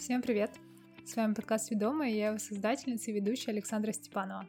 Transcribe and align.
Всем 0.00 0.22
привет! 0.22 0.50
С 1.04 1.14
вами 1.14 1.34
подкаст 1.34 1.70
«Ведомая» 1.70 2.10
и 2.10 2.16
я 2.16 2.28
его 2.28 2.38
создательница 2.38 3.10
и 3.10 3.14
ведущая 3.14 3.50
Александра 3.50 3.92
Степанова. 3.92 4.46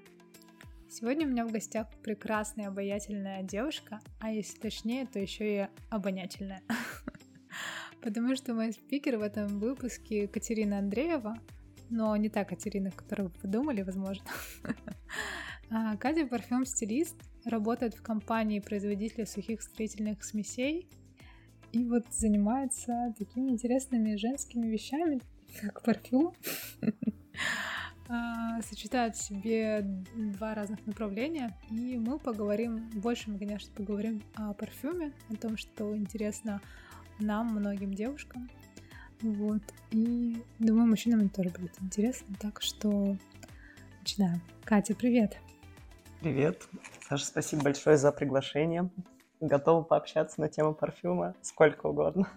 Сегодня 0.90 1.28
у 1.28 1.30
меня 1.30 1.46
в 1.46 1.52
гостях 1.52 1.88
прекрасная 2.02 2.70
обаятельная 2.70 3.44
девушка, 3.44 4.00
а 4.22 4.32
если 4.32 4.58
точнее, 4.58 5.06
то 5.08 5.20
еще 5.20 5.64
и 5.64 5.68
обонятельная. 5.90 6.62
Потому 8.02 8.38
что 8.38 8.54
мой 8.54 8.72
спикер 8.72 9.18
в 9.18 9.22
этом 9.22 9.60
выпуске 9.60 10.30
Катерина 10.30 10.78
Андреева, 10.78 11.38
но 11.90 12.16
не 12.16 12.30
та 12.30 12.46
Катерина, 12.46 12.90
которую 12.90 13.28
вы 13.28 13.36
подумали, 13.42 13.82
возможно. 13.82 14.26
А, 15.74 15.96
Катя 15.96 16.28
парфюм-стилист, 16.28 17.16
работает 17.46 17.94
в 17.94 18.02
компании 18.02 18.60
производителя 18.60 19.26
сухих 19.26 19.62
строительных 19.62 20.22
смесей 20.24 20.90
и 21.72 21.86
вот 21.86 22.04
занимается 22.12 23.14
такими 23.18 23.52
интересными 23.52 24.18
женскими 24.18 24.68
вещами, 24.68 25.22
как 25.60 25.82
парфюм. 25.84 26.34
А, 28.14 28.62
сочетает 28.64 29.16
в 29.16 29.22
себе 29.24 29.84
два 30.14 30.54
разных 30.54 30.86
направления, 30.86 31.58
и 31.70 31.98
мы 31.98 32.20
поговорим, 32.20 32.90
больше 32.94 33.32
мы, 33.32 33.40
конечно, 33.40 33.74
поговорим 33.74 34.22
о 34.36 34.54
парфюме, 34.54 35.14
о 35.30 35.36
том, 35.38 35.56
что 35.56 35.96
интересно 35.96 36.60
нам, 37.20 37.56
многим 37.56 37.94
девушкам. 37.94 38.50
Вот. 39.22 39.62
И 39.92 40.44
думаю, 40.60 40.88
мужчинам 40.88 41.22
это 41.22 41.36
тоже 41.36 41.50
будет 41.52 41.82
интересно. 41.82 42.36
Так 42.42 42.62
что 42.62 43.16
начинаем. 44.02 44.42
Катя, 44.66 44.94
привет! 44.94 45.38
Привет. 46.20 46.68
Саша, 47.08 47.26
спасибо 47.26 47.64
большое 47.64 47.98
за 47.98 48.12
приглашение. 48.12 48.90
Готова 49.40 49.84
пообщаться 49.84 50.42
на 50.42 50.50
тему 50.50 50.74
парфюма 50.74 51.34
сколько 51.42 51.88
угодно. 51.88 52.28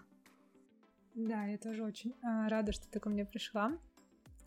Да, 1.14 1.44
я 1.44 1.58
тоже 1.58 1.84
очень 1.84 2.10
э, 2.10 2.48
рада, 2.48 2.72
что 2.72 2.88
ты 2.90 2.98
ко 2.98 3.08
мне 3.08 3.24
пришла. 3.24 3.78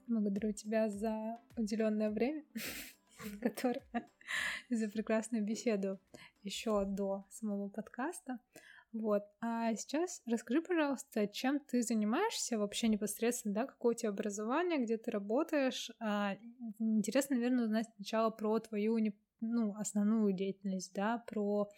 Благодарю 0.08 0.52
тебя 0.52 0.90
за 0.90 1.40
уделенное 1.56 2.10
время, 2.10 2.44
которое 3.42 3.86
за 4.70 4.90
прекрасную 4.90 5.46
беседу 5.46 5.98
еще 6.44 6.84
до 6.84 7.26
самого 7.30 7.70
подкаста. 7.70 8.40
Вот. 8.92 9.24
А 9.40 9.74
сейчас 9.76 10.22
расскажи, 10.26 10.62
пожалуйста, 10.62 11.28
чем 11.28 11.62
ты 11.62 11.82
занимаешься 11.82 12.58
вообще 12.58 12.90
непосредственно, 12.90 13.54
да, 13.54 13.66
какое 13.66 13.94
у 13.96 13.98
тебя 13.98 14.10
образование, 14.10 14.84
где 14.84 14.98
ты 14.98 15.10
работаешь. 15.10 15.90
А, 16.02 16.36
интересно, 16.80 17.38
наверное, 17.38 17.64
узнать 17.64 17.88
сначала 17.96 18.30
про 18.30 18.60
твою 18.60 18.98
ну, 19.42 19.76
основную 19.78 20.34
деятельность, 20.34 20.94
да, 20.94 21.24
про 21.28 21.70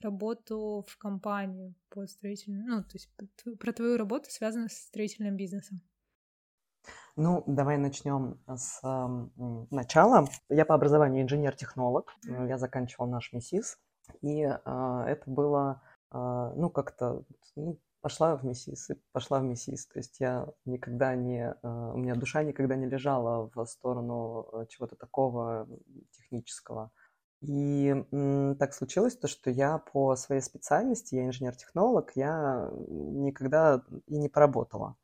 работу 0.00 0.84
в 0.88 0.98
компании 0.98 1.74
по 1.88 2.06
строительному, 2.06 2.66
ну, 2.66 2.82
то 2.82 2.94
есть 2.94 3.10
про 3.58 3.72
твою 3.72 3.96
работу, 3.96 4.30
связанную 4.30 4.68
с 4.68 4.74
строительным 4.74 5.36
бизнесом. 5.36 5.80
Ну, 7.16 7.42
давай 7.46 7.78
начнем 7.78 8.38
с 8.46 8.80
э, 8.84 9.66
начала. 9.70 10.28
Я 10.50 10.64
по 10.66 10.74
образованию 10.74 11.24
инженер-технолог. 11.24 12.14
Я 12.24 12.58
заканчивал 12.58 13.06
наш 13.08 13.32
МИСИС. 13.32 13.78
И 14.22 14.42
э, 14.42 15.04
это 15.06 15.22
было, 15.26 15.82
э, 16.12 16.52
ну, 16.56 16.70
как-то, 16.70 17.24
ну, 17.56 17.78
пошла 18.00 18.36
в 18.36 18.44
МИСИС 18.44 18.90
и 18.90 18.94
пошла 19.12 19.40
в 19.40 19.44
МИСИС. 19.44 19.86
То 19.86 19.98
есть 19.98 20.20
я 20.20 20.46
никогда 20.64 21.14
не, 21.14 21.50
э, 21.50 21.92
у 21.94 21.96
меня 21.96 22.14
душа 22.14 22.42
никогда 22.42 22.76
не 22.76 22.86
лежала 22.86 23.50
в 23.54 23.66
сторону 23.66 24.66
чего-то 24.68 24.96
такого 24.96 25.68
технического. 26.12 26.90
И 27.46 27.94
так 28.58 28.74
случилось 28.74 29.16
то, 29.16 29.28
что 29.28 29.50
я 29.50 29.78
по 29.78 30.16
своей 30.16 30.42
специальности, 30.42 31.14
я 31.14 31.26
инженер-технолог, 31.26 32.10
я 32.16 32.68
никогда 32.88 33.82
и 34.08 34.18
не 34.18 34.28
поработала. 34.28 34.96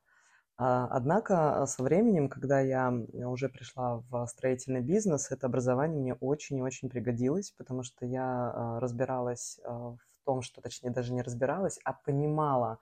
А, 0.57 0.89
однако 0.91 1.65
со 1.67 1.83
временем, 1.85 2.29
когда 2.29 2.61
я 2.61 2.93
уже 3.13 3.49
пришла 3.49 4.03
в 4.11 4.27
строительный 4.27 4.81
бизнес, 4.81 5.31
это 5.31 5.47
образование 5.47 6.01
мне 6.01 6.15
очень 6.15 6.59
и 6.59 6.63
очень 6.63 6.91
пригодилось, 6.91 7.53
потому 7.53 7.85
что 7.85 8.07
я 8.07 8.25
а, 8.25 8.81
разбиралась 8.81 9.61
а, 9.65 9.93
в 9.93 9.99
том, 10.25 10.43
что, 10.43 10.61
точнее, 10.61 10.91
даже 10.91 11.13
не 11.13 11.23
разбиралась, 11.23 11.79
а 11.85 11.93
понимала, 11.93 12.79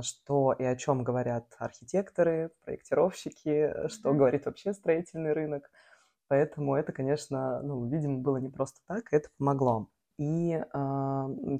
что 0.00 0.54
и 0.54 0.64
о 0.64 0.74
чем 0.74 1.04
говорят 1.04 1.54
архитекторы, 1.58 2.50
проектировщики, 2.64 3.88
что 3.88 4.14
говорит 4.14 4.46
вообще 4.46 4.72
строительный 4.72 5.32
рынок– 5.32 5.70
Поэтому 6.28 6.74
это, 6.74 6.92
конечно, 6.92 7.62
ну, 7.62 7.86
видимо, 7.86 8.18
было 8.18 8.38
не 8.38 8.48
просто 8.48 8.80
так, 8.86 9.12
это 9.12 9.28
помогло. 9.38 9.88
И 10.18 10.52
э, 10.52 10.62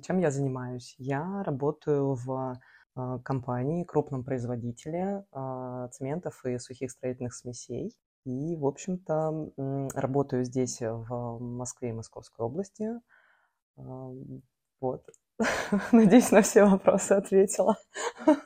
чем 0.03 0.19
я 0.19 0.31
занимаюсь? 0.31 0.95
Я 0.99 1.43
работаю 1.45 2.15
в 2.15 2.59
э, 2.97 3.19
компании, 3.25 3.85
крупном 3.85 4.25
производителе 4.25 5.25
э, 5.33 5.89
цементов 5.93 6.45
и 6.45 6.59
сухих 6.59 6.91
строительных 6.91 7.35
смесей. 7.35 7.95
И, 8.25 8.57
в 8.57 8.67
общем-то, 8.67 9.53
работаю 9.95 10.45
здесь, 10.45 10.81
в 10.81 11.39
Москве 11.39 11.91
и 11.91 11.93
Московской 11.93 12.45
области. 12.45 12.91
Вот. 13.77 15.07
Надеюсь, 15.93 16.31
на 16.31 16.41
все 16.41 16.65
вопросы 16.65 17.13
ответила. 17.13 17.77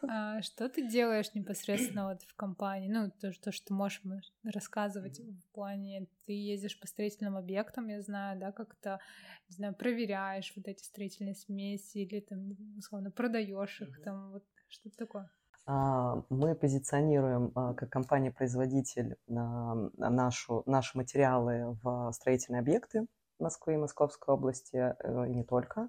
А 0.09 0.43
что 0.43 0.69
ты 0.69 0.89
делаешь 0.89 1.33
непосредственно 1.35 2.09
вот 2.09 2.23
в 2.23 2.35
компании? 2.35 2.89
Ну, 2.89 3.11
то, 3.21 3.33
то, 3.41 3.53
что 3.53 3.75
можешь 3.75 4.03
рассказывать 4.43 5.21
в 5.21 5.55
плане, 5.55 6.09
ты 6.27 6.33
ездишь 6.33 6.79
по 6.81 6.87
строительным 6.87 7.37
объектам, 7.37 7.89
я 7.89 8.03
знаю, 8.03 8.41
да, 8.41 8.51
как-то, 8.51 8.99
не 9.49 9.55
знаю, 9.55 9.75
проверяешь 9.75 10.53
вот 10.57 10.67
эти 10.67 10.83
строительные 10.83 11.35
смеси 11.35 11.99
или 11.99 12.21
там, 12.21 12.57
условно, 12.77 13.11
продаешь 13.11 13.81
их, 13.83 14.03
там, 14.03 14.33
вот 14.33 14.45
что-то 14.69 14.97
такое. 14.97 15.31
А, 15.67 16.25
мы 16.29 16.57
позиционируем 16.57 17.53
а, 17.55 17.75
как 17.75 17.91
компания-производитель 17.91 19.17
нашу, 19.29 20.65
наши 20.67 20.97
материалы 20.97 21.79
в 21.83 22.11
строительные 22.13 22.61
объекты 22.61 23.07
Москвы 23.39 23.75
и 23.75 23.79
Московской 23.79 24.35
области, 24.35 24.77
э, 24.77 25.29
и 25.29 25.35
не 25.35 25.45
только. 25.45 25.89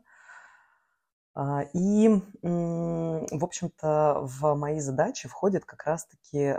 А, 1.34 1.64
и, 1.74 2.10
в 2.42 3.44
общем-то, 3.44 4.22
в 4.24 4.54
мои 4.56 4.80
задачи 4.80 5.28
входит 5.30 5.66
как 5.66 5.86
раз-таки 5.86 6.54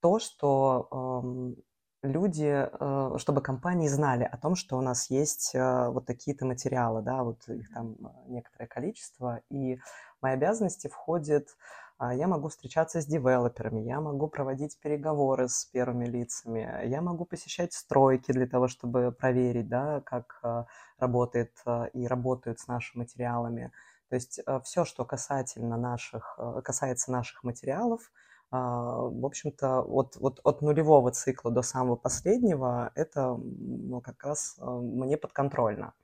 то, 0.00 0.18
что 0.18 1.54
люди, 2.02 2.68
э, 2.68 3.18
чтобы 3.18 3.40
компании 3.40 3.88
знали 3.88 4.24
о 4.24 4.36
том, 4.36 4.56
что 4.56 4.76
у 4.76 4.80
нас 4.80 5.08
есть 5.08 5.54
э, 5.54 5.88
вот 5.88 6.04
такие-то 6.06 6.44
материалы, 6.44 7.00
да, 7.00 7.22
вот 7.22 7.48
их 7.48 7.72
там 7.72 7.96
некоторое 8.26 8.66
количество, 8.66 9.40
и 9.50 9.78
мои 10.20 10.32
обязанности 10.32 10.88
входит 10.88 11.48
а, 11.91 11.91
я 12.10 12.26
могу 12.26 12.48
встречаться 12.48 13.00
с 13.00 13.06
девелоперами, 13.06 13.80
я 13.80 14.00
могу 14.00 14.26
проводить 14.26 14.78
переговоры 14.80 15.48
с 15.48 15.66
первыми 15.66 16.06
лицами, 16.06 16.86
я 16.86 17.00
могу 17.00 17.24
посещать 17.24 17.72
стройки 17.72 18.32
для 18.32 18.46
того, 18.46 18.66
чтобы 18.66 19.12
проверить, 19.12 19.68
да, 19.68 20.00
как 20.00 20.40
а, 20.42 20.66
работает 20.98 21.52
а, 21.64 21.84
и 21.92 22.06
работают 22.06 22.58
с 22.58 22.66
нашими 22.66 23.02
материалами. 23.02 23.70
То 24.08 24.16
есть 24.16 24.40
все, 24.64 24.84
что 24.84 25.04
касательно 25.04 25.78
наших, 25.78 26.38
касается 26.64 27.10
наших 27.10 27.44
материалов, 27.44 28.12
в 28.50 29.24
общем-то, 29.24 29.80
от, 29.80 30.18
от, 30.20 30.40
от 30.44 30.60
нулевого 30.60 31.10
цикла 31.12 31.50
до 31.50 31.62
самого 31.62 31.96
последнего, 31.96 32.92
это 32.94 33.34
ну, 33.38 34.02
как 34.02 34.22
раз 34.22 34.58
мне 34.60 35.16
подконтрольно. 35.16 35.94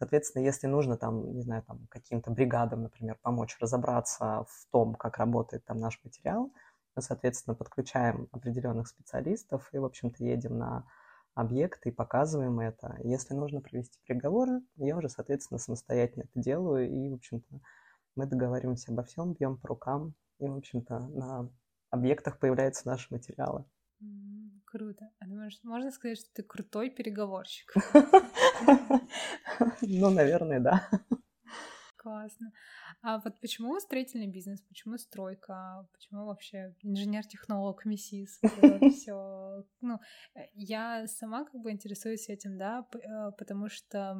Соответственно, 0.00 0.44
если 0.44 0.66
нужно 0.66 0.96
там, 0.96 1.34
не 1.34 1.42
знаю, 1.42 1.62
там 1.62 1.86
каким-то 1.90 2.30
бригадам, 2.30 2.84
например, 2.84 3.18
помочь 3.20 3.58
разобраться 3.60 4.46
в 4.48 4.66
том, 4.72 4.94
как 4.94 5.18
работает 5.18 5.62
там 5.66 5.78
наш 5.78 6.00
материал, 6.02 6.50
мы, 6.96 7.02
соответственно, 7.02 7.54
подключаем 7.54 8.26
определенных 8.32 8.88
специалистов 8.88 9.68
и, 9.74 9.78
в 9.78 9.84
общем-то, 9.84 10.24
едем 10.24 10.56
на 10.56 10.86
объекты 11.34 11.90
и 11.90 11.92
показываем 11.92 12.60
это. 12.60 12.96
Если 13.04 13.34
нужно 13.34 13.60
провести 13.60 14.00
переговоры, 14.06 14.62
я 14.76 14.96
уже, 14.96 15.10
соответственно, 15.10 15.58
самостоятельно 15.58 16.22
это 16.22 16.40
делаю, 16.40 16.90
и, 16.90 17.10
в 17.10 17.16
общем-то, 17.16 17.60
мы 18.16 18.24
договариваемся 18.24 18.92
обо 18.92 19.02
всем, 19.02 19.34
бьем 19.34 19.58
по 19.58 19.68
рукам, 19.68 20.14
и, 20.38 20.48
в 20.48 20.56
общем-то, 20.56 20.98
на 20.98 21.50
объектах 21.90 22.38
появляются 22.38 22.88
наши 22.88 23.06
материалы. 23.12 23.66
Круто. 24.64 25.10
А 25.18 25.26
думаешь, 25.26 25.58
можно 25.64 25.90
сказать, 25.90 26.18
что 26.18 26.28
ты 26.34 26.42
крутой 26.42 26.90
переговорщик? 26.90 27.74
Ну, 29.82 30.10
наверное, 30.10 30.60
да. 30.60 30.88
Классно. 31.96 32.52
А 33.02 33.18
вот 33.18 33.40
почему 33.40 33.78
строительный 33.78 34.26
бизнес? 34.26 34.62
Почему 34.62 34.96
стройка? 34.96 35.86
Почему 35.92 36.24
вообще 36.24 36.74
инженер-технолог, 36.82 37.84
МИСИС? 37.84 38.40
Все. 38.92 39.64
Ну, 39.82 39.98
э, 40.34 40.40
я 40.54 41.06
сама 41.06 41.44
как 41.44 41.60
бы 41.60 41.70
интересуюсь 41.70 42.28
этим, 42.28 42.56
да, 42.56 42.86
э, 42.94 43.32
потому 43.36 43.68
что 43.68 44.16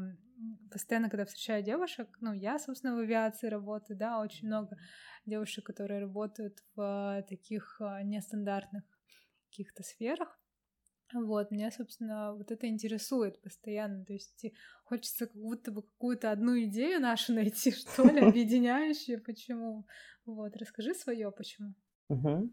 постоянно, 0.71 1.09
когда 1.09 1.25
встречаю 1.25 1.63
девушек, 1.63 2.19
ну, 2.21 2.35
я, 2.35 2.59
собственно, 2.59 2.97
в 2.97 2.99
авиации 2.99 3.49
работаю, 3.49 3.97
да, 3.99 4.21
очень 4.21 4.49
много 4.49 4.77
девушек, 5.25 5.65
которые 5.65 6.01
работают 6.01 6.59
в 6.75 7.25
таких 7.29 7.81
э, 7.81 8.03
нестандартных 8.03 8.85
каких-то 9.51 9.83
сферах. 9.83 10.39
Вот, 11.13 11.51
меня, 11.51 11.71
собственно, 11.73 12.35
вот 12.35 12.53
это 12.53 12.69
интересует 12.69 13.43
постоянно. 13.43 14.05
То 14.05 14.13
есть 14.13 14.45
хочется 14.85 15.27
как 15.27 15.35
будто 15.35 15.73
бы 15.73 15.83
какую-то 15.83 16.31
одну 16.31 16.59
идею 16.63 17.01
нашу 17.01 17.33
найти, 17.35 17.73
что 17.73 18.05
ли, 18.05 18.21
объединяющую. 18.29 19.23
Почему? 19.23 19.87
Вот, 20.25 20.57
расскажи 20.57 20.95
свое, 20.95 21.31
почему. 21.33 21.75
Угу. 22.09 22.51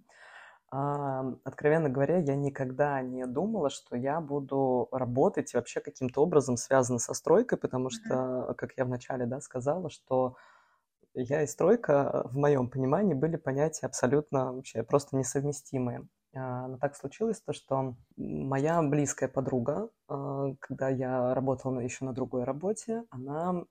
А, 0.69 1.21
откровенно 1.45 1.89
говоря, 1.89 2.17
я 2.17 2.35
никогда 2.35 3.01
не 3.01 3.25
думала, 3.25 3.69
что 3.69 3.95
я 3.95 4.19
буду 4.19 4.89
работать 4.91 5.53
вообще 5.53 5.79
каким-то 5.79 6.21
образом 6.21 6.57
связано 6.57 6.99
со 6.99 7.13
стройкой, 7.13 7.57
потому 7.57 7.89
что, 7.89 8.53
как 8.57 8.73
я 8.75 8.83
вначале 8.83 9.25
да, 9.25 9.39
сказала, 9.39 9.89
что 9.89 10.35
я 11.13 11.43
и 11.43 11.47
стройка 11.47 12.23
в 12.25 12.37
моем 12.37 12.69
понимании 12.69 13.13
были 13.13 13.37
понятия 13.37 13.85
абсолютно 13.85 14.53
вообще 14.53 14.83
просто 14.83 15.15
несовместимые. 15.15 16.07
А, 16.37 16.67
но 16.67 16.77
так 16.77 16.95
случилось 16.95 17.41
то, 17.41 17.53
что 17.53 17.95
моя 18.15 18.81
близкая 18.81 19.29
подруга, 19.29 19.89
а, 20.07 20.53
когда 20.59 20.89
я 20.89 21.33
работала 21.33 21.79
еще 21.79 22.05
на 22.05 22.13
другой 22.13 22.43
работе, 22.43 23.03
она 23.09 23.63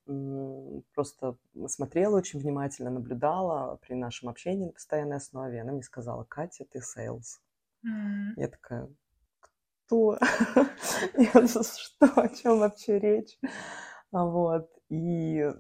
просто 0.95 1.37
смотрела 1.69 2.17
очень 2.17 2.41
внимательно, 2.41 2.91
наблюдала 2.91 3.77
при 3.77 3.95
нашем 3.95 4.29
общении 4.29 4.67
на 4.67 4.73
постоянной 4.73 5.17
основе. 5.17 5.61
Она 5.61 5.73
мне 5.73 5.83
сказала, 5.83 6.25
Катя, 6.25 6.65
ты 6.71 6.81
sales. 6.81 7.41
Mm. 7.85 8.33
Я 8.37 8.49
такая, 8.49 8.89
кто? 9.87 10.19
Что, 10.21 12.07
о 12.21 12.29
чем 12.29 12.59
вообще 12.59 12.99
речь? 12.99 13.39
Вот. 14.11 14.69
И 14.89 15.53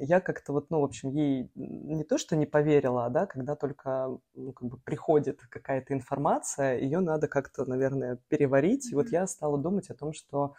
я 0.00 0.20
как-то 0.20 0.52
вот, 0.52 0.68
ну, 0.70 0.80
в 0.80 0.84
общем, 0.84 1.08
ей 1.10 1.50
не 1.54 2.04
то, 2.04 2.18
что 2.18 2.36
не 2.36 2.44
поверила, 2.44 3.08
да, 3.08 3.24
когда 3.26 3.56
только 3.56 4.18
ну, 4.34 4.52
как 4.52 4.68
бы 4.68 4.76
приходит 4.78 5.40
какая-то 5.48 5.94
информация, 5.94 6.78
ее 6.78 7.00
надо 7.00 7.26
как-то, 7.28 7.64
наверное, 7.64 8.18
переварить. 8.28 8.92
И 8.92 8.94
вот 8.94 9.08
я 9.08 9.26
стала 9.26 9.56
думать 9.58 9.88
о 9.90 9.94
том, 9.94 10.12
что, 10.12 10.54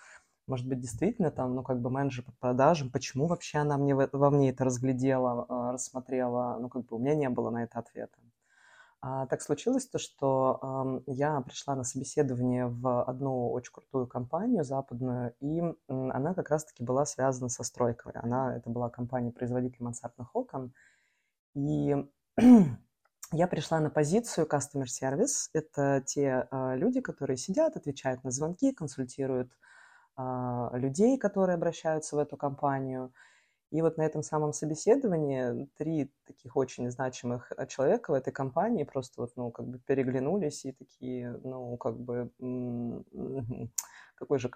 может 0.47 0.67
быть, 0.67 0.79
действительно 0.79 1.31
там, 1.31 1.55
ну, 1.55 1.63
как 1.63 1.81
бы 1.81 1.89
менеджер 1.91 2.25
по 2.25 2.33
продажам, 2.39 2.91
почему 2.91 3.27
вообще 3.27 3.59
она 3.59 3.77
мне 3.77 3.95
во 3.95 4.31
мне 4.31 4.49
это 4.51 4.65
разглядела, 4.65 5.45
а, 5.49 5.71
рассмотрела, 5.73 6.57
ну, 6.59 6.69
как 6.69 6.85
бы 6.87 6.97
у 6.97 6.99
меня 6.99 7.15
не 7.15 7.29
было 7.29 7.51
на 7.51 7.63
это 7.65 7.79
ответа. 7.79 8.17
А, 9.09 9.25
так 9.27 9.41
случилось 9.41 9.87
то, 9.87 9.99
что 9.99 11.01
я 11.07 11.39
пришла 11.39 11.75
на 11.75 11.85
собеседование 11.85 12.67
в 12.67 13.03
одну 13.03 13.51
очень 13.51 13.71
крутую 13.71 14.05
компанию 14.05 14.65
западную, 14.65 15.33
и 15.39 15.61
она 15.87 16.33
как 16.33 16.49
раз-таки 16.49 16.83
была 16.83 17.05
связана 17.05 17.47
со 17.47 17.63
стройкой. 17.63 18.11
Она, 18.15 18.57
это 18.57 18.69
была 18.69 18.89
компания-производитель 18.89 19.81
мансардных 19.81 20.35
окон. 20.35 20.73
И 21.55 21.95
я 23.31 23.47
пришла 23.47 23.79
на 23.79 23.89
позицию 23.89 24.45
Customer 24.45 24.85
Service. 24.85 25.49
Это 25.53 26.03
те 26.05 26.45
э, 26.51 26.75
люди, 26.75 26.99
которые 26.99 27.37
сидят, 27.37 27.77
отвечают 27.77 28.25
на 28.25 28.31
звонки, 28.31 28.73
консультируют 28.73 29.53
э, 30.17 30.69
людей, 30.73 31.17
которые 31.17 31.55
обращаются 31.55 32.17
в 32.17 32.19
эту 32.19 32.35
компанию– 32.35 33.13
и 33.71 33.81
вот 33.81 33.97
на 33.97 34.03
этом 34.03 34.23
самом 34.23 34.53
собеседовании 34.53 35.67
три 35.77 36.11
таких 36.25 36.55
очень 36.55 36.89
значимых 36.89 37.51
э, 37.55 37.67
человека 37.67 38.11
в 38.11 38.13
этой 38.13 38.31
компании 38.31 38.83
просто 38.83 39.21
вот, 39.21 39.33
ну, 39.35 39.51
как 39.51 39.67
бы 39.67 39.79
переглянулись 39.79 40.65
и 40.65 40.71
такие, 40.71 41.39
ну, 41.43 41.75
как 41.77 41.99
бы, 41.99 42.31
какой 44.15 44.39
же 44.39 44.49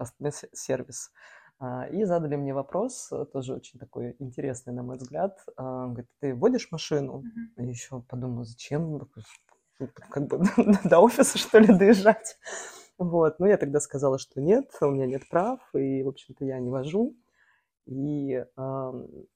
сервис. 0.54 1.12
А, 1.60 1.86
и 1.88 2.06
задали 2.06 2.38
мне 2.38 2.54
вопрос, 2.54 3.10
э, 3.12 3.26
тоже 3.32 3.54
очень 3.54 3.80
такой 3.80 4.16
интересный, 4.18 4.74
на 4.74 4.82
мой 4.82 4.98
взгляд. 4.98 5.38
А, 5.58 5.88
говорит, 5.88 6.10
ты 6.20 6.34
водишь 6.34 6.72
машину? 6.72 7.24
Mm-hmm. 7.58 7.66
еще 7.66 8.02
подумала, 8.02 8.46
зачем? 8.46 9.08
Как 10.10 10.26
бы 10.26 10.42
до 10.84 11.00
офиса, 11.00 11.38
что 11.38 11.60
ли, 11.60 11.68
доезжать? 11.68 12.38
Вот, 12.98 13.40
ну, 13.40 13.46
я 13.46 13.58
тогда 13.58 13.80
сказала, 13.80 14.18
что 14.18 14.42
нет, 14.42 14.72
у 14.82 14.90
меня 14.90 15.06
нет 15.06 15.28
прав, 15.30 15.60
и, 15.74 16.02
в 16.02 16.08
общем-то, 16.08 16.46
я 16.46 16.60
не 16.60 16.70
вожу. 16.70 17.16
И 17.86 18.34
э, 18.34 18.92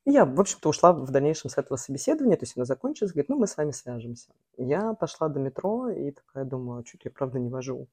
я, 0.05 0.25
в 0.25 0.39
общем-то, 0.39 0.69
ушла 0.69 0.93
в 0.93 1.09
дальнейшем 1.11 1.49
с 1.49 1.57
этого 1.57 1.77
собеседования, 1.77 2.37
то 2.37 2.43
есть 2.43 2.55
она 2.55 2.65
закончилась, 2.65 3.11
говорит, 3.11 3.29
ну, 3.29 3.37
мы 3.37 3.47
с 3.47 3.57
вами 3.57 3.71
свяжемся. 3.71 4.31
Я 4.57 4.93
пошла 4.93 5.29
до 5.29 5.39
метро 5.39 5.89
и 5.89 6.11
такая 6.11 6.45
думаю, 6.45 6.81
а 6.81 6.85
что-то 6.85 7.09
я, 7.09 7.11
правда, 7.11 7.39
не 7.39 7.49
вожу. 7.49 7.87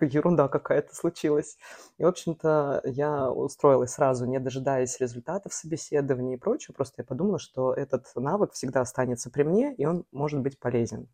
Ерунда 0.00 0.48
какая-то 0.48 0.94
случилась. 0.94 1.56
И, 1.98 2.04
в 2.04 2.06
общем-то, 2.06 2.82
я 2.84 3.30
устроилась 3.30 3.92
сразу, 3.92 4.26
не 4.26 4.38
дожидаясь 4.38 5.00
результатов 5.00 5.54
собеседования 5.54 6.36
и 6.36 6.38
прочего. 6.38 6.74
Просто 6.74 7.02
я 7.02 7.04
подумала, 7.04 7.38
что 7.38 7.72
этот 7.72 8.06
навык 8.16 8.52
всегда 8.52 8.80
останется 8.80 9.30
при 9.30 9.42
мне, 9.42 9.74
и 9.74 9.86
он 9.86 10.04
может 10.12 10.40
быть 10.40 10.58
полезен. 10.58 11.08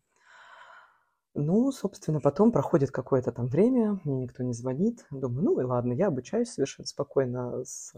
Ну, 1.33 1.71
собственно, 1.71 2.19
потом 2.19 2.51
проходит 2.51 2.91
какое-то 2.91 3.31
там 3.31 3.47
время, 3.47 3.99
мне 4.03 4.23
никто 4.23 4.43
не 4.43 4.53
звонит. 4.53 5.05
Думаю, 5.11 5.45
ну 5.45 5.61
и 5.61 5.63
ладно, 5.63 5.93
я 5.93 6.07
обучаюсь 6.07 6.51
совершенно 6.51 6.85
спокойно 6.85 7.63
с 7.63 7.93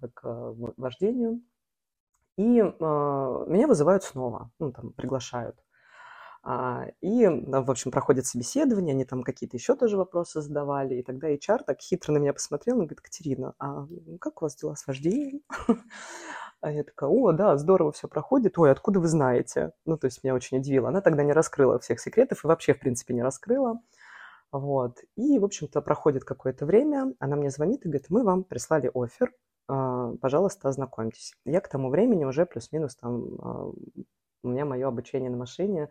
как, 0.00 0.20
а, 0.22 0.52
вождению. 0.76 1.40
И 2.36 2.60
э, 2.60 2.64
меня 3.48 3.66
вызывают 3.66 4.04
снова, 4.04 4.52
ну, 4.60 4.70
там, 4.72 4.92
приглашают. 4.92 5.56
А, 6.42 6.86
и, 7.00 7.26
в 7.26 7.70
общем, 7.70 7.90
проходит 7.90 8.26
собеседование, 8.26 8.92
они 8.94 9.04
там 9.04 9.22
какие-то 9.24 9.56
еще 9.56 9.74
тоже 9.74 9.96
вопросы 9.96 10.40
задавали. 10.40 10.94
И 10.96 11.02
тогда 11.02 11.32
HR 11.32 11.64
так 11.66 11.80
хитро 11.80 12.12
на 12.12 12.18
меня 12.18 12.32
посмотрел 12.32 12.76
и 12.76 12.80
говорит, 12.80 13.00
Катерина, 13.00 13.54
а 13.58 13.86
как 14.20 14.40
у 14.40 14.44
вас 14.44 14.56
дела 14.56 14.76
с 14.76 14.86
вождением? 14.86 15.40
А 16.60 16.72
я 16.72 16.82
такая, 16.82 17.08
о, 17.08 17.32
да, 17.32 17.56
здорово 17.56 17.92
все 17.92 18.08
проходит. 18.08 18.58
Ой, 18.58 18.72
откуда 18.72 18.98
вы 18.98 19.06
знаете? 19.06 19.72
Ну, 19.84 19.96
то 19.96 20.06
есть 20.06 20.24
меня 20.24 20.34
очень 20.34 20.58
удивило. 20.58 20.88
Она 20.88 21.00
тогда 21.00 21.22
не 21.22 21.32
раскрыла 21.32 21.78
всех 21.78 22.00
секретов 22.00 22.44
и 22.44 22.48
вообще, 22.48 22.74
в 22.74 22.80
принципе, 22.80 23.14
не 23.14 23.22
раскрыла. 23.22 23.80
Вот. 24.50 24.98
И, 25.16 25.38
в 25.38 25.44
общем-то, 25.44 25.80
проходит 25.82 26.24
какое-то 26.24 26.66
время, 26.66 27.14
она 27.20 27.36
мне 27.36 27.50
звонит 27.50 27.84
и 27.84 27.88
говорит, 27.88 28.06
мы 28.08 28.24
вам 28.24 28.44
прислали 28.44 28.90
офер, 28.94 29.32
а, 29.68 30.14
пожалуйста, 30.16 30.68
ознакомьтесь. 30.68 31.34
Я 31.44 31.60
к 31.60 31.68
тому 31.68 31.90
времени 31.90 32.24
уже 32.24 32.46
плюс-минус 32.46 32.96
там, 32.96 33.24
а, 33.40 33.72
у 34.42 34.48
меня 34.48 34.64
мое 34.64 34.88
обучение 34.88 35.30
на 35.30 35.36
машине, 35.36 35.90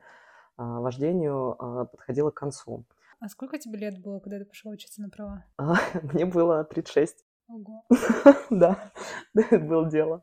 а, 0.58 0.80
вождению 0.80 1.56
подходило 1.92 2.32
к 2.32 2.36
концу. 2.36 2.84
А 3.20 3.30
сколько 3.30 3.58
тебе 3.58 3.78
лет 3.78 4.00
было, 4.02 4.20
когда 4.20 4.40
ты 4.40 4.46
пошла 4.46 4.72
учиться 4.72 5.02
на 5.02 5.10
права? 5.10 5.46
Мне 6.14 6.26
было 6.26 6.64
36. 6.64 7.27
Да, 8.50 8.92
было 9.52 9.90
дело. 9.90 10.22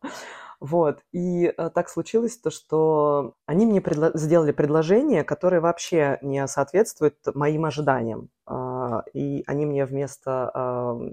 Вот. 0.61 1.01
И 1.13 1.53
э, 1.57 1.71
так 1.75 1.89
случилось 1.89 2.39
то, 2.39 2.51
что 2.51 3.35
они 3.47 3.67
мне 3.67 3.83
сделали 4.15 4.53
предложение, 4.53 5.25
которое 5.25 5.61
вообще 5.61 6.19
не 6.23 6.47
соответствует 6.47 7.19
моим 7.35 7.65
ожиданиям. 7.67 8.31
Э, 8.49 9.03
и 9.13 9.43
они 9.47 9.67
мне 9.67 9.85
вместо 9.85 11.11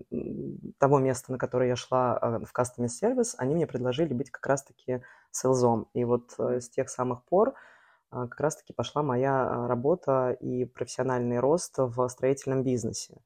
того 0.77 0.99
места, 0.99 1.31
на 1.31 1.37
которое 1.37 1.69
я 1.69 1.75
шла 1.75 2.17
э, 2.21 2.39
в 2.45 2.57
Customer 2.57 2.87
Service, 2.87 3.33
они 3.37 3.55
мне 3.55 3.67
предложили 3.67 4.13
быть 4.13 4.31
как 4.31 4.45
раз-таки 4.47 5.01
селзом. 5.31 5.87
И 5.93 6.05
вот 6.05 6.33
э, 6.37 6.61
с 6.61 6.69
тех 6.69 6.89
самых 6.89 7.23
пор 7.25 7.49
э, 7.49 8.27
как 8.29 8.39
раз-таки 8.39 8.73
пошла 8.73 9.03
моя 9.03 9.67
работа 9.67 10.37
и 10.39 10.65
профессиональный 10.65 11.39
рост 11.39 11.73
в 11.77 12.07
строительном 12.07 12.63
бизнесе 12.63 13.21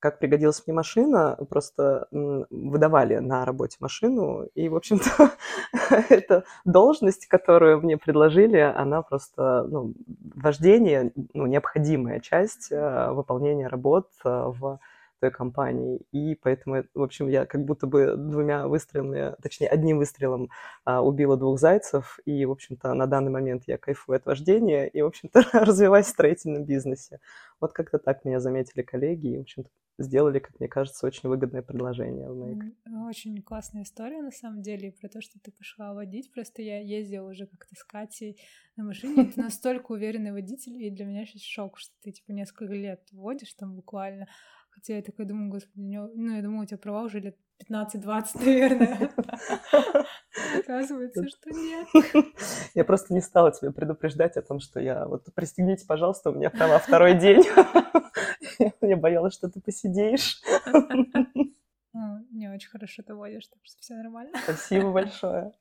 как 0.00 0.18
пригодилась 0.18 0.62
мне 0.66 0.74
машина, 0.74 1.38
просто 1.48 2.08
выдавали 2.10 3.18
на 3.18 3.44
работе 3.44 3.76
машину, 3.80 4.48
и, 4.54 4.68
в 4.68 4.76
общем-то, 4.76 5.30
эта 6.08 6.44
должность, 6.64 7.26
которую 7.26 7.80
мне 7.82 7.98
предложили, 7.98 8.58
она 8.58 9.02
просто, 9.02 9.64
ну, 9.68 9.94
вождение, 10.34 11.12
ну, 11.34 11.46
необходимая 11.46 12.20
часть 12.20 12.72
э, 12.72 13.10
выполнения 13.12 13.68
работ 13.68 14.08
э, 14.24 14.28
в 14.28 14.80
той 15.20 15.30
компании. 15.30 16.00
И 16.12 16.34
поэтому, 16.34 16.84
в 16.94 17.02
общем, 17.02 17.28
я 17.28 17.44
как 17.46 17.64
будто 17.64 17.86
бы 17.86 18.16
двумя 18.16 18.66
выстрелами, 18.66 19.36
точнее, 19.42 19.68
одним 19.68 19.98
выстрелом 19.98 20.48
а, 20.84 21.02
убила 21.02 21.36
двух 21.36 21.60
зайцев. 21.60 22.18
И, 22.24 22.44
в 22.46 22.50
общем-то, 22.50 22.94
на 22.94 23.06
данный 23.06 23.30
момент 23.30 23.64
я 23.66 23.78
кайфую 23.78 24.16
от 24.16 24.26
вождения 24.26 24.86
и, 24.86 25.02
в 25.02 25.06
общем-то, 25.06 25.44
развиваюсь 25.52 26.06
в 26.06 26.10
строительном 26.10 26.64
бизнесе. 26.64 27.20
Вот 27.60 27.72
как-то 27.72 27.98
так 27.98 28.24
меня 28.24 28.40
заметили 28.40 28.82
коллеги 28.82 29.28
и, 29.28 29.38
в 29.38 29.42
общем-то, 29.42 29.70
сделали, 30.02 30.38
как 30.38 30.58
мне 30.58 30.68
кажется, 30.68 31.06
очень 31.06 31.28
выгодное 31.28 31.62
предложение 31.62 32.28
в 32.28 32.36
Make. 32.36 33.08
Очень 33.08 33.42
классная 33.42 33.82
история, 33.82 34.22
на 34.22 34.30
самом 34.30 34.62
деле, 34.62 34.92
про 34.92 35.08
то, 35.08 35.20
что 35.20 35.38
ты 35.40 35.52
пошла 35.52 35.94
водить. 35.94 36.32
Просто 36.32 36.62
я 36.62 36.80
ездила 36.80 37.28
уже 37.28 37.46
как-то 37.46 37.74
с 37.74 37.84
Катей 37.84 38.40
на 38.76 38.84
машине. 38.84 39.24
Ты 39.24 39.40
настолько 39.40 39.92
уверенный 39.92 40.32
водитель, 40.32 40.82
и 40.82 40.90
для 40.90 41.04
меня 41.04 41.26
сейчас 41.26 41.42
шок, 41.42 41.78
что 41.78 41.92
ты, 42.02 42.12
типа, 42.12 42.32
несколько 42.32 42.72
лет 42.72 43.00
водишь 43.12 43.54
там 43.54 43.74
буквально. 43.74 44.26
Хотя 44.70 44.96
я 44.96 45.02
такая 45.02 45.26
думаю, 45.26 45.50
господи, 45.50 45.82
ну, 45.82 46.36
я 46.36 46.42
думаю, 46.42 46.62
у 46.62 46.66
тебя 46.66 46.78
права 46.78 47.02
уже 47.02 47.20
лет 47.20 47.36
15-20, 47.68 48.44
наверное. 48.44 49.10
Оказывается, 50.60 51.24
что 51.28 51.50
нет. 51.50 51.88
Я 52.74 52.84
просто 52.84 53.12
не 53.12 53.20
стала 53.20 53.52
тебе 53.52 53.72
предупреждать 53.72 54.36
о 54.36 54.42
том, 54.42 54.60
что 54.60 54.80
я... 54.80 55.06
Вот 55.06 55.26
пристегните, 55.34 55.84
пожалуйста, 55.86 56.30
у 56.30 56.34
меня 56.34 56.50
права 56.50 56.78
второй 56.78 57.18
день. 57.18 57.42
Я 58.80 58.96
боялась, 58.96 59.34
что 59.34 59.48
ты 59.48 59.60
посидеешь. 59.60 60.40
Ну, 61.92 62.18
не 62.30 62.48
очень 62.48 62.68
хорошо 62.68 63.02
ты 63.02 63.14
водишь, 63.14 63.46
так 63.48 63.58
что 63.62 63.78
все 63.80 63.94
нормально. 63.94 64.32
Спасибо 64.44 64.92
большое. 64.92 65.52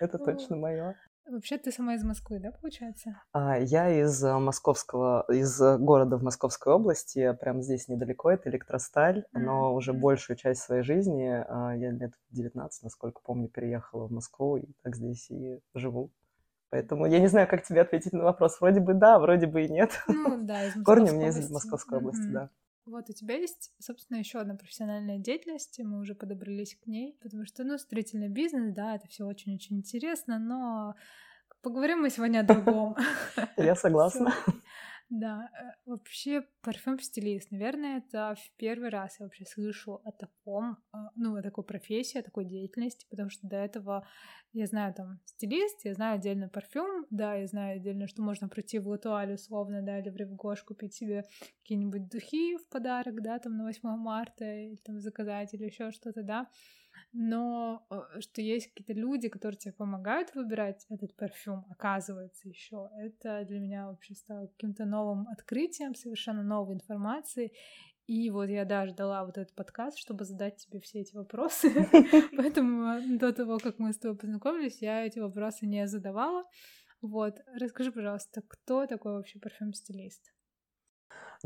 Это 0.00 0.18
точно 0.18 0.56
мое. 0.56 0.96
Вообще 1.26 1.56
ты 1.56 1.72
сама 1.72 1.94
из 1.94 2.04
Москвы, 2.04 2.38
да, 2.38 2.52
получается? 2.52 3.22
А, 3.32 3.58
я 3.58 3.88
из 3.88 4.22
э, 4.22 4.38
московского, 4.38 5.24
из 5.30 5.58
города 5.58 6.18
в 6.18 6.22
Московской 6.22 6.74
области, 6.74 7.34
прямо 7.40 7.62
здесь 7.62 7.88
недалеко, 7.88 8.30
это 8.30 8.50
Электросталь, 8.50 9.24
но 9.32 9.70
mm-hmm. 9.70 9.74
уже 9.74 9.94
большую 9.94 10.36
часть 10.36 10.60
своей 10.60 10.82
жизни, 10.82 11.26
а, 11.48 11.74
я 11.74 11.92
лет 11.92 12.12
19, 12.32 12.82
насколько 12.82 13.22
помню, 13.22 13.48
переехала 13.48 14.06
в 14.06 14.12
Москву 14.12 14.58
и 14.58 14.66
так 14.82 14.96
здесь 14.96 15.30
и 15.30 15.60
живу. 15.72 16.10
Поэтому 16.74 17.06
я 17.06 17.20
не 17.20 17.28
знаю, 17.28 17.46
как 17.46 17.62
тебе 17.64 17.82
ответить 17.82 18.12
на 18.12 18.24
вопрос. 18.24 18.60
Вроде 18.60 18.80
бы 18.80 18.94
да, 18.94 19.20
вроде 19.20 19.46
бы 19.46 19.62
и 19.64 19.68
нет. 19.68 19.92
Ну 20.08 20.42
да, 20.42 20.66
из 20.66 20.74
Корни 20.84 21.08
у 21.08 21.14
меня 21.14 21.28
из 21.28 21.48
Московской 21.48 21.98
области, 21.98 22.26
да. 22.26 22.50
Вот 22.84 23.08
у 23.08 23.12
тебя 23.12 23.36
есть, 23.36 23.70
собственно, 23.78 24.18
еще 24.18 24.40
одна 24.40 24.56
профессиональная 24.56 25.18
деятельность, 25.18 25.78
мы 25.78 26.00
уже 26.00 26.16
подобрались 26.16 26.74
к 26.74 26.88
ней, 26.88 27.16
потому 27.22 27.46
что, 27.46 27.62
ну, 27.62 27.78
строительный 27.78 28.28
бизнес, 28.28 28.74
да, 28.74 28.96
это 28.96 29.06
все 29.06 29.24
очень-очень 29.24 29.76
интересно, 29.76 30.40
но 30.40 30.96
поговорим 31.62 32.00
мы 32.00 32.10
сегодня 32.10 32.40
о 32.40 32.42
другом. 32.42 32.96
Я 33.56 33.76
согласна. 33.76 34.34
Да, 35.10 35.50
э, 35.60 35.64
вообще 35.86 36.42
парфюм-стилист, 36.62 37.50
наверное, 37.50 37.98
это 37.98 38.34
в 38.36 38.50
первый 38.56 38.88
раз 38.88 39.20
я 39.20 39.26
вообще 39.26 39.44
слышу 39.44 40.00
о 40.04 40.10
таком, 40.10 40.78
а, 40.92 41.10
ну, 41.14 41.36
о 41.36 41.42
такой 41.42 41.62
профессии, 41.62 42.18
о 42.18 42.22
такой 42.22 42.46
деятельности, 42.46 43.06
потому 43.10 43.28
что 43.30 43.46
до 43.46 43.56
этого 43.56 44.06
я 44.54 44.66
знаю 44.66 44.92
там 44.94 45.20
стилист, 45.26 45.84
я 45.84 45.94
знаю 45.94 46.16
отдельно 46.16 46.48
парфюм, 46.48 47.06
да, 47.10 47.34
я 47.34 47.46
знаю 47.46 47.76
отдельно, 47.76 48.08
что 48.08 48.22
можно 48.22 48.48
пройти 48.48 48.78
в 48.78 48.88
Латуаль 48.88 49.34
условно, 49.34 49.82
да, 49.82 49.98
или 50.00 50.08
в 50.10 50.16
Ревгош 50.16 50.62
купить 50.64 50.94
себе 50.94 51.24
какие-нибудь 51.62 52.08
духи 52.08 52.56
в 52.56 52.68
подарок, 52.68 53.22
да, 53.22 53.38
там 53.38 53.56
на 53.56 53.64
8 53.64 53.96
марта, 53.96 54.44
или 54.44 54.76
там 54.76 55.00
заказать, 55.00 55.52
или 55.54 55.64
еще 55.66 55.92
что-то, 55.92 56.22
да, 56.22 56.48
но 57.12 57.86
э, 57.90 58.20
что 58.20 58.42
есть 58.42 58.68
какие-то 58.68 58.92
люди, 58.92 59.28
которые 59.28 59.58
тебе 59.58 59.72
помогают 59.72 60.34
выбирать 60.34 60.84
этот 60.90 61.16
парфюм, 61.16 61.64
оказывается 61.70 62.48
еще, 62.48 62.90
это 62.98 63.44
для 63.44 63.60
меня 63.60 63.88
вообще 63.88 64.14
стало 64.14 64.46
каким-то 64.48 64.84
новым 64.84 65.28
открытием, 65.28 65.94
совершенно 65.94 66.42
новой 66.42 66.74
информацией. 66.74 67.52
И 68.06 68.28
вот 68.30 68.50
я 68.50 68.66
даже 68.66 68.94
дала 68.94 69.24
вот 69.24 69.38
этот 69.38 69.54
подкаст, 69.54 69.98
чтобы 69.98 70.24
задать 70.24 70.56
тебе 70.56 70.80
все 70.80 71.00
эти 71.00 71.14
вопросы. 71.16 71.70
Поэтому 72.36 72.98
э, 72.98 73.18
до 73.18 73.32
того, 73.32 73.58
как 73.58 73.78
мы 73.78 73.92
с 73.92 73.98
тобой 73.98 74.18
познакомились, 74.18 74.82
я 74.82 75.06
эти 75.06 75.18
вопросы 75.20 75.66
не 75.66 75.86
задавала. 75.86 76.44
Вот, 77.00 77.40
расскажи, 77.54 77.92
пожалуйста, 77.92 78.42
кто 78.46 78.86
такой 78.86 79.12
вообще 79.12 79.38
парфюм-стилист? 79.38 80.33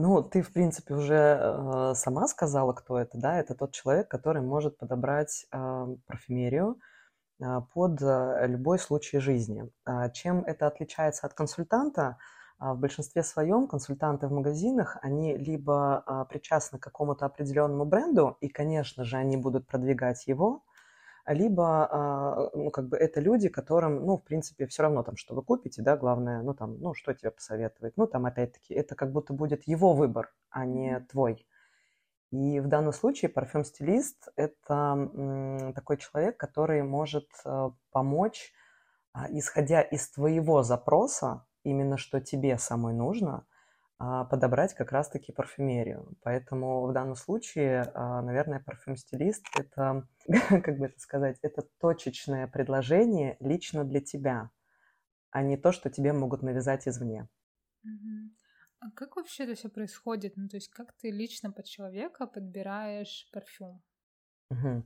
Ну, 0.00 0.22
ты, 0.22 0.42
в 0.42 0.52
принципе, 0.52 0.94
уже 0.94 1.14
э, 1.42 1.94
сама 1.96 2.28
сказала, 2.28 2.72
кто 2.72 2.98
это, 3.00 3.18
да? 3.18 3.36
Это 3.40 3.56
тот 3.56 3.72
человек, 3.72 4.08
который 4.08 4.42
может 4.42 4.78
подобрать 4.78 5.44
э, 5.50 5.86
парфюмерию 6.06 6.78
э, 7.40 7.60
под 7.74 8.00
э, 8.00 8.46
любой 8.46 8.78
случай 8.78 9.18
жизни. 9.18 9.68
Э, 9.86 10.12
чем 10.12 10.44
это 10.44 10.68
отличается 10.68 11.26
от 11.26 11.34
консультанта? 11.34 12.16
Э, 12.60 12.74
в 12.74 12.78
большинстве 12.78 13.24
своем 13.24 13.66
консультанты 13.66 14.28
в 14.28 14.32
магазинах, 14.32 14.98
они 15.02 15.36
либо 15.36 16.04
э, 16.06 16.26
причастны 16.30 16.78
к 16.78 16.82
какому-то 16.84 17.26
определенному 17.26 17.84
бренду, 17.84 18.36
и, 18.40 18.48
конечно 18.48 19.02
же, 19.02 19.16
они 19.16 19.36
будут 19.36 19.66
продвигать 19.66 20.28
его, 20.28 20.62
либо, 21.32 21.88
а, 21.90 22.50
ну, 22.54 22.70
как 22.70 22.88
бы 22.88 22.96
это 22.96 23.20
люди, 23.20 23.48
которым, 23.48 24.04
ну, 24.06 24.16
в 24.16 24.24
принципе, 24.24 24.66
все 24.66 24.82
равно 24.82 25.02
там, 25.02 25.16
что 25.16 25.34
вы 25.34 25.42
купите, 25.42 25.82
да, 25.82 25.96
главное, 25.96 26.42
ну, 26.42 26.54
там, 26.54 26.78
ну, 26.80 26.94
что 26.94 27.12
тебе 27.14 27.30
посоветовать. 27.30 27.96
Ну, 27.96 28.06
там, 28.06 28.26
опять-таки, 28.26 28.74
это 28.74 28.94
как 28.94 29.12
будто 29.12 29.32
будет 29.32 29.66
его 29.66 29.94
выбор, 29.94 30.32
а 30.50 30.64
не 30.64 31.00
твой. 31.10 31.46
И 32.30 32.60
в 32.60 32.68
данном 32.68 32.92
случае 32.92 33.30
парфюм-стилист– 33.30 34.28
это 34.36 35.72
такой 35.74 35.96
человек, 35.96 36.36
который 36.36 36.82
может 36.82 37.28
э, 37.44 37.70
помочь, 37.90 38.52
а, 39.14 39.26
исходя 39.30 39.80
из 39.80 40.10
твоего 40.10 40.62
запроса, 40.62 41.46
именно 41.62 41.96
что 41.96 42.20
тебе 42.20 42.58
самой 42.58 42.94
нужно– 42.94 43.46
подобрать 43.98 44.74
как 44.74 44.92
раз-таки 44.92 45.32
парфюмерию. 45.32 46.16
Поэтому 46.22 46.86
в 46.86 46.92
данном 46.92 47.16
случае, 47.16 47.90
а, 47.94 48.22
наверное, 48.22 48.60
парфюм-стилист– 48.60 49.44
это, 49.58 50.06
как 50.48 50.78
бы 50.78 50.86
это 50.86 51.00
сказать, 51.00 51.38
это 51.42 51.62
точечное 51.80 52.46
предложение 52.46 53.36
лично 53.40 53.84
для 53.84 54.00
тебя, 54.00 54.50
а 55.30 55.42
не 55.42 55.56
то, 55.56 55.72
что 55.72 55.90
тебе 55.90 56.12
могут 56.12 56.42
навязать 56.42 56.86
извне. 56.86 57.28
А 58.80 58.90
как 58.94 59.16
вообще 59.16 59.44
это 59.44 59.56
все 59.56 59.68
происходит? 59.68 60.36
Ну, 60.36 60.48
то 60.48 60.56
есть 60.56 60.68
как 60.68 60.92
ты 60.92 61.10
лично 61.10 61.50
под 61.50 61.66
человека 61.66 62.28
подбираешь 62.28 63.28
парфюм? 63.32 63.82
Угу. 64.50 64.84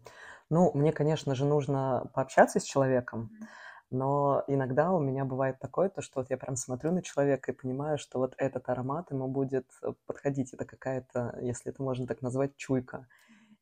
Ну, 0.48 0.72
мне, 0.72 0.92
конечно 0.92 1.34
же, 1.34 1.44
нужно 1.44 2.10
пообщаться 2.14 2.58
с 2.58 2.64
человеком. 2.64 3.24
Угу 3.24 3.48
но 3.92 4.44
иногда 4.46 4.90
у 4.92 5.00
меня 5.00 5.24
бывает 5.24 5.58
такое, 5.58 5.88
то, 5.88 6.02
что 6.02 6.20
вот 6.20 6.30
я 6.30 6.36
прям 6.36 6.56
смотрю 6.56 6.92
на 6.92 7.02
человека 7.02 7.52
и 7.52 7.54
понимаю, 7.54 7.98
что 7.98 8.18
вот 8.18 8.34
этот 8.38 8.68
аромат 8.68 9.10
ему 9.10 9.28
будет 9.28 9.66
э, 9.82 9.92
подходить. 10.06 10.52
Это 10.54 10.64
какая-то, 10.64 11.38
если 11.40 11.70
это 11.70 11.82
можно 11.82 12.06
так 12.06 12.22
назвать, 12.22 12.56
чуйка. 12.56 13.06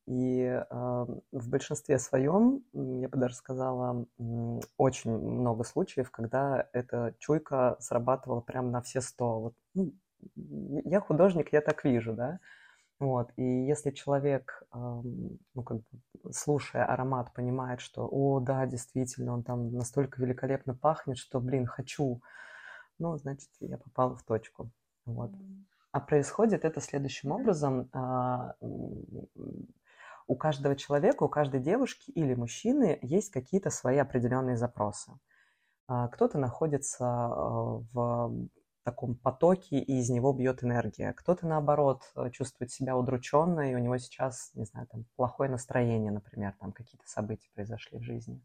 И 0.06 0.42
э, 0.42 0.64
в 0.70 1.48
большинстве 1.48 1.98
своем, 1.98 2.64
я 2.72 3.08
бы 3.08 3.18
даже 3.18 3.34
сказала, 3.34 4.06
очень 4.76 5.10
много 5.10 5.64
случаев, 5.64 6.10
когда 6.10 6.68
эта 6.72 7.14
чуйка 7.18 7.76
срабатывала 7.80 8.40
прям 8.40 8.70
на 8.70 8.82
все 8.82 9.00
сто. 9.00 9.40
Вот, 9.40 9.54
ну, 9.74 9.92
я 10.84 11.00
художник, 11.00 11.52
я 11.52 11.60
так 11.60 11.84
вижу, 11.84 12.12
да. 12.12 12.40
Вот. 13.00 13.32
И 13.36 13.42
если 13.42 13.90
человек, 13.90 14.62
ну, 14.72 15.62
как 15.64 15.78
бы, 15.78 16.32
слушая 16.32 16.84
аромат, 16.84 17.32
понимает, 17.32 17.80
что, 17.80 18.06
о, 18.06 18.40
да, 18.40 18.66
действительно, 18.66 19.32
он 19.32 19.42
там 19.42 19.72
настолько 19.72 20.22
великолепно 20.22 20.74
пахнет, 20.74 21.16
что, 21.16 21.40
блин, 21.40 21.66
хочу, 21.66 22.20
ну, 22.98 23.16
значит, 23.16 23.48
я 23.60 23.78
попала 23.78 24.14
в 24.16 24.22
точку. 24.22 24.70
Вот. 25.06 25.32
А 25.92 26.00
происходит 26.00 26.64
это 26.66 26.80
следующим 26.80 27.32
образом. 27.32 27.88
А, 27.94 28.54
у 28.60 30.36
каждого 30.36 30.76
человека, 30.76 31.24
у 31.24 31.28
каждой 31.28 31.60
девушки 31.60 32.10
или 32.12 32.34
мужчины 32.34 32.98
есть 33.02 33.30
какие-то 33.30 33.70
свои 33.70 33.96
определенные 33.96 34.56
запросы. 34.56 35.12
А, 35.88 36.06
кто-то 36.08 36.38
находится 36.38 37.04
а, 37.04 37.82
в 37.92 38.48
таком 38.82 39.14
потоке, 39.14 39.78
и 39.78 39.98
из 39.98 40.10
него 40.10 40.32
бьет 40.32 40.64
энергия. 40.64 41.12
Кто-то, 41.12 41.46
наоборот, 41.46 42.02
э, 42.16 42.30
чувствует 42.30 42.70
себя 42.70 42.96
удрученно, 42.96 43.70
и 43.70 43.74
у 43.74 43.78
него 43.78 43.98
сейчас, 43.98 44.50
не 44.54 44.64
знаю, 44.64 44.86
там, 44.86 45.04
плохое 45.16 45.50
настроение, 45.50 46.12
например, 46.12 46.54
там 46.58 46.72
какие-то 46.72 47.06
события 47.08 47.50
произошли 47.54 47.98
в 47.98 48.02
жизни. 48.02 48.42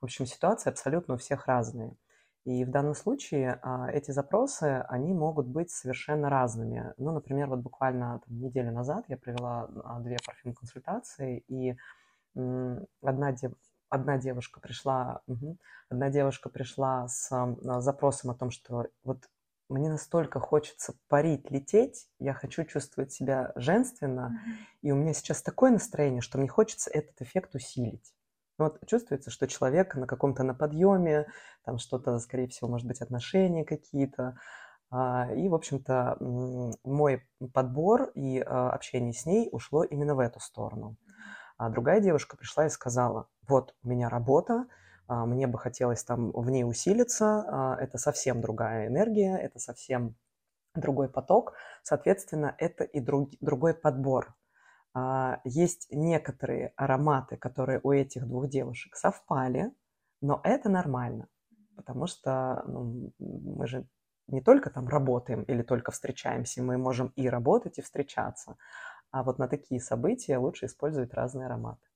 В 0.00 0.04
общем, 0.04 0.26
ситуации 0.26 0.70
абсолютно 0.70 1.14
у 1.14 1.16
всех 1.16 1.46
разные. 1.46 1.96
И 2.44 2.64
в 2.64 2.70
данном 2.70 2.94
случае 2.94 3.60
а, 3.62 3.88
эти 3.88 4.10
запросы, 4.10 4.84
они 4.88 5.14
могут 5.14 5.46
быть 5.46 5.70
совершенно 5.70 6.28
разными. 6.28 6.92
Ну, 6.96 7.12
например, 7.12 7.48
вот 7.48 7.60
буквально 7.60 8.20
там, 8.26 8.40
неделю 8.40 8.72
назад 8.72 9.04
я 9.06 9.16
провела 9.16 9.68
а, 9.84 10.00
две 10.00 10.16
парфюм-консультации, 10.26 11.44
и 11.46 11.76
одна, 12.34 13.32
дев... 13.32 13.52
одна 13.90 14.18
девушка 14.18 14.58
пришла, 14.58 15.20
угу, 15.26 15.58
одна 15.88 16.08
девушка 16.10 16.48
пришла 16.48 17.06
с 17.06 17.28
запросом 17.80 18.30
о 18.30 18.34
том, 18.34 18.50
что 18.50 18.86
вот 19.04 19.28
мне 19.72 19.88
настолько 19.88 20.40
хочется 20.40 20.94
парить, 21.08 21.50
лететь, 21.50 22.08
я 22.18 22.34
хочу 22.34 22.64
чувствовать 22.64 23.12
себя 23.12 23.52
женственно, 23.56 24.38
mm-hmm. 24.38 24.66
и 24.82 24.92
у 24.92 24.96
меня 24.96 25.14
сейчас 25.14 25.42
такое 25.42 25.70
настроение, 25.70 26.20
что 26.20 26.38
мне 26.38 26.48
хочется 26.48 26.90
этот 26.90 27.20
эффект 27.20 27.54
усилить. 27.54 28.12
Вот 28.58 28.78
чувствуется, 28.86 29.30
что 29.30 29.48
человек 29.48 29.94
на 29.94 30.06
каком-то 30.06 30.42
на 30.42 30.54
подъеме, 30.54 31.26
там 31.64 31.78
что-то, 31.78 32.18
скорее 32.18 32.48
всего, 32.48 32.68
может 32.68 32.86
быть, 32.86 33.00
отношения 33.00 33.64
какие-то. 33.64 34.36
А, 34.90 35.32
и, 35.34 35.48
в 35.48 35.54
общем-то, 35.54 36.18
мой 36.84 37.26
подбор 37.52 38.10
и 38.14 38.40
а, 38.40 38.70
общение 38.70 39.14
с 39.14 39.24
ней 39.24 39.48
ушло 39.50 39.84
именно 39.84 40.14
в 40.14 40.18
эту 40.18 40.38
сторону. 40.38 40.96
А 41.56 41.70
другая 41.70 42.00
девушка 42.00 42.36
пришла 42.36 42.66
и 42.66 42.70
сказала, 42.70 43.28
вот 43.48 43.74
у 43.82 43.88
меня 43.88 44.08
работа, 44.08 44.66
мне 45.08 45.46
бы 45.46 45.58
хотелось 45.58 46.04
там 46.04 46.30
в 46.32 46.50
ней 46.50 46.64
усилиться, 46.64 47.44
а, 47.48 47.76
это 47.80 47.98
совсем 47.98 48.40
другая 48.40 48.88
энергия, 48.88 49.36
это 49.36 49.58
совсем 49.58 50.16
другой 50.74 51.08
поток, 51.08 51.54
соответственно, 51.82 52.54
это 52.58 52.84
и 52.84 53.00
друг, 53.00 53.30
другой 53.40 53.74
подбор. 53.74 54.34
А, 54.94 55.40
есть 55.44 55.88
некоторые 55.90 56.72
ароматы, 56.76 57.36
которые 57.36 57.80
у 57.82 57.92
этих 57.92 58.26
двух 58.26 58.48
девушек 58.48 58.96
совпали, 58.96 59.72
но 60.20 60.40
это 60.44 60.68
нормально, 60.68 61.28
потому 61.76 62.06
что 62.06 62.62
ну, 62.66 63.12
мы 63.18 63.66
же 63.66 63.86
не 64.28 64.40
только 64.40 64.70
там 64.70 64.88
работаем 64.88 65.42
или 65.42 65.62
только 65.62 65.90
встречаемся, 65.92 66.62
мы 66.62 66.78
можем 66.78 67.12
и 67.16 67.28
работать, 67.28 67.78
и 67.78 67.82
встречаться. 67.82 68.56
А 69.10 69.22
вот 69.22 69.38
на 69.38 69.48
такие 69.48 69.80
события 69.80 70.38
лучше 70.38 70.66
использовать 70.66 71.12
разные 71.12 71.46
ароматы. 71.46 71.91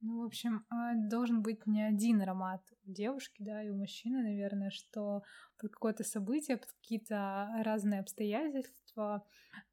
Ну, 0.00 0.22
в 0.22 0.26
общем, 0.26 0.64
а, 0.70 0.94
должен 0.94 1.42
быть 1.42 1.66
не 1.66 1.82
один 1.82 2.20
аромат 2.20 2.62
у 2.84 2.92
девушки, 2.92 3.42
да, 3.42 3.62
и 3.62 3.70
у 3.70 3.76
мужчины, 3.76 4.22
наверное, 4.22 4.70
что 4.70 5.22
под 5.58 5.72
какое-то 5.72 6.04
событие, 6.04 6.58
под 6.58 6.70
какие-то 6.72 7.48
разные 7.64 8.00
обстоятельства 8.00 9.24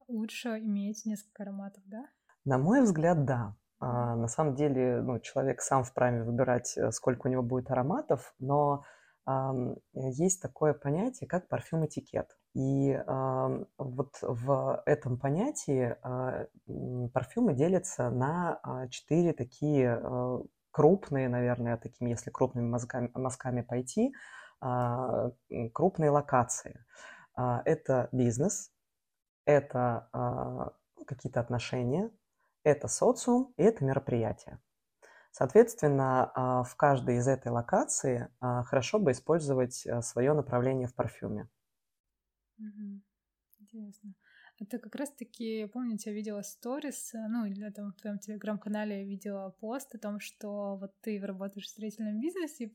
лучше 0.08 0.60
иметь 0.60 1.06
несколько 1.06 1.44
ароматов, 1.44 1.84
да? 1.86 2.06
На 2.46 2.58
мой 2.58 2.82
взгляд, 2.82 3.26
да. 3.26 3.56
А, 3.80 4.16
на 4.16 4.28
самом 4.28 4.56
деле, 4.56 5.02
ну, 5.02 5.20
человек 5.20 5.62
сам 5.62 5.84
вправе 5.84 6.24
выбирать, 6.24 6.78
э, 6.78 6.92
сколько 6.92 7.28
у 7.28 7.30
него 7.30 7.44
будет 7.44 7.70
ароматов, 7.70 8.34
но 8.40 8.86
а, 9.26 9.54
есть 9.94 10.42
такое 10.42 10.74
понятие, 10.74 11.28
как 11.28 11.50
парфюм-этикет. 11.50 12.30
И 12.54 12.92
э, 12.92 13.66
вот 13.78 14.16
в 14.22 14.84
этом 14.86 15.18
понятии 15.18 15.96
э, 16.04 17.08
парфюмы 17.12 17.54
делятся 17.54 18.10
на 18.12 18.88
четыре 18.90 19.34
такие 19.34 20.00
э, 20.02 20.40
крупные, 20.74 21.30
наверное, 21.30 21.78
такими, 21.78 22.10
если 22.10 22.32
крупными 22.32 22.68
мазками, 22.68 23.12
мазками 23.14 23.62
пойти, 23.62 24.14
а, 24.60 25.32
крупные 25.74 26.10
локации. 26.10 26.86
А, 27.36 27.62
это 27.66 28.10
бизнес, 28.12 28.72
это 29.46 30.10
а, 30.14 30.72
какие-то 31.06 31.42
отношения, 31.42 32.10
это 32.64 32.88
социум 32.88 33.54
и 33.58 33.64
это 33.64 33.84
мероприятие. 33.84 34.60
Соответственно, 35.32 36.64
в 36.64 36.76
каждой 36.76 37.16
из 37.18 37.28
этой 37.28 37.52
локации 37.52 38.30
хорошо 38.40 39.00
бы 39.00 39.12
использовать 39.14 39.84
свое 40.02 40.34
направление 40.34 40.88
в 40.88 40.94
парфюме. 40.94 41.50
Интересно. 43.60 44.14
Это 44.60 44.78
как 44.78 44.96
раз-таки, 44.96 45.60
я 45.60 45.68
помню, 45.68 45.98
я 46.06 46.14
видела 46.14 46.42
сторис, 46.42 47.14
э, 47.14 47.28
ну, 47.28 47.46
или 47.46 47.70
там 47.72 47.92
в 47.92 47.96
твоем 47.96 48.20
телеграм-канале 48.20 49.00
я 49.00 49.04
видела 49.04 49.50
пост 49.60 49.96
о 49.96 49.98
том, 49.98 50.20
что 50.20 50.78
вот 50.78 50.92
ты 51.02 51.20
работаешь 51.20 51.66
в 51.66 51.70
строительном 51.70 52.20
бизнесе, 52.20 52.68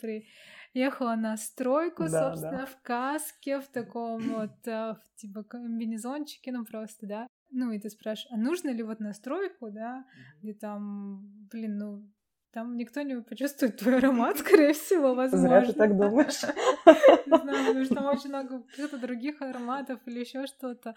приехала 0.72 1.14
на 1.14 1.36
стройку, 1.36 2.04
да, 2.08 2.30
собственно, 2.30 2.58
да. 2.58 2.66
в 2.66 2.82
каске, 2.82 3.60
в 3.60 3.68
таком 3.68 4.20
вот, 4.28 4.66
э, 4.66 4.94
в, 4.94 5.02
типа, 5.16 5.44
комбинезончике, 5.44 6.52
ну, 6.52 6.64
просто, 6.64 7.06
да. 7.06 7.26
Ну, 7.50 7.70
и 7.70 7.78
ты 7.78 7.90
спрашиваешь, 7.90 8.32
а 8.32 8.36
нужно 8.36 8.70
ли 8.70 8.82
вот 8.82 9.00
на 9.00 9.12
стройку, 9.12 9.70
да, 9.70 10.04
где 10.42 10.54
там, 10.54 11.46
блин, 11.50 11.78
ну, 11.78 12.12
там 12.52 12.76
никто 12.76 13.02
не 13.02 13.20
почувствует 13.20 13.76
твой 13.76 13.98
аромат, 13.98 14.38
скорее 14.38 14.72
всего, 14.72 15.14
возможно. 15.14 15.48
Зря 15.48 15.66
ты 15.66 15.72
так 15.72 15.96
думаешь. 15.96 16.42
Не 17.26 17.38
знаю, 17.42 17.66
потому 17.66 17.84
что 17.84 17.94
там 17.94 18.06
очень 18.06 18.28
много 18.30 18.62
каких-то 18.62 18.98
других 18.98 19.42
ароматов 19.42 20.00
или 20.06 20.20
еще 20.20 20.46
что-то. 20.46 20.94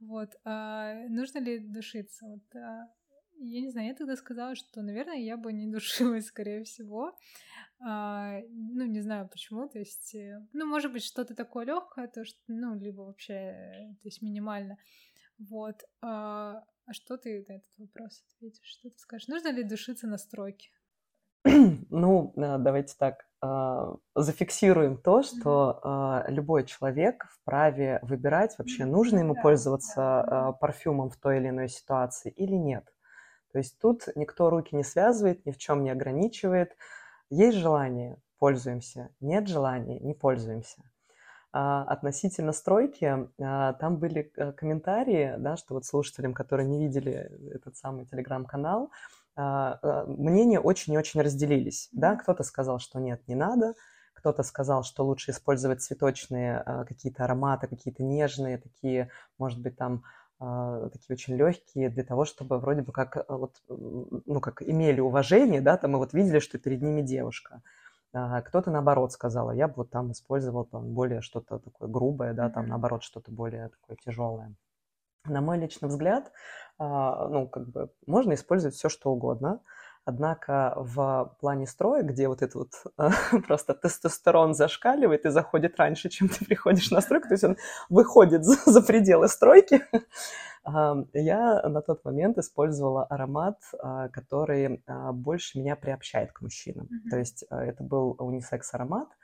Вот. 0.00 0.30
А 0.44 0.94
нужно 1.08 1.38
ли 1.38 1.58
душиться? 1.58 2.26
Вот, 2.26 2.54
а, 2.54 2.88
я 3.38 3.60
не 3.60 3.70
знаю, 3.70 3.88
я 3.88 3.94
тогда 3.94 4.16
сказала, 4.16 4.54
что, 4.54 4.82
наверное, 4.82 5.16
я 5.16 5.36
бы 5.36 5.52
не 5.52 5.66
душилась, 5.72 6.26
скорее 6.26 6.62
всего. 6.64 7.16
А, 7.80 8.38
ну, 8.50 8.86
не 8.86 9.00
знаю 9.00 9.28
почему, 9.28 9.68
то 9.68 9.80
есть, 9.80 10.14
э, 10.14 10.38
ну, 10.52 10.66
может 10.66 10.92
быть, 10.92 11.02
что-то 11.02 11.34
такое 11.34 11.66
легкое, 11.66 12.06
то 12.06 12.24
что, 12.24 12.38
ну, 12.46 12.78
либо 12.78 13.00
вообще, 13.00 13.96
то 14.02 14.08
есть 14.08 14.22
минимально. 14.22 14.76
Вот. 15.38 15.82
А, 16.00 16.64
а 16.86 16.92
что 16.92 17.16
ты 17.16 17.44
на 17.48 17.54
этот 17.54 17.78
вопрос 17.78 18.22
ответишь? 18.36 18.66
Что 18.66 18.90
ты 18.90 18.98
скажешь? 18.98 19.28
Нужно 19.28 19.48
ли 19.48 19.64
душиться 19.64 20.06
на 20.06 20.18
стройке? 20.18 20.70
Ну, 21.90 22.32
э, 22.36 22.58
давайте 22.58 22.94
так, 22.98 23.26
а, 23.44 23.96
зафиксируем 24.14 24.96
то, 24.96 25.24
что 25.24 25.80
а, 25.82 26.24
любой 26.28 26.64
человек 26.64 27.26
вправе 27.28 27.98
выбирать, 28.02 28.56
вообще 28.56 28.84
нужно 28.84 29.18
ему 29.18 29.34
пользоваться 29.34 30.20
а, 30.20 30.52
парфюмом 30.52 31.10
в 31.10 31.16
той 31.16 31.38
или 31.38 31.48
иной 31.48 31.68
ситуации 31.68 32.30
или 32.30 32.54
нет. 32.54 32.84
То 33.50 33.58
есть 33.58 33.80
тут 33.80 34.04
никто 34.14 34.48
руки 34.48 34.76
не 34.76 34.84
связывает, 34.84 35.44
ни 35.44 35.50
в 35.50 35.58
чем 35.58 35.82
не 35.82 35.90
ограничивает. 35.90 36.76
Есть 37.30 37.58
желание– 37.58 38.16
пользуемся, 38.38 39.10
нет 39.20 39.48
желания– 39.48 39.98
не 40.00 40.14
пользуемся. 40.14 40.80
Относительно 41.50 42.52
стройки, 42.52 43.28
там 43.36 43.98
были 43.98 44.32
э, 44.36 44.52
комментарии, 44.52 45.34
да, 45.36 45.56
что 45.56 45.74
вот 45.74 45.84
слушателям, 45.84 46.32
которые 46.32 46.66
не 46.66 46.78
видели 46.78 47.30
этот 47.54 47.76
самый 47.76 48.06
телеграм-канал, 48.06 48.90
мнения 49.36 50.60
очень 50.60 50.92
и 50.92 50.98
очень 50.98 51.20
разделились. 51.22 51.88
Да? 51.92 52.16
Кто-то 52.16 52.42
сказал, 52.42 52.78
что 52.78 52.98
нет, 53.00 53.26
не 53.28 53.34
надо, 53.34 53.74
кто-то 54.14 54.42
сказал, 54.42 54.84
что 54.84 55.04
лучше 55.04 55.32
использовать 55.32 55.82
цветочные 55.82 56.58
а, 56.58 56.84
какие-то 56.84 57.24
ароматы, 57.24 57.66
какие-то 57.66 58.02
нежные, 58.02 58.58
такие, 58.58 59.10
может 59.38 59.60
быть, 59.60 59.76
там 59.76 60.04
такие 60.38 61.14
очень 61.14 61.36
легкие 61.36 61.88
для 61.88 62.02
того, 62.02 62.24
чтобы 62.24 62.58
вроде 62.58 62.82
бы 62.82 62.90
как 62.90 63.24
вот, 63.28 63.62
ну, 63.68 64.40
как 64.40 64.60
имели 64.60 64.98
уважение, 64.98 65.60
да, 65.60 65.76
там 65.76 65.92
мы 65.92 65.98
вот 65.98 66.14
видели, 66.14 66.40
что 66.40 66.58
перед 66.58 66.82
ними 66.82 67.00
девушка. 67.00 67.62
Кто-то 68.12 68.72
наоборот 68.72 69.12
сказал, 69.12 69.52
я 69.52 69.68
бы 69.68 69.74
вот 69.76 69.90
там 69.90 70.10
использовал 70.10 70.64
там 70.64 70.94
более 70.94 71.20
что-то 71.20 71.60
такое 71.60 71.88
грубое, 71.88 72.34
да, 72.34 72.50
там 72.50 72.66
наоборот 72.66 73.04
что-то 73.04 73.30
более 73.30 73.68
такое 73.68 73.96
тяжелое. 74.04 74.54
На 75.26 75.40
мой 75.40 75.58
личный 75.58 75.88
взгляд, 75.88 76.32
а, 76.78 77.28
ну, 77.28 77.48
как 77.48 77.68
бы 77.68 77.90
можно 78.06 78.34
использовать 78.34 78.74
все, 78.74 78.88
что 78.88 79.10
угодно. 79.10 79.60
Однако 80.04 80.74
в 80.76 81.36
плане 81.38 81.64
строя, 81.68 82.02
где 82.02 82.26
вот 82.26 82.42
этот 82.42 82.56
вот 82.56 82.72
просто 83.46 83.72
тестостерон 83.72 84.52
зашкаливает 84.52 85.24
и 85.26 85.30
заходит 85.30 85.76
раньше, 85.78 86.08
чем 86.08 86.28
ты 86.28 86.44
приходишь 86.44 86.90
на 86.90 87.00
стройку, 87.00 87.28
то 87.28 87.34
есть 87.34 87.44
он 87.44 87.56
выходит 87.88 88.44
за, 88.44 88.56
за 88.68 88.82
пределы 88.82 89.28
стройки, 89.28 89.80
я 91.12 91.62
на 91.68 91.82
тот 91.82 92.04
момент 92.04 92.38
использовала 92.38 93.04
аромат, 93.04 93.58
а, 93.78 94.08
который 94.08 94.82
а, 94.86 95.12
больше 95.12 95.58
меня 95.58 95.76
приобщает 95.76 96.32
к 96.32 96.40
мужчинам. 96.40 96.86
Mm-hmm. 96.86 97.10
То 97.10 97.18
есть 97.18 97.44
это 97.48 97.82
был 97.84 98.16
унисекс-аромат, 98.18 99.08
а, 99.08 99.21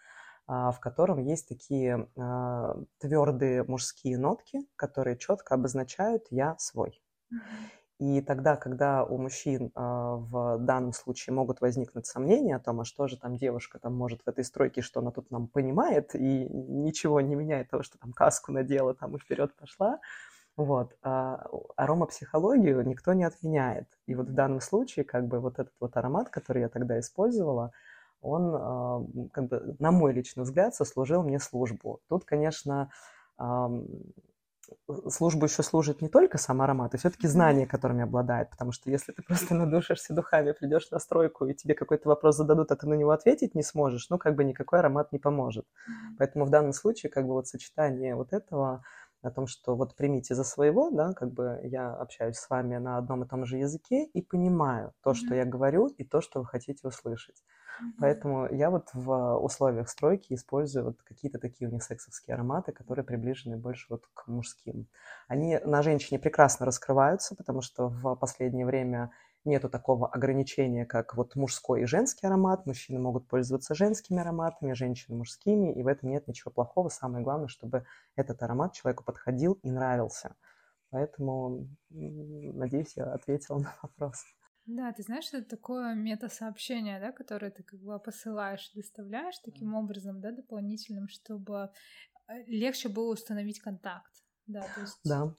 в 0.49 0.79
котором 0.81 1.19
есть 1.21 1.49
такие 1.49 2.09
а, 2.17 2.77
твердые 2.99 3.65
мужские 3.65 4.17
нотки, 4.17 4.67
которые 4.77 5.19
четко 5.19 5.55
обозначают 5.55 6.27
«я 6.31 6.57
свой». 6.59 7.03
И 8.01 8.21
тогда, 8.21 8.55
когда 8.57 9.05
у 9.05 9.19
мужчин 9.19 9.73
а, 9.75 10.15
в 10.17 10.59
данном 10.59 10.93
случае 10.93 11.35
могут 11.35 11.61
возникнуть 11.61 12.07
сомнения 12.07 12.57
о 12.57 12.61
том, 12.61 12.81
а 12.81 12.85
что 12.85 13.09
же 13.09 13.19
там 13.19 13.37
девушка 13.37 13.79
там 13.81 13.95
может 13.95 14.23
в 14.23 14.29
этой 14.29 14.45
стройке, 14.45 14.83
что 14.83 15.01
она 15.01 15.11
тут 15.11 15.31
нам 15.31 15.49
понимает, 15.49 16.15
и 16.15 16.49
ничего 16.49 17.21
не 17.21 17.35
меняет 17.35 17.71
того, 17.71 17.83
что 17.83 17.99
там 17.99 18.13
каску 18.13 18.53
надела 18.53 18.95
там 18.95 19.17
и 19.17 19.19
вперед 19.19 19.55
пошла, 19.57 19.99
вот. 20.57 20.97
А 21.03 21.45
аромапсихологию 21.77 22.87
никто 22.87 23.13
не 23.13 23.25
отменяет. 23.25 23.87
И 24.07 24.15
вот 24.15 24.29
в 24.29 24.35
данном 24.35 24.61
случае, 24.61 25.05
как 25.05 25.27
бы 25.27 25.41
вот 25.41 25.59
этот 25.59 25.75
вот 25.79 25.97
аромат, 25.97 26.31
который 26.31 26.63
я 26.63 26.69
тогда 26.69 26.99
использовала, 27.01 27.73
он, 28.21 28.55
а, 28.55 29.05
как 29.33 29.49
бы, 29.49 29.77
на 29.79 29.91
мой 29.91 30.13
личный 30.13 30.45
взгляд, 30.45 30.75
сослужил 30.75 31.23
мне 31.23 31.39
службу. 31.39 32.01
Тут, 32.09 32.25
конечно, 32.25 32.91
службу 35.09 35.47
еще 35.47 35.63
служит 35.63 36.03
не 36.03 36.09
только 36.09 36.39
сам 36.39 36.61
аромат, 36.63 36.95
а 36.95 36.99
все-таки 36.99 37.27
знания, 37.27 37.67
которыми 37.67 38.03
обладает. 38.03 38.51
Потому 38.51 38.73
что 38.73 38.91
если 38.91 39.13
ты 39.13 39.23
просто 39.23 39.55
надушишься 39.55 40.15
духами, 40.15 40.53
придешь 40.53 40.91
на 40.91 40.99
стройку, 40.99 41.47
и 41.47 41.55
тебе 41.55 41.75
какой-то 41.75 42.09
вопрос 42.09 42.37
зададут, 42.37 42.71
а 42.71 42.77
ты 42.77 42.87
на 42.87 42.95
него 42.95 43.11
ответить 43.11 43.55
не 43.55 43.63
сможешь, 43.63 44.09
ну, 44.11 44.19
как 44.19 44.35
бы 44.35 44.45
никакой 44.45 44.81
аромат 44.81 45.13
не 45.13 45.19
поможет. 45.19 45.67
Поэтому 46.19 46.45
в 46.45 46.51
данном 46.51 46.73
случае, 46.73 47.11
как 47.11 47.27
бы 47.27 47.33
вот 47.33 47.47
сочетание 47.47 48.15
вот 48.15 48.33
этого, 48.33 48.83
о 49.21 49.31
том, 49.31 49.49
что 49.49 49.75
вот 49.75 49.97
примите 49.97 50.35
за 50.35 50.45
своего, 50.45 50.91
да, 50.91 51.13
как 51.13 51.33
бы 51.33 51.61
я 51.65 51.93
общаюсь 51.93 52.37
с 52.37 52.49
вами 52.49 52.77
на 52.77 52.99
одном 52.99 53.25
и 53.25 53.29
том 53.29 53.47
же 53.47 53.57
языке 53.57 54.05
и 54.05 54.23
понимаю 54.23 54.93
то, 55.03 55.13
что 55.13 55.35
я 55.35 55.45
говорю, 55.45 55.89
и 55.89 56.05
то, 56.05 56.21
что 56.21 56.41
вы 56.41 56.47
хотите 56.47 56.87
услышать. 56.87 57.43
Поэтому 57.99 58.53
я 58.53 58.71
вот 58.71 58.89
в 58.93 59.37
условиях 59.39 59.89
стройки 59.89 60.35
использую 60.35 60.87
вот 60.87 61.03
какие-то 61.03 61.39
такие 61.39 61.71
унисексовские 61.71 62.35
ароматы, 62.35 62.73
которые 62.73 63.05
приближены 63.05 63.57
больше 63.57 63.87
вот 63.91 64.07
к 64.15 64.27
мужским. 64.29 64.89
Они 65.29 65.59
на 65.65 65.83
женщине 65.83 66.19
прекрасно 66.19 66.67
раскрываются, 66.67 67.35
потому 67.35 67.61
что 67.61 67.89
в 67.89 68.15
последнее 68.17 68.67
время 68.67 69.11
нету 69.45 69.69
такого 69.69 70.09
ограничения, 70.09 70.85
как 70.85 71.17
вот 71.17 71.35
мужской 71.37 71.83
и 71.83 71.87
женский 71.87 72.27
аромат. 72.27 72.67
Мужчины 72.67 72.99
могут 72.99 73.29
пользоваться 73.29 73.75
женскими 73.75 74.21
ароматами, 74.21 74.73
женщины 74.73 75.17
мужскими, 75.17 75.73
и 75.73 75.83
в 75.83 75.87
этом 75.87 76.11
нет 76.11 76.27
ничего 76.29 76.51
плохого. 76.51 76.89
Самое 76.89 77.25
главное, 77.25 77.49
чтобы 77.49 77.85
этот 78.17 78.43
аромат 78.43 78.73
человеку 78.75 79.05
подходил 79.05 79.59
и 79.63 79.71
нравился. 79.71 80.35
Поэтому, 80.91 81.69
надеюсь, 81.91 82.97
я 82.97 83.13
ответила 83.13 83.59
на 83.59 83.75
вопрос. 83.83 84.25
Да, 84.69 84.93
ты 84.93 85.03
знаешь, 85.03 85.33
это 85.33 85.49
такое 85.49 85.95
мета-сообщение, 85.95 87.01
да, 87.01 87.11
которое 87.11 87.51
ты 87.51 87.63
как 87.63 87.81
бы 87.81 87.99
посылаешь, 87.99 88.71
доставляешь 88.75 89.39
таким 89.39 89.75
образом, 89.75 90.21
да, 90.21 90.31
дополнительным, 90.31 91.09
чтобы 91.09 91.71
э, 92.29 92.45
легче 92.47 92.91
было 92.91 93.15
установить 93.15 93.61
контакт. 93.61 94.13
Да, 94.47 94.61
то 94.61 94.81
есть... 94.83 95.01
Да, 95.05 95.35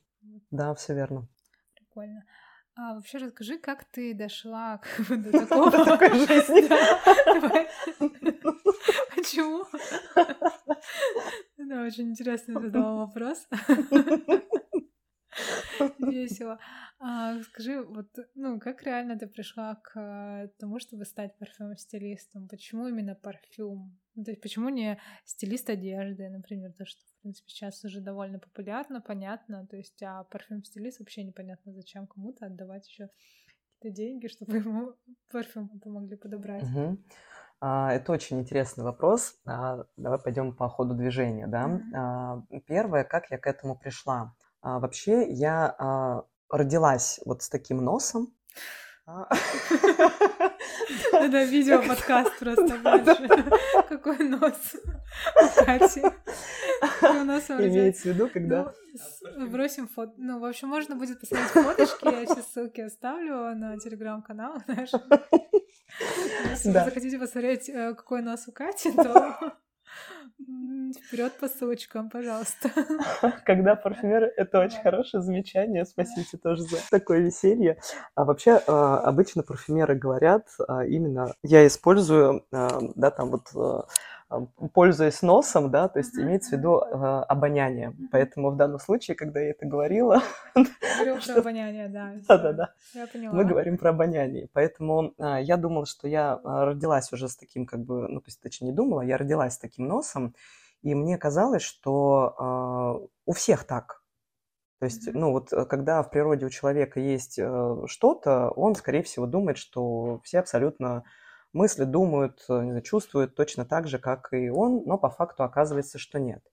да, 0.50 0.74
все 0.74 0.96
верно. 0.96 1.28
Прикольно. 1.76 2.26
А 2.76 2.96
вообще 2.96 3.20
расскажи, 3.20 3.60
как 3.60 3.86
ты 3.86 4.16
дошла 4.16 4.82
до 5.10 5.32
такого 5.32 5.72
жизни? 6.28 6.68
Почему? 9.16 9.66
Да, 11.58 11.84
очень 11.84 12.10
интересный 12.10 12.60
задала 12.60 13.06
вопрос. 13.06 13.48
Весело. 16.00 16.60
А, 17.00 17.42
скажи, 17.44 17.82
вот, 17.82 18.08
ну, 18.36 18.60
как 18.60 18.84
реально 18.84 19.18
ты 19.18 19.28
пришла 19.28 19.76
к 19.76 20.52
тому, 20.60 20.80
чтобы 20.80 21.06
стать 21.06 21.38
парфюм-стилистом? 21.38 22.48
Почему 22.48 22.88
именно 22.88 23.16
парфюм? 23.16 24.00
Ну, 24.16 24.24
то 24.24 24.32
есть 24.32 24.42
почему 24.42 24.70
не 24.70 25.00
стилист 25.26 25.70
одежды, 25.70 26.30
например, 26.30 26.74
то, 26.74 26.86
что, 26.86 27.02
в 27.02 27.22
принципе, 27.22 27.50
сейчас 27.50 27.84
уже 27.86 28.02
довольно 28.02 28.40
популярно, 28.40 29.02
понятно, 29.02 29.66
то 29.68 29.78
есть, 29.78 30.02
а 30.04 30.24
парфюм-стилист 30.26 31.00
вообще 31.00 31.24
непонятно, 31.24 31.74
зачем 31.74 32.08
кому-то 32.08 32.46
отдавать 32.48 32.88
еще 32.88 33.10
какие-то 33.78 33.96
деньги, 33.96 34.28
чтобы 34.28 34.58
ему 34.58 34.94
парфюм 35.32 35.70
помогли 35.80 36.18
подобрать. 36.18 36.64
Угу. 36.64 36.98
А, 37.62 37.94
это 37.94 38.12
очень 38.14 38.40
интересный 38.40 38.84
вопрос. 38.84 39.38
А, 39.46 39.86
давай 39.98 40.20
пойдем 40.20 40.54
по 40.56 40.70
ходу 40.70 40.96
движения, 40.96 41.48
да. 41.48 41.82
Mm-hmm. 41.94 42.62
Первое, 42.68 43.04
как 43.04 43.30
я 43.32 43.38
к 43.38 43.48
этому 43.48 43.78
пришла. 43.78 44.34
А, 44.62 44.80
вообще 44.80 45.30
я 45.30 45.76
а, 45.78 46.24
родилась 46.50 47.20
вот 47.26 47.44
с 47.44 47.50
таким 47.50 47.78
носом. 47.78 48.34
Да, 49.06 49.28
видео 51.46 51.82
подкаст 51.82 52.38
просто 52.38 52.78
больше. 52.84 53.28
Какой 53.90 54.20
нос 54.20 54.76
у 54.76 55.66
Кати. 55.66 56.02
Имеется 56.02 58.04
в 58.04 58.06
виду, 58.06 58.30
когда... 58.30 58.74
Ну, 59.36 59.50
бросим 59.50 59.88
фото. 59.88 60.14
Ну, 60.18 60.40
в 60.40 60.46
общем, 60.46 60.68
можно 60.68 60.96
будет 60.96 61.20
посмотреть 61.20 61.50
фоточки. 61.50 62.06
Я 62.06 62.26
сейчас 62.26 62.52
ссылки 62.52 62.82
оставлю 62.82 63.56
на 63.56 63.80
телеграм-канал 63.80 64.58
наш. 64.68 64.92
Если 66.50 66.70
вы 66.70 66.74
захотите 66.74 67.18
посмотреть, 67.18 67.70
э, 67.70 67.96
какой 67.96 68.22
нос 68.22 68.48
у 68.48 68.52
Кати, 68.52 68.92
то 68.92 69.54
Вперед 70.98 71.34
по 71.40 71.48
ссылочкам, 71.48 72.10
пожалуйста. 72.10 72.70
Когда 73.46 73.76
парфюмеры, 73.76 74.32
это 74.38 74.60
очень 74.60 74.82
хорошее 74.82 75.22
замечание. 75.22 75.86
Спасибо 75.86 76.26
тебе 76.26 76.40
тоже 76.40 76.64
за 76.64 76.78
такое 76.90 77.20
веселье. 77.20 77.80
А 78.16 78.26
вообще, 78.26 78.62
а, 78.68 79.00
обычно 79.00 79.44
парфюмеры 79.44 79.96
говорят 79.96 80.48
а, 80.68 80.86
именно, 80.86 81.34
я 81.44 81.66
использую, 81.68 82.46
а, 82.52 82.80
да, 82.96 83.12
там 83.12 83.32
вот 83.32 83.86
пользуясь 84.74 85.22
носом, 85.22 85.72
да, 85.72 85.88
то 85.88 86.00
есть 86.00 86.16
имеется 86.16 86.52
в 86.52 86.60
виду 86.60 86.82
э, 86.82 87.24
обоняние. 87.28 87.96
Поэтому 88.12 88.52
в 88.52 88.58
данном 88.58 88.80
случае, 88.80 89.16
когда 89.16 89.40
я 89.40 89.52
это 89.52 89.66
говорила... 89.66 90.22
Говорил 90.56 91.18
про 91.26 91.40
обоняние, 91.40 91.88
да. 91.88 92.14
Да-да-да. 92.28 92.74
Я 92.94 93.08
поняла. 93.08 93.34
Мы 93.34 93.46
говорим 93.46 93.78
про 93.78 93.90
обоняние. 93.90 94.48
Поэтому 94.54 95.14
э, 95.18 95.38
я 95.42 95.58
думала, 95.58 95.86
что 95.86 96.08
я 96.08 96.40
родилась 96.44 97.12
уже 97.12 97.28
с 97.28 97.36
таким, 97.36 97.66
как 97.66 97.80
бы, 97.80 98.08
ну, 98.08 98.20
то 98.20 98.28
есть, 98.28 98.40
точнее, 98.42 98.68
не 98.70 98.76
думала, 98.76 99.02
я 99.02 99.18
родилась 99.18 99.56
с 99.56 99.60
таким 99.60 99.88
носом, 99.88 100.36
и 100.84 100.94
мне 100.94 101.18
казалось, 101.18 101.64
что 101.64 102.36
э, 102.38 103.08
у 103.26 103.34
всех 103.34 103.64
так. 103.64 104.04
То 104.80 104.86
есть, 104.86 105.14
ну 105.14 105.32
вот, 105.32 105.50
когда 105.68 106.02
в 106.04 106.10
природе 106.10 106.46
у 106.46 106.50
человека 106.50 107.00
есть 107.00 107.38
э, 107.38 107.76
что-то, 107.88 108.50
он, 108.52 108.76
скорее 108.76 109.04
всего, 109.04 109.26
думает, 109.26 109.58
что 109.58 110.22
все 110.24 110.40
абсолютно 110.40 111.04
мысли 111.54 111.84
думают, 111.84 112.44
э, 112.50 112.82
чувствуют 112.82 113.36
точно 113.36 113.66
так 113.66 113.88
же, 113.88 114.00
как 114.00 114.34
и 114.34 114.50
он, 114.50 114.84
но 114.86 114.98
по 114.98 115.10
факту 115.10 115.44
оказывается, 115.44 115.98
что 115.98 116.20
нет. 116.20 116.44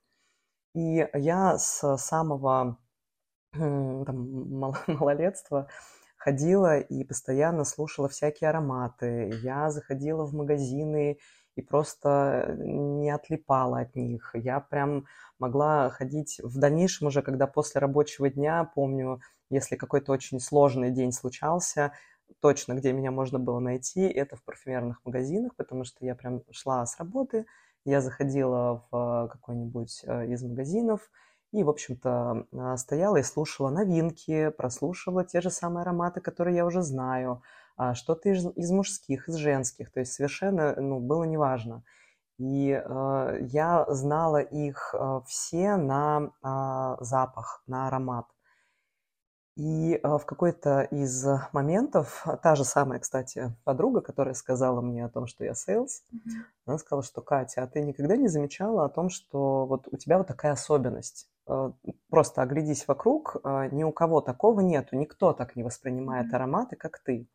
И 0.75 1.09
я 1.15 1.59
с 1.59 1.97
самого 1.97 2.79
там, 3.53 4.73
малолетства 4.87 5.69
ходила 6.17 6.79
и 6.79 7.05
постоянно 7.05 7.65
слушала 7.65 8.09
всякие 8.09 8.51
ароматы. 8.51 9.31
Я 9.43 9.71
заходила 9.71 10.25
в 10.25 10.35
магазины 10.35 11.19
и 11.55 11.63
просто 11.63 12.57
не 12.59 13.11
отлипала 13.11 13.81
от 13.81 13.95
них. 13.95 14.33
Я 14.35 14.61
прям 14.61 15.07
могла 15.39 15.91
ходить 15.91 16.41
в 16.43 16.59
дальнейшем 16.59 17.09
уже, 17.09 17.23
когда 17.23 17.47
после 17.47 17.81
рабочего 17.81 18.29
дня, 18.29 18.71
помню, 18.75 19.21
если 19.51 19.77
какой-то 19.77 20.13
очень 20.13 20.41
сложный 20.41 20.91
день 20.91 21.13
случался, 21.13 21.93
точно, 22.41 22.75
где 22.75 22.93
меня 22.93 23.11
можно 23.11 23.39
было 23.39 23.59
найти, 23.59 24.03
это 24.03 24.37
в 24.37 24.43
парфюмерных 24.45 25.01
магазинах, 25.05 25.55
потому 25.57 25.85
что 25.85 26.05
я 26.05 26.15
прям 26.15 26.43
шла 26.51 26.85
с 26.85 26.99
работы, 26.99 27.47
я 27.85 28.01
заходила 28.01 28.85
в 28.91 29.29
какой-нибудь 29.33 30.03
э, 30.05 30.27
из 30.29 30.43
магазинов 30.43 31.11
и, 31.53 31.63
в 31.63 31.71
общем-то, 31.71 32.47
а, 32.53 32.77
стояла 32.77 33.19
и 33.19 33.23
слушала 33.23 33.71
новинки, 33.71 34.51
прослушивала 34.51 35.25
те 35.25 35.41
же 35.41 35.51
самые 35.51 35.83
ароматы, 35.83 36.21
которые 36.21 36.57
я 36.57 36.67
уже 36.67 36.83
знаю, 36.83 37.43
а, 37.77 37.95
что-то 37.95 38.29
из, 38.31 38.45
из 38.57 38.71
мужских, 38.71 39.29
из 39.29 39.37
женских, 39.37 39.93
то 39.93 40.01
есть 40.01 40.13
совершенно 40.13 40.75
ну, 40.81 40.99
было 40.99 41.25
неважно. 41.25 41.85
И 42.39 42.71
э, 42.71 43.39
я 43.41 43.87
знала 43.89 44.43
их 44.43 44.95
э, 44.95 45.21
все 45.27 45.77
на 45.77 46.31
э, 46.43 47.05
запах, 47.05 47.63
на 47.67 47.89
аромат. 47.89 48.27
И 49.57 49.99
в 50.03 50.21
какой-то 50.27 50.83
из 50.83 51.27
моментов, 51.53 52.27
та 52.43 52.55
же 52.57 52.65
самая, 52.65 53.01
кстати, 53.01 53.57
подруга, 53.65 54.03
которая 54.03 54.35
сказала 54.35 54.83
мне 54.83 55.03
о 55.03 55.09
том, 55.09 55.27
что 55.27 55.45
я 55.45 55.55
sales, 55.55 56.03
mm-hmm. 56.13 56.43
она 56.67 56.77
сказала, 56.77 57.03
что 57.03 57.23
Катя, 57.23 57.63
а 57.63 57.67
ты 57.67 57.81
никогда 57.81 58.17
не 58.17 58.29
замечала 58.29 58.85
о 58.85 58.91
том, 58.91 59.09
что 59.09 59.65
вот 59.65 59.89
у 59.91 59.97
тебя 59.97 60.19
вот 60.19 60.27
такая 60.27 60.53
особенность? 60.53 61.31
Просто 62.11 62.43
оглядись 62.43 62.87
вокруг, 62.87 63.37
ни 63.73 63.83
у 63.83 63.93
кого 63.93 64.21
такого 64.21 64.61
нету, 64.61 64.95
никто 64.97 65.33
так 65.33 65.57
не 65.57 65.63
воспринимает 65.63 66.27
mm-hmm. 66.27 66.37
ароматы, 66.37 66.77
как 66.77 66.99
ты. 66.99 67.27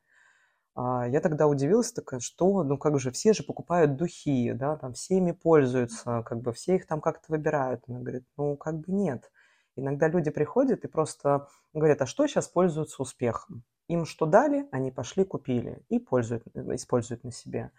А 0.75 1.07
я 1.07 1.21
тогда 1.21 1.47
удивилась, 1.47 1.91
такая, 1.91 2.19
что, 2.19 2.63
ну 2.63 2.77
как 2.77 2.99
же, 2.99 3.11
все 3.11 3.33
же 3.33 3.43
покупают 3.43 3.97
духи, 3.97 4.53
да, 4.53 4.77
там 4.77 4.93
все 4.93 5.17
ими 5.17 5.31
пользуются, 5.31 6.21
как 6.23 6.41
бы 6.41 6.53
все 6.53 6.75
их 6.75 6.85
там 6.85 7.01
как-то 7.01 7.25
выбирают. 7.29 7.83
Она 7.87 7.99
говорит, 7.99 8.27
ну 8.37 8.55
как 8.57 8.75
бы 8.75 8.91
нет. 8.91 9.31
Иногда 9.81 10.07
люди 10.07 10.29
приходят 10.29 10.85
и 10.85 10.87
просто 10.87 11.47
говорят, 11.73 12.03
а 12.03 12.05
что 12.05 12.27
сейчас 12.27 12.47
пользуются 12.47 13.01
успехом? 13.01 13.63
Им 13.87 14.05
что 14.05 14.27
дали, 14.27 14.69
они 14.71 14.91
пошли, 14.91 15.25
купили 15.25 15.83
и 15.89 15.97
пользуют, 15.97 16.45
используют 16.55 17.23
на 17.23 17.31
себе. 17.31 17.71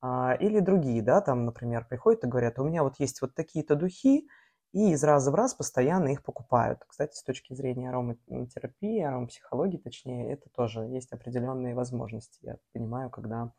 А, 0.00 0.34
или 0.40 0.58
другие, 0.58 1.02
да, 1.02 1.20
там, 1.20 1.44
например, 1.44 1.86
приходят 1.88 2.24
и 2.24 2.26
говорят, 2.26 2.58
у 2.58 2.64
меня 2.64 2.82
вот 2.82 2.98
есть 2.98 3.22
вот 3.22 3.36
такие-то 3.36 3.76
духи, 3.76 4.28
и 4.72 4.90
из 4.90 5.04
раза 5.04 5.30
в 5.30 5.36
раз 5.36 5.54
постоянно 5.54 6.08
их 6.08 6.24
покупают. 6.24 6.80
Кстати, 6.84 7.14
с 7.16 7.22
точки 7.22 7.54
зрения 7.54 7.90
ароматерапии, 7.90 9.00
аромапсихологии, 9.00 9.78
точнее, 9.78 10.32
это 10.32 10.50
тоже 10.50 10.80
есть 10.80 11.12
определенные 11.12 11.76
возможности. 11.76 12.40
Я 12.42 12.56
понимаю, 12.72 13.08
когда 13.08 13.52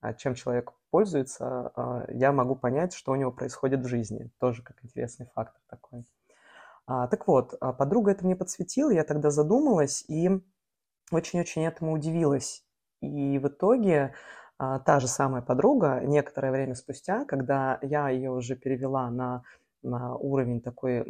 а, 0.00 0.14
чем 0.14 0.36
человек 0.36 0.72
пользуется, 0.90 1.72
а, 1.74 2.06
я 2.08 2.30
могу 2.30 2.54
понять, 2.54 2.94
что 2.94 3.10
у 3.10 3.16
него 3.16 3.32
происходит 3.32 3.80
в 3.80 3.88
жизни. 3.88 4.30
Тоже 4.38 4.62
как 4.62 4.76
интересный 4.84 5.26
фактор 5.34 5.60
такой. 5.66 6.06
А, 6.86 7.06
так 7.06 7.26
вот, 7.28 7.54
а, 7.60 7.72
подруга 7.72 8.12
это 8.12 8.24
мне 8.24 8.36
подсветила, 8.36 8.90
я 8.90 9.04
тогда 9.04 9.30
задумалась 9.30 10.04
и 10.08 10.30
очень-очень 11.10 11.64
этому 11.64 11.92
удивилась. 11.92 12.64
И 13.00 13.38
в 13.38 13.48
итоге 13.48 14.14
а, 14.58 14.78
та 14.80 15.00
же 15.00 15.08
самая 15.08 15.42
подруга 15.42 16.00
некоторое 16.04 16.52
время 16.52 16.74
спустя, 16.74 17.24
когда 17.24 17.78
я 17.82 18.08
ее 18.08 18.30
уже 18.30 18.56
перевела 18.56 19.10
на, 19.10 19.42
на 19.82 20.16
уровень 20.16 20.60
такой 20.60 21.04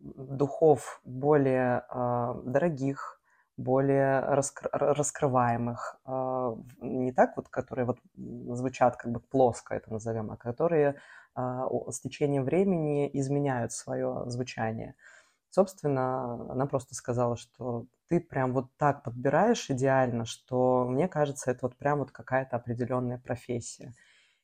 духов 0.00 1.00
более 1.04 1.84
а, 1.88 2.34
дорогих, 2.44 3.20
более 3.56 4.20
раскр- 4.20 4.68
раскрываемых, 4.70 5.98
а, 6.04 6.56
не 6.80 7.12
так 7.12 7.36
вот, 7.36 7.48
которые 7.48 7.86
вот 7.86 7.98
звучат 8.56 8.96
как 8.96 9.12
бы 9.12 9.20
плоско, 9.20 9.74
это 9.74 9.92
назовем, 9.92 10.30
а 10.30 10.36
которые 10.36 10.96
с 11.36 12.00
течением 12.00 12.44
времени 12.44 13.10
изменяют 13.12 13.72
свое 13.72 14.24
звучание. 14.26 14.94
Собственно, 15.50 16.50
она 16.50 16.66
просто 16.66 16.94
сказала, 16.94 17.36
что 17.36 17.86
ты 18.08 18.20
прям 18.20 18.52
вот 18.52 18.66
так 18.76 19.02
подбираешь 19.02 19.70
идеально, 19.70 20.24
что 20.24 20.84
мне 20.84 21.08
кажется, 21.08 21.50
это 21.50 21.60
вот 21.62 21.76
прям 21.76 21.98
вот 22.00 22.10
какая-то 22.10 22.56
определенная 22.56 23.18
профессия. 23.18 23.94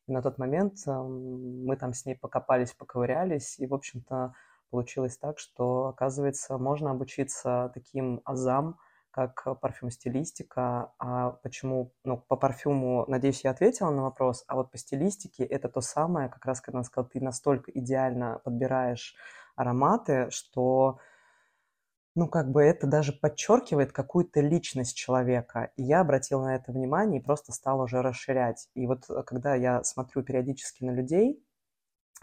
И 0.06 0.12
на 0.12 0.22
тот 0.22 0.38
момент 0.38 0.78
мы 0.86 1.76
там 1.76 1.92
с 1.92 2.06
ней 2.06 2.14
покопались, 2.14 2.72
поковырялись, 2.72 3.58
и, 3.58 3.66
в 3.66 3.74
общем-то, 3.74 4.34
получилось 4.70 5.18
так, 5.18 5.38
что, 5.38 5.88
оказывается, 5.88 6.58
можно 6.58 6.90
обучиться 6.90 7.70
таким 7.74 8.20
азам, 8.24 8.78
как 9.12 9.42
э, 9.46 9.54
парфюм-стилистика. 9.54 10.92
А 10.98 11.30
почему? 11.42 11.92
Ну, 12.04 12.16
по 12.16 12.36
парфюму, 12.36 13.04
надеюсь, 13.06 13.44
я 13.44 13.52
ответила 13.52 13.90
на 13.90 14.02
вопрос, 14.02 14.44
а 14.48 14.56
вот 14.56 14.72
по 14.72 14.78
стилистике 14.78 15.44
это 15.44 15.68
то 15.68 15.80
самое, 15.80 16.28
как 16.28 16.44
раз 16.44 16.60
когда 16.60 16.78
она 16.78 16.84
сказала, 16.84 17.08
ты 17.08 17.20
настолько 17.20 17.70
идеально 17.70 18.40
подбираешь 18.44 19.14
ароматы, 19.54 20.28
что 20.30 20.98
ну, 22.14 22.28
как 22.28 22.50
бы 22.50 22.62
это 22.62 22.86
даже 22.86 23.12
подчеркивает 23.12 23.92
какую-то 23.92 24.40
личность 24.40 24.96
человека. 24.96 25.72
И 25.76 25.82
я 25.82 26.00
обратила 26.00 26.44
на 26.44 26.56
это 26.56 26.72
внимание 26.72 27.20
и 27.20 27.24
просто 27.24 27.52
стала 27.52 27.84
уже 27.84 28.02
расширять. 28.02 28.68
И 28.74 28.86
вот 28.86 29.08
э, 29.08 29.22
когда 29.22 29.54
я 29.54 29.84
смотрю 29.84 30.22
периодически 30.22 30.84
на 30.84 30.90
людей, 30.90 31.42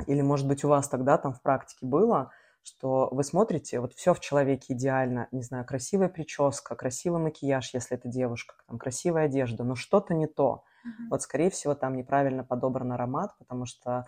или, 0.07 0.21
может 0.21 0.47
быть, 0.47 0.63
у 0.63 0.69
вас 0.69 0.87
тогда 0.87 1.17
там 1.17 1.33
в 1.33 1.41
практике 1.41 1.85
было, 1.85 2.31
что 2.63 3.09
вы 3.11 3.23
смотрите, 3.23 3.79
вот 3.79 3.93
все 3.93 4.13
в 4.13 4.19
человеке 4.19 4.73
идеально, 4.73 5.27
не 5.31 5.41
знаю, 5.41 5.65
красивая 5.65 6.09
прическа, 6.09 6.75
красивый 6.75 7.21
макияж, 7.21 7.73
если 7.73 7.97
это 7.97 8.07
девушка, 8.07 8.55
там 8.67 8.77
красивая 8.77 9.25
одежда, 9.25 9.63
но 9.63 9.75
что-то 9.75 10.13
не 10.13 10.27
то. 10.27 10.63
Mm-hmm. 10.85 11.07
Вот, 11.09 11.21
скорее 11.21 11.49
всего, 11.49 11.75
там 11.75 11.95
неправильно 11.95 12.43
подобран 12.43 12.91
аромат, 12.91 13.35
потому 13.37 13.65
что 13.65 14.05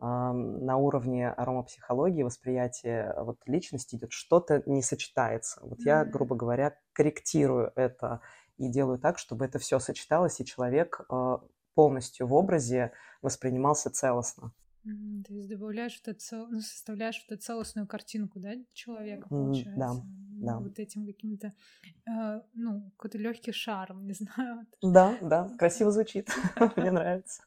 э, 0.00 0.04
на 0.04 0.76
уровне 0.76 1.30
аромапсихологии, 1.30 2.22
восприятия 2.22 3.14
вот, 3.18 3.38
личности 3.46 3.96
идет 3.96 4.12
что-то 4.12 4.62
не 4.66 4.82
сочетается. 4.82 5.60
Вот 5.62 5.80
mm-hmm. 5.80 5.86
я, 5.86 6.04
грубо 6.04 6.36
говоря, 6.36 6.76
корректирую 6.92 7.72
это 7.76 8.20
и 8.56 8.68
делаю 8.68 8.98
так, 8.98 9.18
чтобы 9.18 9.44
это 9.46 9.58
все 9.58 9.78
сочеталось, 9.78 10.40
и 10.40 10.44
человек 10.44 11.00
э, 11.10 11.38
полностью 11.74 12.26
в 12.26 12.34
образе 12.34 12.92
воспринимался 13.22 13.90
целостно. 13.90 14.52
То 14.82 15.34
есть 15.34 15.48
добавляешь 15.48 16.00
вот 16.04 16.16
эту, 16.16 16.46
ну, 16.46 16.60
составляешь 16.60 17.22
вот 17.28 17.34
эту 17.34 17.42
целостную 17.42 17.86
картинку, 17.86 18.40
да, 18.40 18.54
человека, 18.72 19.28
получается. 19.28 19.78
да, 19.78 19.92
Ну, 19.92 20.46
да. 20.46 20.58
Вот 20.58 20.78
этим 20.78 21.06
каким-то, 21.06 21.52
э, 22.06 22.40
ну, 22.54 22.90
какой-то 22.96 23.18
легкий 23.18 23.52
шарм, 23.52 24.06
не 24.06 24.14
знаю. 24.14 24.66
Да, 24.82 25.18
да, 25.20 25.50
красиво 25.58 25.90
звучит. 25.90 26.30
Мне 26.76 26.90
нравится. 26.90 27.42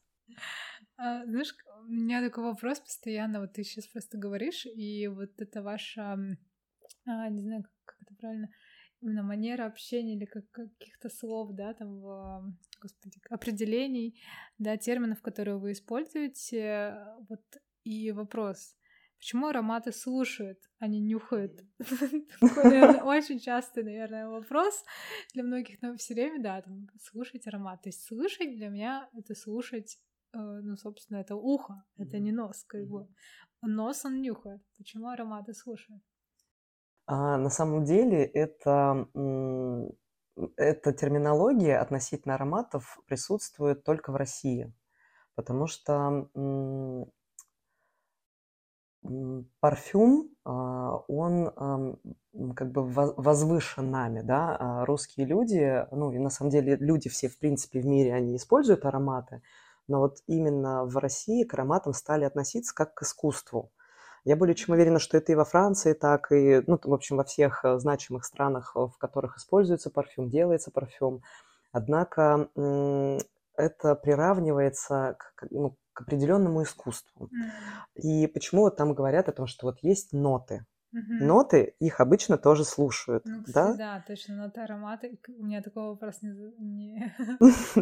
А, 0.98 1.26
знаешь, 1.26 1.56
у 1.88 1.92
меня 1.92 2.22
такой 2.22 2.44
вопрос 2.44 2.80
постоянно, 2.80 3.40
вот 3.40 3.54
ты 3.54 3.64
сейчас 3.64 3.88
просто 3.88 4.18
говоришь, 4.18 4.66
и 4.66 5.08
вот 5.08 5.32
это 5.42 5.64
ваша, 5.64 6.18
а, 7.06 7.30
не 7.30 7.42
знаю, 7.42 7.66
как 7.86 7.98
это 8.02 8.16
правильно, 8.16 8.50
именно 9.04 9.24
манера 9.24 9.66
общения 9.66 10.16
или 10.16 10.26
как, 10.26 10.50
каких-то 10.52 11.10
слов, 11.10 11.52
да, 11.54 11.74
там, 11.74 12.00
в, 12.00 12.54
господи, 12.82 13.20
определений, 13.30 14.20
да, 14.58 14.78
терминов, 14.78 15.22
которые 15.22 15.58
вы 15.58 15.74
используете, 15.74 17.06
вот, 17.30 17.42
и 17.84 18.12
вопрос, 18.12 18.76
почему 19.18 19.48
ароматы 19.48 19.92
слушают, 19.92 20.60
а 20.80 20.88
не 20.88 21.02
нюхают? 21.02 21.62
Такой, 22.40 22.64
наверное, 22.64 23.04
очень 23.04 23.40
частый, 23.40 23.84
наверное, 23.84 24.28
вопрос 24.30 24.84
для 25.34 25.44
многих, 25.44 25.82
но 25.82 25.96
все 25.98 26.14
время, 26.14 26.42
да, 26.42 26.62
там, 26.62 26.88
слушать 27.02 27.48
аромат. 27.48 27.82
То 27.82 27.90
есть 27.90 28.04
слышать 28.06 28.56
для 28.56 28.70
меня— 28.70 29.10
это 29.14 29.36
слушать 29.36 30.00
э, 30.34 30.38
ну, 30.38 30.78
собственно, 30.78 31.18
это 31.18 31.36
ухо, 31.36 31.84
это 31.98 32.20
не 32.20 32.32
нос, 32.32 32.64
как 32.64 32.88
бы. 32.88 33.08
Нос 33.62 34.06
он 34.06 34.22
нюхает. 34.22 34.62
Почему 34.78 35.08
ароматы 35.08 35.54
слушают? 35.54 36.04
А, 37.06 37.38
на 37.38 37.50
самом 37.50 37.84
деле 37.84 38.24
это, 38.24 39.08
эта 40.58 40.94
терминология 40.94 41.78
относительно 41.78 42.36
ароматов 42.36 43.00
присутствует 43.08 43.84
только 43.84 44.12
в 44.12 44.16
России, 44.16 44.74
потому 45.36 45.68
что 45.68 46.30
парфюм, 49.60 50.30
а, 50.46 50.98
он 51.08 51.52
как 52.56 52.72
бы 52.72 52.84
возвышен 52.84 53.92
нами, 53.92 54.22
да, 54.22 54.56
а 54.60 54.86
русские 54.86 55.26
люди, 55.26 55.86
ну 55.92 56.12
и 56.12 56.20
на 56.20 56.30
самом 56.30 56.52
деле 56.52 56.78
люди 56.78 57.10
все 57.10 57.28
в 57.28 57.38
принципе 57.38 57.82
в 57.82 57.86
мире, 57.86 58.14
они 58.14 58.38
используют 58.38 58.86
ароматы, 58.86 59.42
но 59.88 60.00
вот 60.00 60.20
именно 60.28 60.86
в 60.86 60.98
России 60.98 61.44
к 61.44 61.54
ароматам 61.54 61.94
стали 61.94 62.24
относиться 62.24 62.74
как 62.74 62.94
к 62.94 63.04
искусству. 63.04 63.72
Я 64.26 64.36
более 64.36 64.56
чем 64.56 64.74
уверена, 64.74 65.00
что 65.00 65.18
это 65.18 65.32
и 65.32 65.36
во 65.36 65.46
Франции 65.46 65.94
так, 65.94 66.32
и, 66.32 66.62
ну, 66.66 66.80
в 66.82 66.94
общем, 66.94 67.18
во 67.18 67.24
всех 67.24 67.66
э, 67.66 67.78
значимых 67.80 68.26
странах, 68.26 68.74
э, 68.76 68.80
в 68.80 68.98
которых 68.98 69.38
используется 69.38 69.90
парфюм, 69.90 70.30
делается 70.30 70.72
парфюм. 70.72 71.22
Однако 71.72 72.50
это 73.56 73.96
приравнивается 73.96 75.16
к, 75.18 75.48
ну, 75.50 75.76
к 75.94 76.02
определенному 76.02 76.64
искусству. 76.64 77.30
Mm. 77.32 78.02
И 78.04 78.28
почему 78.28 78.62
вот 78.62 78.78
там 78.78 78.94
говорят 78.94 79.28
о 79.28 79.32
том, 79.32 79.48
что 79.48 79.68
вот 79.68 79.80
есть 79.82 80.14
ноты, 80.14 80.66
Угу. 80.94 81.26
Ноты, 81.26 81.76
их 81.80 82.00
обычно 82.00 82.38
тоже 82.38 82.64
слушают, 82.64 83.26
ну, 83.26 83.44
кстати, 83.44 83.78
да? 83.78 83.98
Да, 83.98 84.04
точно, 84.06 84.36
ноты, 84.36 84.62
ароматы. 84.62 85.20
У 85.40 85.44
меня 85.44 85.64
такого 85.64 85.90
вопрос 85.90 86.22
не, 86.22 86.32
не 86.60 87.12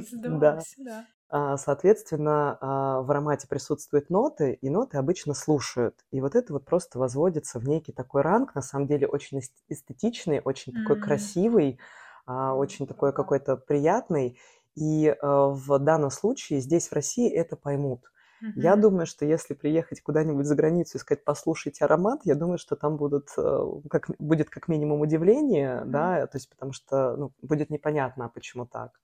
задавался, 0.10 0.75
да. 0.77 1.06
А, 1.34 1.56
соответственно, 1.56 2.58
а, 2.60 3.02
в 3.02 3.10
аромате 3.10 3.48
присутствуют 3.48 4.10
ноты, 4.10 4.60
и 4.62 4.70
ноты 4.70 4.98
обычно 4.98 5.34
слушают. 5.34 5.96
И 6.12 6.20
вот 6.20 6.36
это 6.36 6.52
вот 6.52 6.65
просто 6.65 7.00
возводится 7.00 7.58
в 7.58 7.67
некий 7.67 7.94
такой 7.94 8.22
ранг, 8.22 8.54
на 8.54 8.62
самом 8.62 8.86
деле 8.86 9.08
очень 9.08 9.39
эстетичный, 9.70 10.41
очень 10.44 10.74
такой 10.74 11.00
красивый, 11.00 11.80
а, 12.26 12.54
очень 12.54 12.86
такой 12.86 13.13
какой-то 13.13 13.56
приятный. 13.56 14.38
И 14.76 15.13
в 15.22 15.80
данном 15.80 16.12
случае 16.12 16.62
здесь 16.62 16.88
в 16.88 16.94
России 16.94 17.30
это 17.30 17.58
поймут. 17.58 18.10
Я 18.56 18.76
думаю, 18.76 19.06
что 19.06 19.26
если 19.26 19.54
приехать 19.54 20.02
куда-нибудь 20.02 20.46
за 20.46 20.56
границу 20.56 20.98
и 20.98 21.00
сказать, 21.00 21.24
послушайте 21.24 21.86
аромат, 21.86 22.22
я 22.24 22.36
думаю, 22.36 22.58
что 22.58 22.76
там 22.76 22.98
будут, 22.98 23.30
э, 23.38 23.65
как, 23.89 24.10
будет 24.17 24.50
как 24.50 24.67
минимум 24.67 25.02
удивление, 25.02 25.82
mm 25.84 25.86
да, 25.86 26.26
то 26.26 26.38
есть 26.38 26.50
потому 26.50 26.74
что 26.74 27.15
ну, 27.17 27.32
будет 27.44 27.70
непонятно, 27.70 28.32
почему 28.34 28.65
так. 28.65 29.00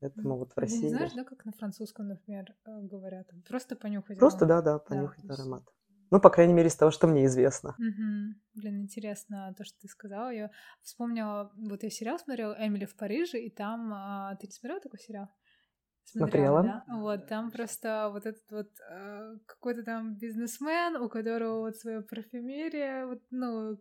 Поэтому 0.00 0.38
вот 0.38 0.52
в 0.52 0.58
России... 0.58 0.84
Не 0.84 0.88
знаешь, 0.88 1.12
да, 1.12 1.24
как 1.24 1.44
на 1.44 1.52
французском, 1.52 2.08
например, 2.08 2.54
э, 2.66 2.80
говорят? 2.82 3.28
Просто 3.46 3.76
понюхать 3.76 4.18
Просто, 4.18 4.46
аромат. 4.46 4.64
да, 4.64 4.72
да, 4.72 4.78
понюхать 4.78 5.26
да, 5.26 5.34
аромат. 5.34 5.62
Ну, 6.10 6.20
по 6.20 6.30
крайней 6.30 6.54
мере, 6.54 6.68
из 6.68 6.76
того, 6.76 6.90
что 6.90 7.06
мне 7.06 7.26
известно. 7.26 7.70
Угу. 7.78 8.60
Блин, 8.60 8.80
интересно 8.80 9.54
то, 9.56 9.64
что 9.64 9.78
ты 9.80 9.88
сказала. 9.88 10.30
Я 10.30 10.50
вспомнила, 10.82 11.52
вот 11.54 11.82
я 11.82 11.90
сериал 11.90 12.18
смотрела 12.18 12.56
«Эмили 12.58 12.86
в 12.86 12.96
Париже», 12.96 13.38
и 13.38 13.50
там... 13.50 13.92
А, 13.94 14.34
ты 14.36 14.46
не 14.46 14.52
смотрела 14.52 14.80
такой 14.80 14.98
сериал? 14.98 15.28
Смотрела. 16.12 16.62
Да? 16.62 16.84
Вот, 16.88 17.26
там 17.28 17.50
просто 17.50 18.10
вот 18.12 18.26
этот 18.26 18.50
вот 18.50 18.70
э, 18.90 19.36
какой-то 19.46 19.82
там 19.82 20.16
бизнесмен, 20.16 20.96
у 20.96 21.08
которого 21.08 21.60
вот 21.60 21.76
своя 21.76 22.02
парфюмерия, 22.02 23.06
вот, 23.06 23.22
ну, 23.30 23.78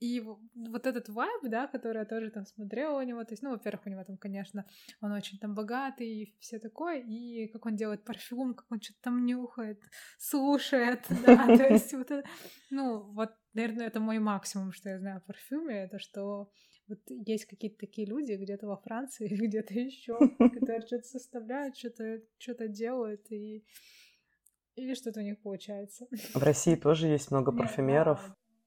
и 0.00 0.20
вот 0.20 0.86
этот 0.86 1.08
вайб, 1.08 1.42
да, 1.44 1.66
который 1.66 1.98
я 1.98 2.04
тоже 2.04 2.30
там 2.30 2.44
смотрела 2.44 2.98
у 2.98 3.02
него, 3.02 3.24
то 3.24 3.32
есть, 3.32 3.42
ну, 3.42 3.50
во-первых, 3.50 3.86
у 3.86 3.90
него 3.90 4.04
там, 4.04 4.18
конечно, 4.18 4.66
он 5.00 5.12
очень 5.12 5.38
там 5.38 5.54
богатый 5.54 6.22
и 6.22 6.36
все 6.40 6.58
такое, 6.58 7.00
и 7.00 7.48
как 7.48 7.64
он 7.66 7.76
делает 7.76 8.04
парфюм, 8.04 8.54
как 8.54 8.66
он 8.70 8.80
что-то 8.80 9.00
там 9.02 9.24
нюхает, 9.24 9.82
слушает, 10.18 11.06
да, 11.26 11.46
то 11.46 11.68
есть 11.68 11.92
вот 11.94 12.10
ну, 12.70 13.00
вот, 13.12 13.30
наверное, 13.54 13.86
это 13.86 14.00
мой 14.00 14.18
максимум, 14.18 14.72
что 14.72 14.90
я 14.90 14.98
знаю 14.98 15.18
о 15.18 15.20
парфюме, 15.20 15.84
это 15.84 15.98
что 15.98 16.50
вот 16.88 17.00
есть 17.08 17.44
какие-то 17.46 17.78
такие 17.78 18.06
люди 18.06 18.32
где-то 18.32 18.66
во 18.66 18.76
Франции 18.76 19.26
или 19.26 19.36
где-то 19.46 19.74
еще, 19.74 20.18
которые 20.38 20.80
что-то 20.86 21.06
составляют, 21.06 21.76
что-то 21.76 22.22
что-то 22.38 22.68
делают 22.68 23.30
и 23.30 23.64
или 24.76 24.94
что-то 24.94 25.20
у 25.20 25.24
них 25.24 25.40
получается. 25.40 26.06
В 26.34 26.42
России 26.42 26.76
тоже 26.76 27.08
есть 27.08 27.30
много 27.32 27.50
парфюмеров. 27.50 28.20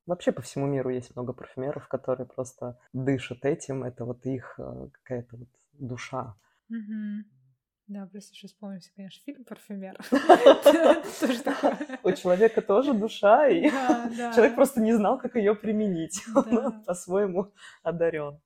Вообще 0.05 0.31
по 0.33 0.41
всему 0.41 0.67
миру 0.67 0.89
есть 0.89 1.15
много 1.15 1.31
парфюмеров, 1.31 1.87
которые 1.87 2.27
просто 2.27 2.77
дышат 2.91 3.45
этим. 3.45 3.83
Это 3.83 4.03
вот 4.03 4.25
их 4.25 4.55
э, 4.57 4.89
какая-то 4.91 5.37
вот 5.37 5.47
душа. 5.73 6.35
Да, 7.91 8.05
просто 8.05 8.33
сейчас 8.33 8.51
вспомнился, 8.51 8.89
конечно, 8.95 9.21
фильм 9.25 9.43
«Парфюмер». 9.43 9.97
У 12.03 12.11
человека 12.13 12.61
тоже 12.61 12.93
душа, 12.93 13.49
и 13.49 13.69
человек 14.33 14.55
просто 14.55 14.79
не 14.79 14.93
знал, 14.93 15.19
как 15.19 15.35
ее 15.35 15.55
применить. 15.55 16.23
Он 16.35 16.83
по-своему 16.85 17.51
одарен. 17.83 18.39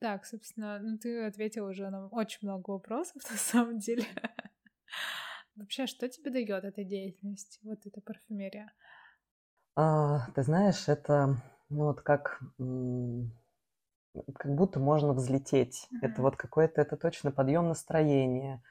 Так, 0.00 0.26
собственно, 0.26 0.80
ну 0.80 0.98
ты 0.98 1.24
ответил 1.24 1.66
уже 1.66 1.88
на 1.88 2.08
очень 2.08 2.40
много 2.42 2.70
вопросов, 2.70 3.22
на 3.30 3.36
самом 3.36 3.78
деле. 3.78 4.06
Вообще, 5.54 5.86
что 5.86 6.08
тебе 6.08 6.32
дает 6.32 6.64
эта 6.64 6.82
деятельность, 6.82 7.60
вот 7.62 7.86
эта 7.86 8.00
парфюмерия? 8.00 8.72
А, 9.76 10.28
ты 10.34 10.42
знаешь, 10.42 10.88
это 10.88 11.36
ну, 11.68 11.84
вот 11.84 12.00
как 12.00 12.40
как 14.34 14.54
будто 14.54 14.80
можно 14.80 15.12
взлететь. 15.12 15.88
Mm-hmm. 15.90 15.98
Это 16.02 16.22
вот 16.22 16.36
какое-то, 16.36 16.80
это 16.80 16.96
точно 16.96 17.30
подъем 17.30 17.68
настроения. 17.68 18.62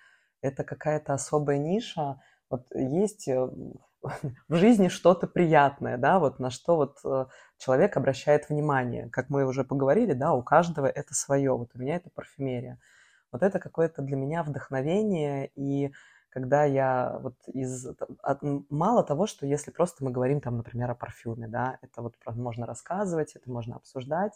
Это 0.42 0.64
какая-то 0.64 1.14
особая 1.14 1.58
ниша. 1.58 2.22
Вот 2.50 2.66
есть 2.74 3.28
э, 3.28 3.50
в 4.48 4.56
жизни 4.56 4.88
что-то 4.88 5.28
приятное, 5.28 5.98
да, 5.98 6.20
вот 6.20 6.40
на 6.40 6.50
что 6.50 6.76
вот 6.76 6.98
э, 7.04 7.26
человек 7.58 7.98
обращает 7.98 8.50
внимание. 8.50 9.10
Как 9.10 9.30
мы 9.30 9.46
уже 9.46 9.64
поговорили, 9.64 10.14
да, 10.14 10.34
у 10.34 10.44
каждого 10.44 10.88
это 10.88 11.14
свое. 11.14 11.56
Вот 11.56 11.72
у 11.76 11.80
меня 11.80 11.96
это 11.96 12.10
парфюмерия. 12.10 12.80
Вот 13.32 13.44
это 13.44 13.60
какое-то 13.60 14.02
для 14.02 14.16
меня 14.16 14.44
вдохновение 14.44 15.52
и 15.56 15.92
когда 16.30 16.66
я 16.66 17.18
вот 17.22 17.36
из... 17.48 17.88
От, 18.22 18.40
мало 18.70 19.04
того, 19.04 19.26
что 19.26 19.48
если 19.48 19.72
просто 19.72 20.04
мы 20.04 20.12
говорим 20.12 20.40
там, 20.40 20.58
например, 20.58 20.92
о 20.92 20.96
парфюме, 20.96 21.48
да, 21.48 21.80
это 21.82 22.04
вот 22.04 22.14
можно 22.26 22.68
рассказывать, 22.68 23.36
это 23.36 23.50
можно 23.50 23.76
обсуждать, 23.76 24.34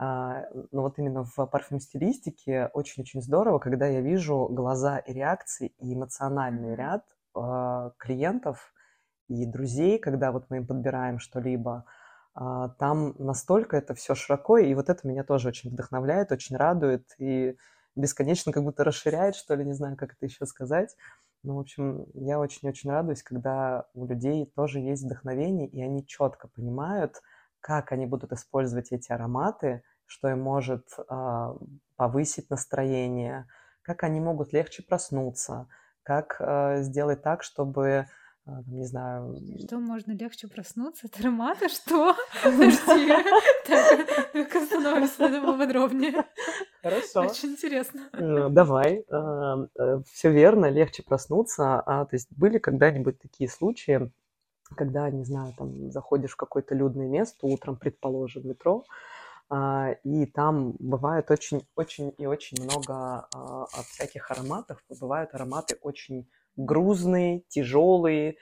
но 0.00 0.82
вот 0.82 0.98
именно 0.98 1.24
в 1.24 1.46
парфюм-стилистике 1.46 2.70
очень-очень 2.72 3.20
здорово, 3.20 3.58
когда 3.58 3.86
я 3.86 4.00
вижу 4.00 4.48
глаза 4.50 4.98
и 4.98 5.12
реакции, 5.12 5.74
и 5.78 5.94
эмоциональный 5.94 6.74
ряд 6.74 7.04
а, 7.34 7.92
клиентов 7.98 8.72
и 9.28 9.44
друзей, 9.44 9.98
когда 9.98 10.32
вот 10.32 10.46
мы 10.48 10.58
им 10.58 10.66
подбираем 10.66 11.18
что-либо, 11.18 11.84
а, 12.34 12.70
там 12.70 13.14
настолько 13.18 13.76
это 13.76 13.94
все 13.94 14.14
широко, 14.14 14.56
и 14.56 14.74
вот 14.74 14.88
это 14.88 15.06
меня 15.06 15.22
тоже 15.22 15.48
очень 15.48 15.70
вдохновляет, 15.70 16.32
очень 16.32 16.56
радует, 16.56 17.04
и 17.18 17.56
бесконечно 17.94 18.52
как 18.52 18.64
будто 18.64 18.84
расширяет, 18.84 19.34
что 19.34 19.54
ли, 19.54 19.66
не 19.66 19.74
знаю, 19.74 19.96
как 19.98 20.14
это 20.14 20.24
еще 20.24 20.46
сказать. 20.46 20.96
Ну, 21.42 21.56
в 21.56 21.60
общем, 21.60 22.06
я 22.14 22.38
очень-очень 22.38 22.90
радуюсь, 22.90 23.22
когда 23.22 23.86
у 23.94 24.06
людей 24.06 24.50
тоже 24.56 24.80
есть 24.80 25.04
вдохновение, 25.04 25.68
и 25.68 25.82
они 25.82 26.06
четко 26.06 26.48
понимают, 26.48 27.20
как 27.60 27.92
они 27.92 28.06
будут 28.06 28.32
использовать 28.32 28.92
эти 28.92 29.12
ароматы, 29.12 29.82
что 30.10 30.28
им 30.28 30.40
может 30.40 30.86
э, 30.98 31.54
повысить 31.96 32.50
настроение, 32.50 33.46
как 33.82 34.02
они 34.02 34.18
могут 34.18 34.52
легче 34.52 34.82
проснуться, 34.82 35.68
как 36.02 36.36
э, 36.40 36.82
сделать 36.82 37.22
так, 37.22 37.44
чтобы 37.44 38.06
э, 38.44 38.50
не 38.66 38.84
знаю... 38.86 39.36
Что, 39.64 39.78
можно 39.78 40.10
легче 40.10 40.48
проснуться 40.48 41.06
от 41.06 41.20
аромата? 41.20 41.68
Что? 41.68 42.16
Подожди. 42.42 43.12
Так, 43.68 44.56
остановимся 44.56 45.28
на 45.28 45.46
поподробнее. 45.46 46.24
Хорошо. 46.82 47.20
Очень 47.20 47.50
интересно. 47.50 48.10
Давай. 48.50 49.04
Все 50.12 50.32
верно, 50.32 50.66
легче 50.70 51.04
проснуться. 51.04 51.80
А, 51.86 52.04
то 52.04 52.16
есть 52.16 52.26
были 52.36 52.58
когда-нибудь 52.58 53.20
такие 53.20 53.48
случаи, 53.48 54.10
когда, 54.76 55.08
не 55.08 55.24
знаю, 55.24 55.54
там 55.56 55.92
заходишь 55.92 56.32
в 56.32 56.36
какое-то 56.36 56.74
людное 56.74 57.06
место 57.06 57.46
утром, 57.46 57.76
предположим, 57.76 58.48
метро, 58.48 58.84
а, 58.88 59.19
и 60.04 60.26
там 60.26 60.76
бывает 60.78 61.30
очень-очень 61.30 62.14
и 62.18 62.26
очень 62.26 62.62
много 62.62 63.28
а, 63.34 63.66
всяких 63.88 64.30
ароматов. 64.30 64.82
Бывают 65.00 65.34
ароматы 65.34 65.76
очень 65.82 66.28
грузные, 66.56 67.42
тяжелые, 67.48 68.36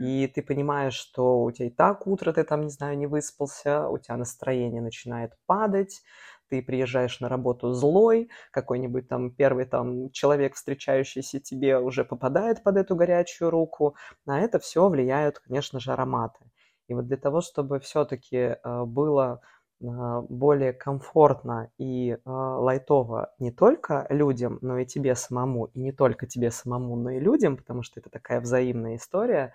И 0.00 0.28
ты 0.28 0.42
понимаешь, 0.42 0.94
что 0.94 1.42
у 1.42 1.50
тебя 1.50 1.66
и 1.66 1.70
так 1.70 2.06
утро, 2.06 2.32
ты 2.32 2.44
там, 2.44 2.62
не 2.62 2.70
знаю, 2.70 2.96
не 2.96 3.08
выспался, 3.08 3.88
у 3.88 3.98
тебя 3.98 4.16
настроение 4.16 4.80
начинает 4.80 5.32
падать, 5.46 6.02
ты 6.48 6.62
приезжаешь 6.62 7.18
на 7.20 7.28
работу 7.28 7.72
злой, 7.72 8.30
какой-нибудь 8.52 9.08
там 9.08 9.34
первый 9.34 9.64
там 9.64 10.10
человек, 10.10 10.54
встречающийся 10.54 11.40
тебе, 11.40 11.78
уже 11.78 12.04
попадает 12.04 12.62
под 12.62 12.76
эту 12.76 12.94
горячую 12.94 13.50
руку. 13.50 13.96
На 14.26 14.40
это 14.40 14.58
все 14.58 14.88
влияют, 14.88 15.38
конечно 15.40 15.80
же, 15.80 15.92
ароматы. 15.92 16.44
И 16.88 16.94
вот 16.94 17.06
для 17.06 17.16
того, 17.16 17.40
чтобы 17.40 17.80
все-таки 17.80 18.36
э, 18.36 18.84
было 18.84 19.24
а, 19.32 19.40
более 19.82 20.72
комфортно 20.72 21.70
и 21.76 22.12
э, 22.12 22.18
лайтово 22.24 23.32
не 23.38 23.50
только 23.50 24.06
людям, 24.10 24.58
но 24.60 24.78
и 24.78 24.86
тебе 24.86 25.14
самому, 25.14 25.66
и 25.66 25.80
не 25.80 25.92
только 25.92 26.26
тебе 26.26 26.50
самому, 26.50 26.96
но 26.96 27.10
и 27.10 27.20
людям, 27.20 27.56
потому 27.56 27.82
что 27.82 27.98
это 27.98 28.08
такая 28.08 28.40
взаимная 28.40 28.96
история, 28.96 29.52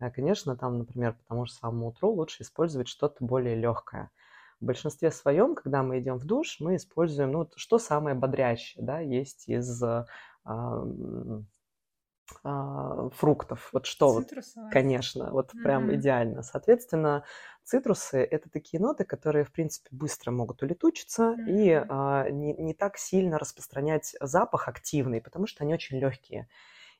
а, 0.00 0.10
конечно, 0.10 0.56
там, 0.56 0.78
например, 0.78 1.14
по 1.14 1.24
тому 1.28 1.46
же 1.46 1.52
самому 1.52 1.88
утру 1.88 2.10
лучше 2.10 2.42
использовать 2.42 2.88
что-то 2.88 3.24
более 3.24 3.54
легкое. 3.54 4.10
В 4.60 4.64
большинстве 4.64 5.12
своем, 5.12 5.54
когда 5.54 5.82
мы 5.82 6.00
идем 6.00 6.18
в 6.18 6.24
душ, 6.24 6.56
мы 6.58 6.76
используем, 6.76 7.30
ну, 7.30 7.48
что 7.54 7.78
самое 7.78 8.16
бодрящее, 8.16 8.84
да, 8.84 8.98
есть 8.98 9.48
из 9.48 9.82
э, 9.82 10.04
а, 12.42 13.10
фруктов. 13.10 13.70
Вот 13.72 13.86
что 13.86 14.12
вот, 14.12 14.30
конечно, 14.70 15.30
вот 15.30 15.54
mm-hmm. 15.54 15.62
прям 15.62 15.94
идеально. 15.94 16.42
Соответственно, 16.42 17.24
цитрусы 17.64 18.18
это 18.18 18.50
такие 18.50 18.80
ноты, 18.80 19.04
которые, 19.04 19.44
в 19.44 19.52
принципе, 19.52 19.88
быстро 19.92 20.30
могут 20.30 20.62
улетучиться 20.62 21.34
mm-hmm. 21.38 21.48
и 21.48 21.84
а, 21.88 22.28
не, 22.30 22.54
не 22.54 22.74
так 22.74 22.98
сильно 22.98 23.38
распространять 23.38 24.16
запах 24.20 24.68
активный, 24.68 25.20
потому 25.20 25.46
что 25.46 25.64
они 25.64 25.74
очень 25.74 25.98
легкие. 25.98 26.48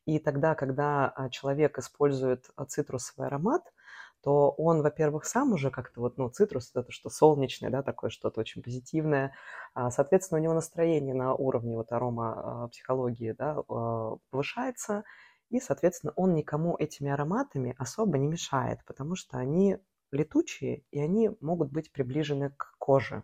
И 0.05 0.19
тогда, 0.19 0.55
когда 0.55 1.13
а, 1.15 1.29
человек 1.29 1.79
использует 1.79 2.51
а, 2.57 2.65
цитрусовый 2.65 3.27
аромат, 3.27 3.63
то 4.23 4.51
он, 4.51 4.83
во-первых, 4.83 5.25
сам 5.25 5.53
уже 5.53 5.71
как-то 5.71 6.01
вот, 6.01 6.19
ну, 6.19 6.29
цитрус 6.29 6.71
это 6.75 6.91
что 6.91 7.09
солнечное, 7.11 7.71
да, 7.71 7.83
такое 7.83 8.11
что-то 8.11 8.41
очень 8.41 8.63
позитивное. 8.63 9.35
А, 9.75 9.91
соответственно, 9.91 10.41
у 10.41 10.43
него 10.43 10.55
настроение 10.55 11.15
на 11.15 11.35
уровне 11.35 11.77
вот 11.77 11.93
арома 11.93 12.65
а, 12.65 12.69
психологии, 12.69 13.33
да, 13.33 13.59
а, 13.69 14.17
повышается, 14.31 15.05
и, 15.51 15.61
соответственно, 15.61 16.13
он 16.17 16.35
никому 16.35 16.77
этими 16.79 17.11
ароматами 17.11 17.75
особо 17.79 18.19
не 18.19 18.27
мешает, 18.27 18.81
потому 18.87 19.15
что 19.15 19.39
они 19.39 19.79
летучие, 20.11 20.85
и 20.91 21.01
они 21.01 21.31
могут 21.41 21.71
быть 21.71 21.93
приближены 21.93 22.51
к 22.51 22.75
коже. 22.79 23.23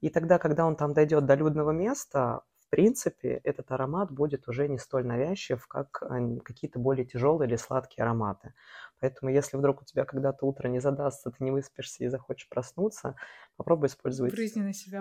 И 0.00 0.10
тогда, 0.10 0.38
когда 0.40 0.66
он 0.66 0.74
там 0.74 0.92
дойдет 0.92 1.24
до 1.24 1.36
людного 1.36 1.70
места, 1.70 2.42
принципе, 2.72 3.38
этот 3.44 3.70
аромат 3.70 4.10
будет 4.10 4.48
уже 4.48 4.66
не 4.66 4.78
столь 4.78 5.06
навязчив, 5.06 5.66
как 5.66 6.02
какие-то 6.42 6.78
более 6.78 7.04
тяжелые 7.04 7.46
или 7.46 7.56
сладкие 7.56 8.02
ароматы. 8.02 8.54
Поэтому, 9.02 9.32
если 9.32 9.56
вдруг 9.56 9.82
у 9.82 9.84
тебя 9.84 10.04
когда-то 10.04 10.46
утро 10.46 10.68
не 10.68 10.78
задастся, 10.78 11.32
ты 11.32 11.42
не 11.42 11.50
выспишься 11.50 12.04
и 12.04 12.08
захочешь 12.08 12.48
проснуться, 12.48 13.16
попробуй 13.56 13.88
использовать 13.88 14.32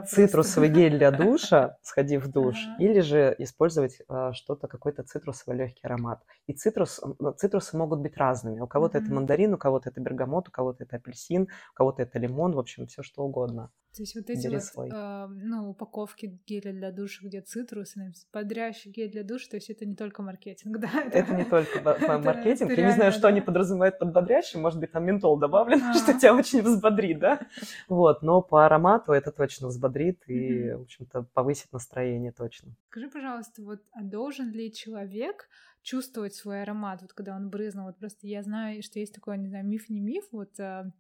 цитрусовый 0.10 0.70
гель 0.70 0.98
для 0.98 1.12
душа, 1.22 1.78
сходи 1.84 2.18
в 2.18 2.28
душ, 2.28 2.56
ага. 2.66 2.84
или 2.84 3.00
же 3.02 3.36
использовать 3.38 4.02
а, 4.08 4.34
что-то, 4.34 4.68
какой-то 4.68 5.04
цитрусовый 5.04 5.56
легкий 5.56 5.86
аромат. 5.86 6.24
И 6.48 6.54
цитрус, 6.54 7.00
цитрусы 7.38 7.78
могут 7.78 8.00
быть 8.00 8.18
разными. 8.18 8.60
У 8.60 8.66
кого-то 8.66 8.98
mm-hmm. 8.98 9.04
это 9.04 9.14
мандарин, 9.14 9.54
у 9.54 9.58
кого-то 9.60 9.92
это 9.92 10.02
бергамот, 10.02 10.48
у 10.50 10.52
кого-то 10.52 10.84
это 10.84 10.96
апельсин, 10.96 11.44
у 11.44 11.76
кого-то 11.76 12.02
это 12.02 12.18
лимон, 12.18 12.54
в 12.54 12.60
общем, 12.60 12.88
все 12.88 13.04
что 13.04 13.24
угодно. 13.24 13.70
То 13.96 14.04
есть 14.04 14.16
вот 14.16 14.30
эти 14.30 14.48
вот, 14.48 14.94
э, 14.94 15.28
ну, 15.28 15.72
упаковки 15.72 16.40
геля 16.48 16.72
для 16.72 16.92
душа, 16.92 17.28
где 17.28 17.42
цитрус, 17.42 17.96
бодрящий 18.32 18.90
гель 18.90 19.12
для 19.12 19.24
душа, 19.24 19.50
то 19.50 19.58
есть 19.58 19.70
это 19.70 19.86
не 19.86 19.96
только 19.96 20.22
маркетинг, 20.22 20.78
да? 20.80 20.90
Это, 21.08 21.18
это 21.18 21.36
не 21.36 21.44
только 21.44 21.82
маркетинг. 22.24 22.72
Я 22.72 22.88
не 22.88 22.94
знаю, 22.94 23.12
что 23.12 23.28
они 23.28 23.42
подразумевают 23.42 23.91
под 24.00 24.14
бодрящим, 24.14 24.62
может 24.62 24.80
быть, 24.80 24.92
там 24.92 25.06
ментол 25.06 25.38
добавлен, 25.38 25.80
что 25.94 26.14
тебя 26.14 26.36
очень 26.36 26.62
взбодрит, 26.62 27.20
да? 27.20 27.40
Вот, 27.88 28.22
но 28.22 28.42
по 28.42 28.66
аромату 28.66 29.12
это 29.14 29.32
точно 29.32 29.68
взбодрит 29.68 30.22
и, 30.28 30.72
в 30.72 30.82
общем-то, 30.82 31.24
повысит 31.34 31.72
настроение 31.72 32.32
точно. 32.32 32.76
Скажи, 32.90 33.10
пожалуйста, 33.10 33.62
вот 33.62 33.82
а 33.92 34.04
должен 34.04 34.52
ли 34.52 34.74
человек 34.74 35.48
чувствовать 35.82 36.36
свой 36.36 36.62
аромат, 36.62 37.02
вот 37.02 37.14
когда 37.14 37.36
он 37.36 37.50
брызнул? 37.50 37.88
Вот 37.88 37.98
просто 37.98 38.28
я 38.28 38.44
знаю, 38.44 38.84
что 38.84 39.00
есть 39.00 39.14
такой, 39.14 39.38
не 39.38 39.48
знаю, 39.48 39.66
миф 39.66 39.90
не 39.90 40.00
миф, 40.00 40.26
вот 40.32 40.60
а, 40.60 40.92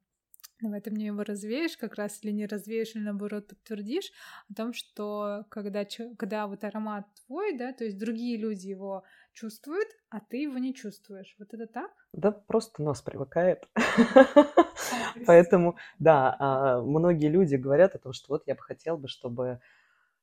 Давай 0.61 0.79
ты 0.79 0.91
мне 0.91 1.07
его 1.07 1.23
развеешь 1.23 1.75
как 1.75 1.95
раз 1.95 2.23
или 2.23 2.31
не 2.31 2.45
развеешь, 2.45 2.95
или 2.95 3.01
наоборот 3.01 3.47
подтвердишь 3.47 4.11
о 4.47 4.53
том, 4.53 4.73
что 4.73 5.45
когда, 5.49 5.85
когда 6.17 6.45
вот 6.45 6.63
аромат 6.63 7.07
твой, 7.25 7.57
да, 7.57 7.73
то 7.73 7.83
есть 7.83 7.97
другие 7.97 8.37
люди 8.37 8.67
его 8.67 9.03
чувствуют, 9.33 9.87
а 10.09 10.19
ты 10.19 10.43
его 10.43 10.57
не 10.57 10.73
чувствуешь. 10.73 11.35
Вот 11.39 11.53
это 11.53 11.67
так? 11.67 11.91
Да, 12.13 12.31
просто 12.31 12.81
нос 12.83 13.01
привыкает. 13.01 13.67
Поэтому, 15.25 15.77
да, 15.99 16.35
а, 16.39 16.81
многие 16.81 17.27
люди 17.27 17.55
говорят 17.55 17.95
о 17.95 17.99
том, 17.99 18.13
что 18.13 18.33
вот 18.33 18.43
я 18.45 18.55
бы 18.55 18.61
хотел 18.61 18.97
бы, 18.97 19.07
чтобы 19.07 19.59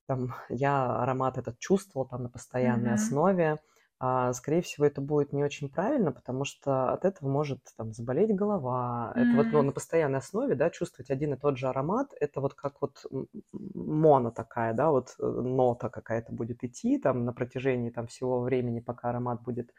там, 0.06 0.34
я 0.48 1.02
аромат 1.02 1.38
этот 1.38 1.58
чувствовал 1.58 2.06
там 2.06 2.22
на 2.24 2.28
постоянной 2.28 2.94
основе, 2.94 3.58
а, 4.00 4.32
скорее 4.32 4.62
всего, 4.62 4.86
это 4.86 5.00
будет 5.00 5.32
не 5.32 5.42
очень 5.42 5.68
правильно, 5.68 6.12
потому 6.12 6.44
что 6.44 6.92
от 6.92 7.04
этого 7.04 7.28
может 7.28 7.58
там 7.76 7.92
заболеть 7.92 8.34
голова. 8.34 9.12
Mm-hmm. 9.16 9.20
Это 9.20 9.36
вот 9.36 9.46
ну, 9.52 9.62
на 9.62 9.72
постоянной 9.72 10.20
основе, 10.20 10.54
да, 10.54 10.70
чувствовать 10.70 11.10
один 11.10 11.34
и 11.34 11.36
тот 11.36 11.58
же 11.58 11.66
аромат, 11.68 12.12
это 12.20 12.40
вот 12.40 12.54
как 12.54 12.80
вот 12.80 13.04
моно 13.52 14.30
такая, 14.30 14.72
да, 14.72 14.90
вот 14.90 15.16
э, 15.18 15.26
нота 15.26 15.88
какая-то 15.88 16.32
будет 16.32 16.62
идти 16.62 16.98
там 16.98 17.24
на 17.24 17.32
протяжении 17.32 17.90
там 17.90 18.06
всего 18.06 18.40
времени, 18.40 18.78
пока 18.78 19.10
аромат 19.10 19.42
будет 19.42 19.72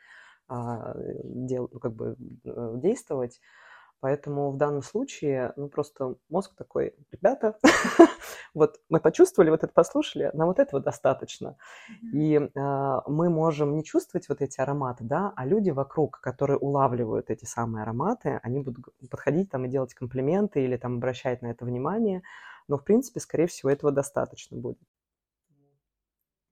а, 0.50 0.96
дел, 1.24 1.70
ну, 1.72 1.80
как 1.80 1.94
бы 1.94 2.18
э, 2.44 2.74
действовать. 2.76 3.40
Поэтому 4.02 4.52
в 4.52 4.58
данном 4.58 4.82
случае, 4.82 5.52
ну, 5.58 5.68
просто 5.68 6.16
мозг 6.30 6.56
такой, 6.56 6.96
ребята, 7.12 7.58
вот 8.54 8.80
мы 8.88 9.00
почувствовали, 9.00 9.50
вот 9.50 9.64
это 9.64 9.74
послушали, 9.74 10.32
нам 10.34 10.48
вот 10.48 10.60
этого 10.60 10.82
достаточно. 10.82 11.58
И 12.14 12.36
э, 12.36 13.02
мы 13.08 13.30
можем 13.30 13.76
не 13.76 13.84
чувствовать 13.84 14.30
вот 14.30 14.42
эти 14.42 14.62
ароматы, 14.62 15.04
да, 15.04 15.34
а 15.36 15.46
люди 15.46 15.72
вокруг, 15.72 16.22
которые 16.22 16.58
улавливают 16.58 17.30
эти 17.30 17.46
самые 17.46 17.84
ароматы, 17.84 18.40
они 18.42 18.60
будут 18.60 18.86
подходить 19.10 19.50
там 19.50 19.66
и 19.66 19.70
делать 19.70 19.94
комплименты 19.94 20.64
или 20.64 20.78
там 20.78 20.98
обращать 20.98 21.42
на 21.42 21.48
это 21.48 21.66
внимание, 21.66 22.22
но, 22.70 22.78
в 22.78 22.84
принципе, 22.84 23.20
скорее 23.20 23.48
всего, 23.48 23.70
этого 23.70 23.92
достаточно 23.92 24.58
будет. 24.58 24.80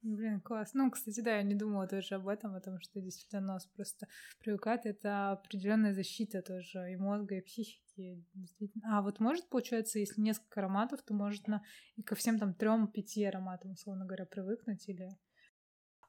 Блин, 0.07 0.39
класс. 0.39 0.69
Ну, 0.73 0.89
кстати, 0.89 1.19
да, 1.19 1.35
я 1.35 1.43
не 1.43 1.53
думала 1.53 1.85
тоже 1.85 2.15
об 2.15 2.29
этом, 2.29 2.53
потому 2.53 2.79
что 2.79 3.01
действительно 3.01 3.41
нос 3.41 3.65
просто 3.65 4.07
привыкает. 4.39 4.85
Это 4.85 5.31
определенная 5.31 5.93
защита 5.93 6.41
тоже 6.41 6.93
и 6.93 6.95
мозга, 6.95 7.35
и 7.35 7.41
психики. 7.41 8.23
А 8.85 9.01
вот 9.01 9.19
может, 9.19 9.49
получается, 9.49 9.99
если 9.99 10.21
несколько 10.21 10.61
ароматов, 10.61 11.01
то 11.01 11.13
можно 11.13 11.61
и 11.97 12.03
ко 12.03 12.15
всем 12.15 12.39
там 12.39 12.53
трем-пяти 12.53 13.25
ароматам, 13.25 13.71
условно 13.71 14.05
говоря, 14.05 14.25
привыкнуть 14.25 14.87
или... 14.87 15.09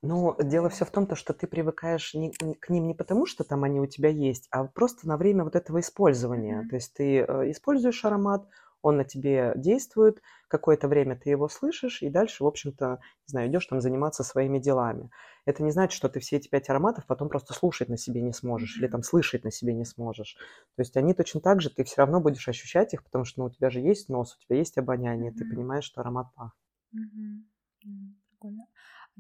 Ну, 0.00 0.36
дело 0.40 0.68
все 0.68 0.84
в 0.84 0.92
том, 0.92 1.08
то, 1.08 1.16
что 1.16 1.34
ты 1.34 1.48
привыкаешь 1.48 2.14
не, 2.14 2.30
к 2.30 2.68
ним 2.68 2.86
не 2.86 2.94
потому, 2.94 3.26
что 3.26 3.42
там 3.42 3.64
они 3.64 3.80
у 3.80 3.86
тебя 3.86 4.10
есть, 4.10 4.46
а 4.52 4.64
просто 4.64 5.08
на 5.08 5.16
время 5.16 5.42
вот 5.42 5.56
этого 5.56 5.80
использования. 5.80 6.60
Mm-hmm. 6.62 6.68
То 6.68 6.76
есть 6.76 6.94
ты 6.94 7.18
э, 7.18 7.50
используешь 7.50 8.04
аромат, 8.04 8.46
он 8.82 8.96
на 8.96 9.04
тебе 9.04 9.52
действует, 9.56 10.22
какое-то 10.48 10.88
время 10.88 11.18
ты 11.18 11.30
его 11.30 11.48
слышишь, 11.48 12.02
и 12.02 12.08
дальше, 12.08 12.44
в 12.44 12.46
общем-то, 12.46 13.00
не 13.26 13.30
знаю, 13.30 13.50
идешь 13.50 13.66
там 13.66 13.80
заниматься 13.80 14.22
своими 14.22 14.58
делами. 14.58 15.10
Это 15.44 15.62
не 15.62 15.70
значит, 15.70 15.96
что 15.96 16.08
ты 16.08 16.20
все 16.20 16.36
эти 16.36 16.48
пять 16.48 16.68
ароматов 16.68 17.06
потом 17.06 17.28
просто 17.28 17.54
слушать 17.54 17.88
на 17.88 17.96
себе 17.96 18.20
не 18.20 18.32
сможешь 18.32 18.78
или 18.78 18.86
там 18.86 19.02
слышать 19.02 19.44
на 19.44 19.50
себе 19.50 19.74
не 19.74 19.84
сможешь. 19.84 20.36
То 20.76 20.82
есть 20.82 20.96
они 20.96 21.14
точно 21.14 21.40
так 21.40 21.60
же, 21.60 21.70
ты 21.70 21.84
все 21.84 21.96
равно 21.98 22.20
будешь 22.20 22.48
ощущать 22.48 22.94
их, 22.94 23.02
потому 23.04 23.24
что 23.24 23.40
ну, 23.40 23.46
у 23.46 23.50
тебя 23.50 23.70
же 23.70 23.80
есть 23.80 24.08
нос, 24.08 24.36
у 24.36 24.44
тебя 24.44 24.58
есть 24.58 24.78
обоняние, 24.78 25.32
mm-hmm. 25.32 25.36
ты 25.36 25.44
понимаешь, 25.44 25.84
что 25.84 26.00
аромат 26.00 26.28
пахнет. 26.34 26.52
Mm-hmm. 26.94 28.14
Прикольно. 28.30 28.66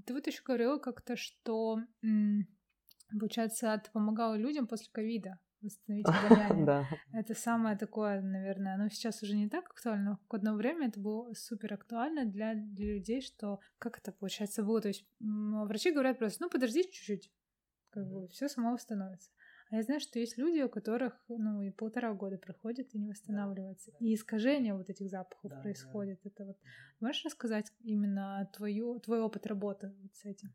Ты 0.06 0.14
вот 0.14 0.26
еще 0.26 0.42
говорила 0.44 0.78
как-то, 0.78 1.16
что, 1.16 1.78
получается, 3.10 3.80
ты 3.84 3.90
помогала 3.90 4.34
людям 4.36 4.68
после 4.68 4.88
ковида 4.92 5.38
восстановить 5.62 6.06
обоняние. 6.08 6.66
да. 6.66 6.86
Это 7.12 7.34
самое 7.34 7.76
такое, 7.76 8.20
наверное, 8.20 8.76
но 8.76 8.88
сейчас 8.88 9.22
уже 9.22 9.36
не 9.36 9.48
так 9.48 9.66
актуально, 9.70 10.10
но 10.10 10.18
в 10.28 10.34
одно 10.34 10.54
время 10.54 10.88
это 10.88 11.00
было 11.00 11.32
супер 11.34 11.74
актуально 11.74 12.24
для, 12.24 12.54
для 12.54 12.94
людей, 12.94 13.20
что 13.20 13.60
как 13.78 13.98
это 13.98 14.12
получается 14.12 14.62
было. 14.62 14.80
То 14.80 14.88
есть 14.88 15.06
врачи 15.20 15.90
говорят 15.90 16.18
просто, 16.18 16.42
ну 16.42 16.50
подождите 16.50 16.90
чуть-чуть, 16.90 17.32
как 17.90 18.06
бы 18.08 18.28
все 18.28 18.48
само 18.48 18.72
восстановится. 18.72 19.30
А 19.70 19.76
я 19.76 19.82
знаю, 19.82 20.00
что 20.00 20.18
есть 20.18 20.38
люди, 20.38 20.62
у 20.62 20.68
которых, 20.70 21.22
ну, 21.28 21.60
и 21.60 21.70
полтора 21.70 22.14
года 22.14 22.38
проходит 22.38 22.94
и 22.94 22.98
не 22.98 23.10
восстанавливается. 23.10 23.92
И 24.00 24.14
искажение 24.14 24.74
вот 24.74 24.88
этих 24.88 25.10
запахов 25.10 25.50
да, 25.50 25.60
происходит. 25.60 26.20
Да. 26.24 26.30
Это 26.30 26.44
вот 26.46 26.56
можешь 27.00 27.24
рассказать 27.26 27.70
именно 27.80 28.50
твою, 28.54 28.98
твой 28.98 29.20
опыт 29.20 29.46
работы 29.46 29.92
вот 30.00 30.14
с 30.14 30.24
этим? 30.24 30.48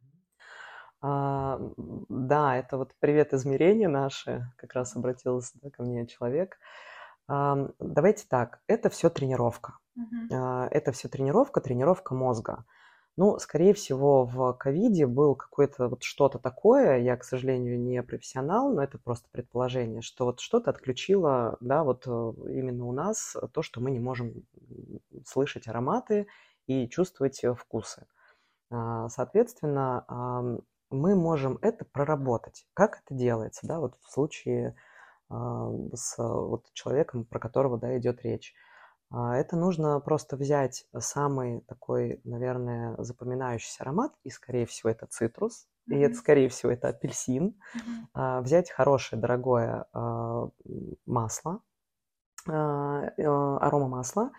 А, 1.05 1.59
да, 2.07 2.57
это 2.57 2.77
вот 2.77 2.93
привет 2.99 3.33
измерения 3.33 3.89
наши, 3.89 4.49
как 4.55 4.73
раз 4.73 4.95
обратился 4.95 5.51
да, 5.61 5.69
ко 5.69 5.83
мне 5.83 6.07
человек. 6.07 6.57
А, 7.27 7.67
давайте 7.77 8.25
так, 8.29 8.61
это 8.67 8.89
все 8.89 9.09
тренировка. 9.09 9.77
Uh-huh. 9.99 10.33
А, 10.33 10.67
это 10.71 10.93
все 10.93 11.09
тренировка, 11.09 11.59
тренировка 11.59 12.15
мозга. 12.15 12.63
Ну, 13.17 13.37
скорее 13.37 13.73
всего, 13.73 14.23
в 14.23 14.53
ковиде 14.53 15.05
был 15.05 15.35
какое-то 15.35 15.89
вот 15.89 16.03
что-то 16.03 16.39
такое, 16.39 16.99
я, 16.99 17.17
к 17.17 17.25
сожалению, 17.25 17.77
не 17.77 18.01
профессионал, 18.01 18.73
но 18.73 18.81
это 18.81 18.97
просто 18.97 19.27
предположение, 19.29 20.01
что 20.01 20.23
вот 20.23 20.39
что-то 20.39 20.71
отключило, 20.71 21.57
да, 21.59 21.83
вот 21.83 22.07
э, 22.07 22.09
именно 22.49 22.85
у 22.85 22.93
нас 22.93 23.35
то, 23.53 23.61
что 23.61 23.81
мы 23.81 23.91
не 23.91 23.99
можем 23.99 24.33
слышать 25.27 25.67
ароматы 25.67 26.27
и 26.65 26.87
чувствовать 26.87 27.43
э, 27.43 27.53
вкусы. 27.53 28.07
А, 28.71 29.09
соответственно, 29.09 30.63
мы 30.93 31.15
можем 31.15 31.57
это 31.61 31.85
проработать. 31.85 32.67
Как 32.73 33.01
это 33.03 33.15
делается, 33.15 33.67
да, 33.67 33.79
вот 33.79 33.97
в 34.01 34.11
случае 34.11 34.75
а, 35.29 35.69
с 35.93 36.15
вот 36.17 36.71
человеком, 36.73 37.25
про 37.25 37.39
которого, 37.39 37.77
да, 37.77 37.97
идет 37.97 38.21
речь. 38.21 38.53
А, 39.09 39.35
это 39.35 39.57
нужно 39.57 39.99
просто 39.99 40.37
взять 40.37 40.85
самый 40.97 41.61
такой, 41.61 42.21
наверное, 42.23 42.95
запоминающийся 42.99 43.83
аромат, 43.83 44.13
и, 44.23 44.29
скорее 44.29 44.65
всего, 44.65 44.89
это 44.91 45.07
цитрус, 45.07 45.67
mm-hmm. 45.89 45.95
и 45.95 45.99
это, 45.99 46.15
скорее 46.15 46.49
всего, 46.49 46.71
это 46.71 46.89
апельсин. 46.89 47.59
Mm-hmm. 48.15 48.41
Взять 48.41 48.69
хорошее, 48.69 49.19
дорогое 49.19 49.87
масло, 51.05 51.61
э, 52.47 52.51
арома 52.51 53.87
масла, 53.87 54.31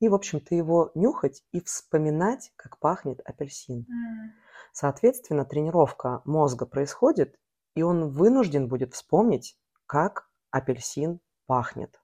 и, 0.00 0.08
в 0.08 0.14
общем-то, 0.14 0.54
его 0.54 0.90
нюхать 0.94 1.44
и 1.52 1.60
вспоминать, 1.60 2.52
как 2.56 2.78
пахнет 2.78 3.20
апельсин. 3.24 3.82
Mm-hmm. 3.82 4.49
Соответственно, 4.72 5.44
тренировка 5.44 6.22
мозга 6.24 6.66
происходит, 6.66 7.38
и 7.74 7.82
он 7.82 8.10
вынужден 8.10 8.68
будет 8.68 8.94
вспомнить, 8.94 9.56
как 9.86 10.28
апельсин 10.50 11.20
пахнет. 11.46 12.00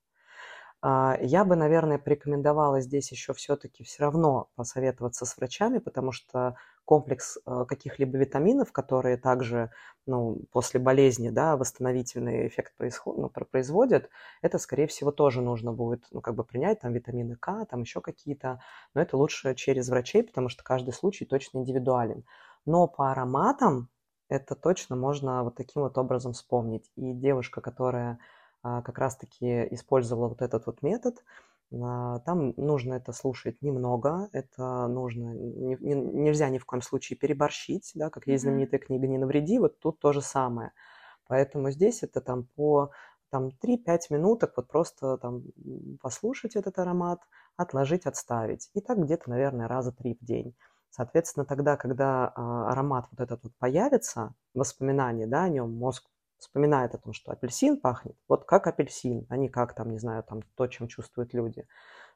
А, 0.83 1.17
я 1.21 1.45
бы, 1.45 1.57
наверное, 1.57 1.99
порекомендовала 1.99 2.81
здесь 2.81 3.11
еще 3.11 3.33
все-таки 3.35 3.83
все 3.83 4.05
равно 4.05 4.51
посоветоваться 4.55 5.25
с 5.25 5.37
врачами, 5.37 5.79
потому 5.79 6.13
что 6.13 6.57
комплекс 6.85 7.39
э, 7.45 7.65
каких-либо 7.67 8.17
витаминов, 8.19 8.73
которые 8.73 9.17
также 9.17 9.71
ну, 10.07 10.45
после 10.53 10.79
болезни 10.79 11.31
да, 11.31 11.57
восстановительный 11.57 12.47
эффект 12.47 12.77
происход... 12.77 13.19
ну, 13.19 13.29
производят, 13.29 14.09
это, 14.43 14.59
скорее 14.59 14.87
всего, 14.87 15.11
тоже 15.11 15.43
нужно 15.43 15.73
будет 15.73 16.07
ну, 16.13 16.21
как 16.21 16.37
бы 16.37 16.45
принять, 16.45 16.81
там 16.81 16.93
витамины 16.93 17.35
К, 17.37 17.67
там 17.67 17.81
еще 17.81 18.01
какие-то, 18.01 18.61
но 18.95 19.01
это 19.01 19.17
лучше 19.17 19.57
через 19.57 19.89
врачей, 19.89 20.23
потому 20.23 20.49
что 20.49 20.63
каждый 20.63 20.93
случай 20.93 21.25
точно 21.25 21.59
индивидуален. 21.59 22.25
Но 22.67 22.87
по 22.87 23.11
ароматам 23.13 23.89
это 24.29 24.55
точно 24.55 24.97
можно 24.97 25.45
вот 25.45 25.55
таким 25.55 25.83
вот 25.83 25.97
образом 25.99 26.33
вспомнить. 26.33 26.91
И 26.97 27.13
девушка, 27.13 27.61
которая 27.61 28.19
а, 28.63 28.83
как 28.83 28.99
раз-таки 28.99 29.69
использовала 29.71 30.29
вот 30.29 30.43
этот 30.43 30.67
вот 30.67 30.83
метод. 30.83 31.23
А, 31.73 32.19
там 32.21 32.53
нужно 32.57 32.95
это 32.95 33.13
слушать 33.13 33.63
немного, 33.63 34.29
это 34.33 34.87
нужно, 34.89 35.35
не, 35.35 35.77
не, 35.81 35.95
нельзя 35.95 36.49
ни 36.49 36.59
в 36.59 36.65
коем 36.65 36.83
случае 36.83 37.17
переборщить, 37.17 37.93
да, 37.95 38.11
как 38.11 38.27
есть 38.27 38.43
знаменитая 38.43 38.81
книга 38.81 39.07
«Не 39.07 39.19
навреди», 39.19 39.59
вот 39.59 39.79
тут 39.81 39.99
то 40.01 40.13
же 40.13 40.21
самое. 40.21 40.73
Поэтому 41.29 41.71
здесь 41.71 42.03
это 42.03 42.21
там 42.21 42.45
по 42.57 42.91
там 43.31 43.51
3-5 43.63 43.99
минуток 44.11 44.55
вот 44.57 44.69
просто 44.69 45.19
там 45.19 45.43
послушать 46.01 46.57
этот 46.57 46.79
аромат, 46.79 47.21
отложить, 47.57 48.07
отставить. 48.07 48.71
И 48.75 48.81
так 48.81 48.99
где-то, 48.99 49.31
наверное, 49.31 49.69
раза 49.69 49.93
три 49.93 50.17
в 50.21 50.25
день. 50.25 50.55
Соответственно, 50.97 51.45
тогда, 51.45 51.77
когда 51.77 52.33
а, 52.35 52.73
аромат 52.73 53.07
вот 53.11 53.21
этот 53.21 53.45
вот 53.45 53.53
появится, 53.59 54.35
воспоминания 54.55 55.27
да, 55.27 55.43
о 55.43 55.49
нем, 55.51 55.71
мозг 55.73 56.09
вспоминает 56.39 56.95
о 56.95 56.99
том, 56.99 57.13
что 57.13 57.33
апельсин 57.33 57.79
пахнет 57.79 58.17
вот 58.29 58.47
как 58.47 58.67
апельсин, 58.67 59.27
а 59.29 59.37
не 59.37 59.51
как 59.51 59.75
там, 59.75 59.91
не 59.91 59.99
знаю, 59.99 60.23
там 60.23 60.41
то, 60.55 60.67
чем 60.69 60.89
чувствуют 60.89 61.35
люди. 61.35 61.69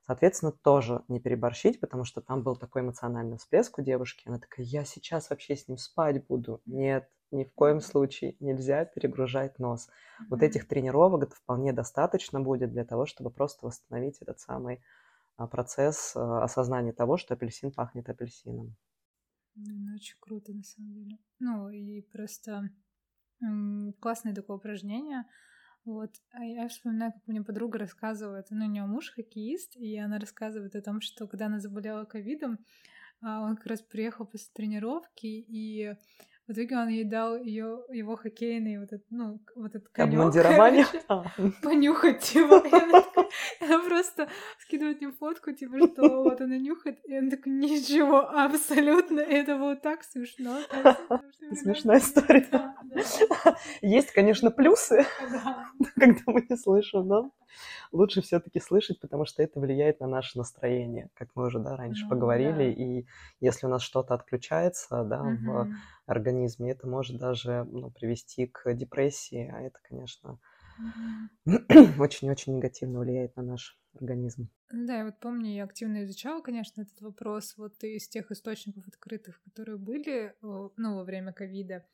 Соответственно, 0.06 0.52
тоже 0.52 1.04
не 1.08 1.20
переборщить, 1.20 1.78
потому 1.78 2.04
что 2.04 2.22
там 2.22 2.42
был 2.42 2.56
такой 2.56 2.80
эмоциональный 2.80 3.36
всплеск 3.36 3.78
у 3.78 3.82
девушки. 3.82 4.26
Она 4.26 4.38
такая, 4.38 4.64
я 4.64 4.86
сейчас 4.86 5.28
вообще 5.28 5.56
с 5.56 5.68
ним 5.68 5.76
спать 5.76 6.26
буду. 6.26 6.62
Нет, 6.64 7.06
ни 7.30 7.44
в 7.44 7.52
коем 7.52 7.82
случае 7.82 8.34
нельзя 8.40 8.86
перегружать 8.86 9.58
нос. 9.58 9.88
Mm-hmm. 9.88 10.24
Вот 10.30 10.42
этих 10.42 10.66
тренировок 10.66 11.34
вполне 11.34 11.74
достаточно 11.74 12.40
будет 12.40 12.72
для 12.72 12.86
того, 12.86 13.04
чтобы 13.04 13.28
просто 13.28 13.66
восстановить 13.66 14.22
этот 14.22 14.40
самый 14.40 14.80
процесс 15.36 16.14
а, 16.16 16.44
осознания 16.44 16.92
того, 16.92 17.16
что 17.16 17.34
апельсин 17.34 17.72
пахнет 17.72 18.08
апельсином. 18.08 18.76
Ну, 19.54 19.94
очень 19.94 20.16
круто, 20.20 20.52
на 20.52 20.62
самом 20.62 20.92
деле. 20.92 21.18
Ну, 21.38 21.70
и 21.70 22.02
просто 22.02 22.70
Классное 24.00 24.34
такое 24.34 24.58
упражнение. 24.58 25.24
Вот. 25.84 26.10
А 26.32 26.44
я 26.44 26.68
вспоминаю, 26.68 27.12
как 27.12 27.26
мне 27.26 27.42
подруга 27.42 27.78
рассказывает, 27.78 28.46
ну, 28.50 28.66
у 28.66 28.68
нее 28.68 28.84
муж 28.84 29.12
хоккеист, 29.14 29.76
и 29.76 29.96
она 29.98 30.18
рассказывает 30.18 30.76
о 30.76 30.82
том, 30.82 31.00
что 31.00 31.26
когда 31.26 31.46
она 31.46 31.58
заболела 31.58 32.04
ковидом, 32.04 32.58
а, 33.22 33.40
он 33.42 33.56
как 33.56 33.66
раз 33.66 33.80
приехал 33.80 34.26
после 34.26 34.48
тренировки, 34.54 35.26
и 35.26 35.94
в 36.46 36.52
итоге 36.52 36.76
он 36.76 36.88
ей 36.88 37.04
дал 37.04 37.36
ее, 37.36 37.82
его 37.90 38.16
хоккейный 38.16 38.78
вот 38.78 38.92
этот, 38.92 39.06
ну, 39.10 39.40
вот 39.56 39.74
этот 39.74 39.88
конёк. 39.88 40.20
Обмундирование? 40.20 40.84
А. 41.08 41.24
Понюхать 41.62 42.34
его. 42.34 42.60
Она 43.60 43.78
просто 43.80 44.28
скидывает 44.58 45.00
мне 45.00 45.12
фотку, 45.12 45.52
типа, 45.52 45.78
что 45.88 46.22
вот 46.22 46.40
она 46.40 46.56
нюхает, 46.56 46.98
и 47.04 47.16
он 47.16 47.30
такой, 47.30 47.52
ничего, 47.52 48.28
абсолютно, 48.28 49.20
это 49.20 49.56
было 49.56 49.76
так 49.76 50.02
смешно. 50.04 50.58
Смешная 51.52 51.98
история. 51.98 52.74
Есть, 53.82 54.12
конечно, 54.12 54.50
плюсы, 54.50 55.04
когда 55.96 56.20
мы 56.26 56.46
не 56.48 56.56
слышим, 56.56 57.06
но 57.06 57.32
лучше 57.92 58.22
все-таки 58.22 58.60
слышать, 58.60 59.00
потому 59.00 59.24
что 59.24 59.42
это 59.42 59.60
влияет 59.60 60.00
на 60.00 60.06
наше 60.06 60.38
настроение, 60.38 61.10
как 61.14 61.30
мы 61.34 61.46
уже 61.46 61.58
да, 61.58 61.76
раньше 61.76 62.04
ну, 62.04 62.10
поговорили. 62.10 62.74
Да. 62.74 62.82
И 62.82 63.06
если 63.40 63.66
у 63.66 63.70
нас 63.70 63.82
что-то 63.82 64.14
отключается 64.14 65.04
да, 65.04 65.22
угу. 65.22 65.52
в 65.52 65.68
организме, 66.06 66.72
это 66.72 66.86
может 66.86 67.18
даже 67.18 67.64
ну, 67.70 67.90
привести 67.90 68.46
к 68.46 68.72
депрессии, 68.74 69.50
а 69.52 69.60
это, 69.60 69.78
конечно, 69.88 70.38
очень-очень 71.98 72.56
негативно 72.56 73.00
влияет 73.00 73.36
на 73.36 73.42
наш 73.42 73.78
организм. 73.94 74.48
Ну 74.72 74.86
да, 74.86 74.98
я 74.98 75.04
вот 75.04 75.18
помню, 75.18 75.52
я 75.52 75.64
активно 75.64 76.04
изучала, 76.04 76.40
конечно, 76.42 76.82
этот 76.82 77.00
вопрос 77.00 77.56
вот 77.56 77.82
из 77.82 78.08
тех 78.08 78.30
источников 78.30 78.86
открытых, 78.86 79.42
которые 79.42 79.78
были 79.78 80.34
ну, 80.40 80.96
во 80.96 81.04
время 81.04 81.32
ковида 81.32 81.84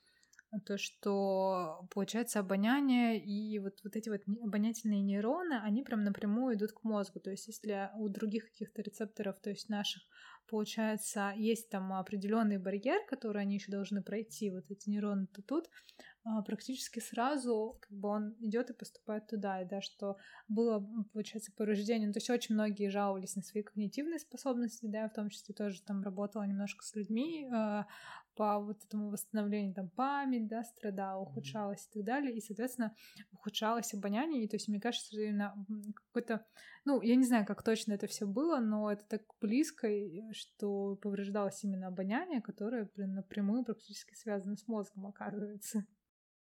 то, 0.65 0.79
что 0.79 1.87
получается 1.93 2.41
обоняние 2.41 3.23
и 3.23 3.59
вот, 3.59 3.81
вот 3.85 3.97
эти 3.97 4.09
вот 4.09 4.23
обонятельные 4.43 5.03
нейроны, 5.03 5.55
они 5.63 5.83
прям 5.83 6.05
напрямую 6.05 6.57
идут 6.57 6.73
к 6.73 6.85
мозгу. 6.85 7.21
То 7.21 7.31
есть 7.31 7.47
если 7.47 7.91
у 7.97 8.09
других 8.09 8.47
каких-то 8.47 8.83
рецепторов, 8.83 9.39
то 9.41 9.51
есть 9.51 9.69
наших, 9.69 10.03
получается, 10.49 11.33
есть 11.37 11.69
там 11.69 11.93
определенный 11.93 12.59
барьер, 12.59 13.05
который 13.07 13.43
они 13.43 13.57
еще 13.57 13.71
должны 13.71 14.03
пройти, 14.03 14.51
вот 14.51 14.71
эти 14.71 14.89
нейроны, 14.89 15.27
то 15.27 15.43
тут 15.43 15.69
а, 16.16 16.16
практически 16.45 16.99
сразу 16.99 17.79
как 17.81 17.93
бы 17.93 18.09
он 18.09 18.37
идет 18.41 18.71
и 18.71 18.75
поступает 18.75 19.29
туда, 19.29 19.63
и 19.63 19.65
да, 19.65 19.81
что 19.81 20.17
было, 20.49 20.85
получается, 21.13 21.53
по 21.53 21.65
рождению, 21.65 22.09
ну, 22.09 22.13
то 22.13 22.19
есть 22.19 22.31
очень 22.31 22.55
многие 22.55 22.89
жаловались 22.89 23.37
на 23.37 23.43
свои 23.43 23.63
когнитивные 23.63 24.19
способности, 24.19 24.87
да, 24.87 25.09
в 25.09 25.13
том 25.13 25.31
числе 25.31 25.55
тоже 25.55 25.83
там 25.83 26.03
работала 26.03 26.43
немножко 26.43 26.85
с 26.85 26.95
людьми 26.95 27.49
а, 27.53 27.87
по 28.35 28.59
вот 28.59 28.83
этому 28.85 29.11
восстановлению, 29.11 29.75
там 29.75 29.89
память, 29.89 30.49
да, 30.49 30.65
страдала, 30.65 31.23
ухудшалась 31.23 31.89
и 31.89 31.99
так 31.99 32.05
далее, 32.05 32.37
и, 32.37 32.41
соответственно, 32.41 32.95
ухудшалось 33.33 33.95
обоняние, 33.95 34.45
и 34.45 34.49
то 34.49 34.57
есть 34.57 34.69
мне 34.69 34.81
кажется, 34.81 35.07
что 35.07 35.21
именно 35.21 35.55
какой-то, 35.95 36.45
ну, 36.85 37.01
я 37.03 37.15
не 37.15 37.25
знаю, 37.25 37.47
как 37.47 37.63
точно 37.63 37.93
это 37.93 38.07
все 38.09 38.27
было, 38.27 38.59
но 38.59 38.91
это 38.91 39.05
так 39.05 39.23
близко, 39.41 39.89
что 40.33 40.97
повреждалось 40.97 41.63
именно 41.63 41.87
обоняние, 41.87 42.43
которое 42.43 42.91
блин, 42.97 43.15
напрямую 43.15 43.65
практически 43.65 44.15
связано 44.15 44.57
с 44.57 44.67
мозгом, 44.67 45.07
оказывается. 45.07 45.87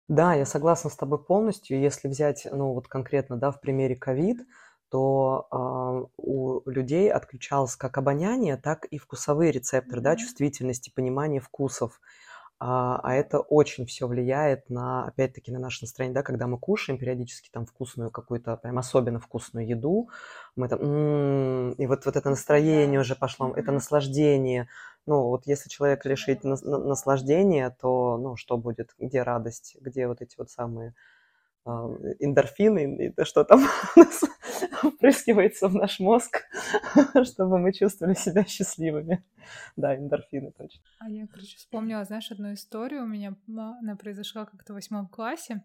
Да, 0.08 0.34
я 0.34 0.46
согласна 0.46 0.90
с 0.90 0.96
тобой 0.96 1.24
полностью. 1.24 1.80
Если 1.80 2.08
взять, 2.08 2.48
ну 2.50 2.74
вот 2.74 2.88
конкретно, 2.88 3.36
да, 3.36 3.52
в 3.52 3.60
примере 3.60 3.96
ковид, 3.96 4.48
то 4.90 5.48
э, 5.52 6.08
у 6.18 6.62
людей 6.70 7.12
отключалось 7.12 7.76
как 7.76 7.98
обоняние, 7.98 8.56
так 8.56 8.86
и 8.86 8.98
вкусовые 8.98 9.52
рецепторы, 9.52 10.00
mm-hmm. 10.00 10.04
да, 10.04 10.16
чувствительность 10.16 10.88
и 10.88 10.92
понимание 10.92 11.42
вкусов. 11.42 12.00
А, 12.60 13.00
а 13.04 13.14
это 13.14 13.40
очень 13.40 13.86
все 13.86 14.08
влияет 14.08 14.70
на, 14.70 15.06
опять-таки, 15.06 15.52
на 15.52 15.60
наше 15.60 15.84
настроение, 15.84 16.16
да, 16.16 16.24
когда 16.24 16.48
мы 16.48 16.58
кушаем 16.58 16.98
периодически 16.98 17.50
там 17.52 17.66
вкусную 17.68 18.10
какую-то, 18.10 18.58
прям 18.58 18.80
особенно 18.80 19.20
вкусную 19.20 19.68
еду, 19.68 20.10
мы 20.56 20.68
там, 20.68 20.80
м-м, 20.82 21.72
и 21.74 21.86
вот, 21.86 22.06
вот 22.06 22.16
это 22.16 22.30
настроение 22.30 23.00
уже 23.00 23.16
пошло, 23.16 23.54
это 23.56 23.72
наслаждение, 23.72 24.70
ну, 25.08 25.24
вот 25.24 25.48
если 25.48 25.70
человек 25.70 26.06
лишит 26.06 26.44
на- 26.44 26.58
на- 26.62 26.78
наслаждения, 26.78 27.70
то, 27.70 28.18
ну, 28.18 28.36
что 28.36 28.58
будет? 28.58 28.94
Где 29.00 29.24
радость? 29.24 29.78
Где 29.80 30.08
вот 30.08 30.22
эти 30.22 30.36
вот 30.38 30.52
самые 30.52 30.94
э, 31.66 31.70
эндорфины, 32.20 33.14
и 33.18 33.24
что 33.24 33.44
там 33.44 33.62
впрыскивается 34.84 35.68
в 35.70 35.76
наш 35.76 36.00
мозг, 36.00 36.44
чтобы 37.24 37.58
мы 37.58 37.74
чувствовали 37.74 38.16
себя 38.16 38.46
счастливыми. 38.46 39.24
Да, 39.76 39.96
эндорфины 39.96 40.52
точно. 40.52 40.82
А 41.00 41.10
я, 41.10 41.26
короче, 41.28 41.58
вспомнила, 41.58 42.04
знаешь, 42.04 42.32
одну 42.32 42.54
историю 42.54 43.04
у 43.04 43.08
меня, 43.08 43.36
она 43.48 43.96
произошла 43.96 44.46
как-то 44.46 44.74
в 44.74 44.76
восьмом 44.76 45.08
классе. 45.08 45.64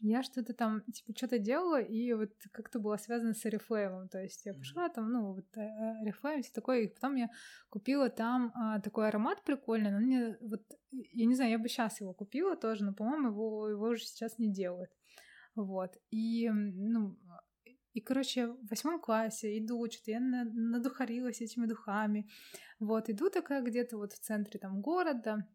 Я 0.00 0.22
что-то 0.22 0.54
там, 0.54 0.82
типа, 0.92 1.12
что-то 1.16 1.38
делала, 1.38 1.80
и 1.80 2.12
вот 2.14 2.32
как-то 2.52 2.78
было 2.78 2.96
связано 2.96 3.34
с 3.34 3.44
Oriflame, 3.44 4.08
то 4.08 4.20
есть 4.22 4.46
я 4.46 4.54
пошла 4.54 4.88
там, 4.88 5.12
ну, 5.12 5.34
вот 5.34 5.46
Oriflame, 5.56 6.38
э, 6.38 6.42
все 6.42 6.52
такое, 6.52 6.80
и 6.82 6.88
потом 6.88 7.16
я 7.16 7.30
купила 7.68 8.08
там 8.08 8.52
а, 8.54 8.80
такой 8.80 9.08
аромат 9.08 9.44
прикольный, 9.44 9.90
но 9.90 9.98
мне 10.00 10.38
вот, 10.40 10.62
я 10.90 11.26
не 11.26 11.34
знаю, 11.34 11.50
я 11.50 11.58
бы 11.58 11.68
сейчас 11.68 12.00
его 12.00 12.14
купила 12.14 12.56
тоже, 12.56 12.84
но, 12.84 12.94
по-моему, 12.94 13.28
его, 13.28 13.68
его 13.68 13.86
уже 13.88 14.04
сейчас 14.04 14.38
не 14.38 14.50
делают, 14.52 14.90
вот, 15.54 15.96
и, 16.10 16.48
ну, 16.50 17.18
и, 17.92 18.00
короче, 18.00 18.46
в 18.46 18.68
восьмом 18.70 19.00
классе 19.00 19.58
иду, 19.58 19.86
что-то 19.90 20.12
я 20.12 20.20
надухарилась 20.20 21.40
этими 21.40 21.66
духами, 21.66 22.28
вот, 22.78 23.10
иду 23.10 23.28
такая 23.28 23.62
где-то 23.62 23.98
вот 23.98 24.12
в 24.12 24.20
центре 24.20 24.58
там 24.58 24.80
города, 24.80 25.46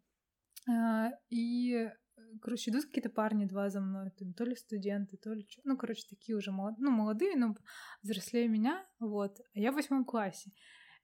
а, 0.69 1.11
и 1.29 1.89
короче, 2.41 2.71
идут 2.71 2.85
какие-то 2.85 3.09
парни 3.09 3.45
два 3.45 3.69
за 3.69 3.81
мной, 3.81 4.11
там, 4.11 4.33
то 4.33 4.43
ли 4.43 4.55
студенты, 4.55 5.17
то 5.17 5.33
ли 5.33 5.45
что. 5.49 5.61
Ну, 5.63 5.77
короче, 5.77 6.03
такие 6.09 6.37
уже 6.37 6.51
молод... 6.51 6.75
ну, 6.77 6.91
молодые, 6.91 7.35
но 7.35 7.55
взрослее 8.03 8.47
меня, 8.47 8.85
вот. 8.99 9.39
А 9.53 9.59
я 9.59 9.71
в 9.71 9.75
восьмом 9.75 10.05
классе. 10.05 10.51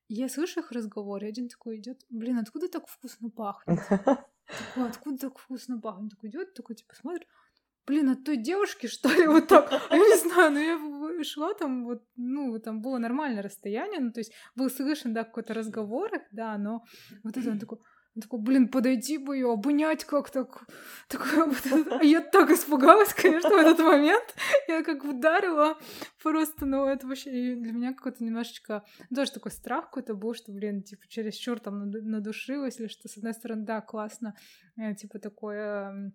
Я 0.07 0.29
слышу 0.29 0.59
их 0.59 0.71
разговор, 0.71 1.23
и 1.23 1.27
один 1.27 1.47
такой 1.47 1.77
идет, 1.77 2.01
блин, 2.09 2.37
откуда 2.37 2.67
так 2.67 2.87
вкусно 2.87 3.29
пахнет? 3.29 3.79
Такой, 3.87 4.89
откуда 4.89 5.17
так 5.17 5.37
вкусно 5.37 5.79
пахнет? 5.79 6.11
Такой 6.11 6.29
идет, 6.29 6.53
такой, 6.53 6.75
типа, 6.75 6.93
смотрит, 6.95 7.27
блин, 7.87 8.09
от 8.09 8.23
той 8.23 8.37
девушки, 8.37 8.87
что 8.87 9.09
ли, 9.09 9.27
вот 9.27 9.47
так? 9.47 9.71
А 9.71 9.95
я 9.95 10.03
не 10.03 10.17
знаю, 10.17 10.51
но 10.51 10.59
я 10.59 11.23
шла 11.23 11.53
там, 11.53 11.85
вот, 11.85 12.03
ну, 12.15 12.59
там 12.59 12.81
было 12.81 12.97
нормальное 12.97 13.41
расстояние, 13.41 13.99
ну, 13.99 14.11
то 14.11 14.19
есть 14.19 14.33
был 14.55 14.69
слышен, 14.69 15.13
да, 15.13 15.23
какой-то 15.23 15.53
разговор 15.53 16.11
да, 16.31 16.57
но 16.57 16.83
вот 17.23 17.37
это 17.37 17.49
он 17.49 17.59
такой, 17.59 17.79
он 18.15 18.21
такой, 18.21 18.39
блин, 18.39 18.67
подойти 18.67 19.17
бы 19.17 19.37
ее, 19.37 19.51
обнять 19.51 20.03
как-то. 20.03 20.47
Такой, 21.07 21.47
вот, 21.47 21.91
а 21.91 22.03
я 22.03 22.19
так 22.21 22.49
испугалась, 22.51 23.13
конечно, 23.13 23.49
в 23.49 23.53
этот 23.59 23.79
момент. 23.79 24.35
Я 24.67 24.83
как 24.83 25.03
ударила 25.05 25.77
просто, 26.21 26.65
ну, 26.65 26.85
это 26.85 27.07
вообще 27.07 27.55
для 27.55 27.71
меня 27.71 27.93
какой-то 27.93 28.23
немножечко... 28.23 28.83
Тоже 29.13 29.31
такой 29.31 29.51
страх 29.51 29.85
какой-то 29.85 30.13
был, 30.13 30.33
что, 30.33 30.51
блин, 30.51 30.83
типа, 30.83 31.07
чересчур 31.07 31.59
там 31.59 31.89
надушилась 31.89 32.79
или 32.79 32.87
что, 32.87 33.07
с 33.07 33.17
одной 33.17 33.33
стороны, 33.33 33.65
да, 33.65 33.81
классно, 33.81 34.35
э, 34.77 34.93
типа, 34.93 35.19
такое 35.19 36.13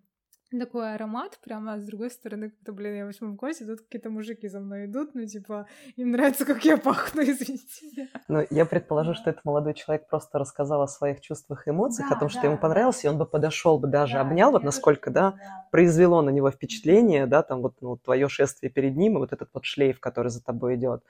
такой 0.51 0.94
аромат, 0.94 1.38
прямо, 1.42 1.74
а 1.74 1.78
с 1.78 1.84
другой 1.84 2.11
стороны, 2.11 2.51
как-то, 2.51 2.72
блин, 2.72 2.97
я 2.97 3.05
в 3.05 3.07
восьмом 3.07 3.36
классе, 3.36 3.64
тут 3.64 3.80
какие-то 3.80 4.11
мужики 4.11 4.49
за 4.49 4.61
мной 4.61 4.86
идут, 4.86 5.14
ну, 5.14 5.26
типа, 5.26 5.66
им 5.97 6.12
нравится, 6.12 6.44
как 6.44 6.64
я 6.64 6.76
пахну, 6.76 7.22
извините. 7.22 8.09
Ну, 8.28 8.44
я 8.51 8.64
предположу, 8.64 9.14
что 9.14 9.30
этот 9.30 9.44
молодой 9.44 9.74
человек 9.74 10.09
просто 10.09 10.38
рассказал 10.38 10.82
о 10.82 10.88
своих 10.88 11.20
чувствах 11.20 11.66
и 11.66 11.70
эмоциях, 11.70 12.09
да, 12.11 12.16
о 12.16 12.18
том, 12.18 12.28
что 12.28 12.42
да, 12.42 12.49
ему 12.49 12.59
понравился, 12.59 13.03
да. 13.05 13.09
и 13.09 13.12
он 13.12 13.18
бы 13.18 13.26
подошел 13.26 13.78
бы 13.78 13.88
даже, 13.88 14.14
да, 14.14 14.20
обнял, 14.22 14.51
вот 14.51 14.62
насколько, 14.62 15.11
да, 15.11 15.32
да, 15.32 15.66
произвело 15.70 16.22
на 16.22 16.30
него 16.30 16.51
впечатление, 16.51 17.26
да, 17.26 17.42
там 17.42 17.62
вот 17.62 17.74
ну, 17.80 17.97
твое 17.97 18.28
шествие 18.28 18.70
перед 18.70 18.97
ним, 18.97 19.16
и 19.16 19.18
вот 19.18 19.32
этот 19.32 19.51
вот 19.53 19.64
шлейф, 19.64 20.01
который 20.01 20.28
за 20.28 20.42
тобой 20.42 20.76
идет. 20.76 21.03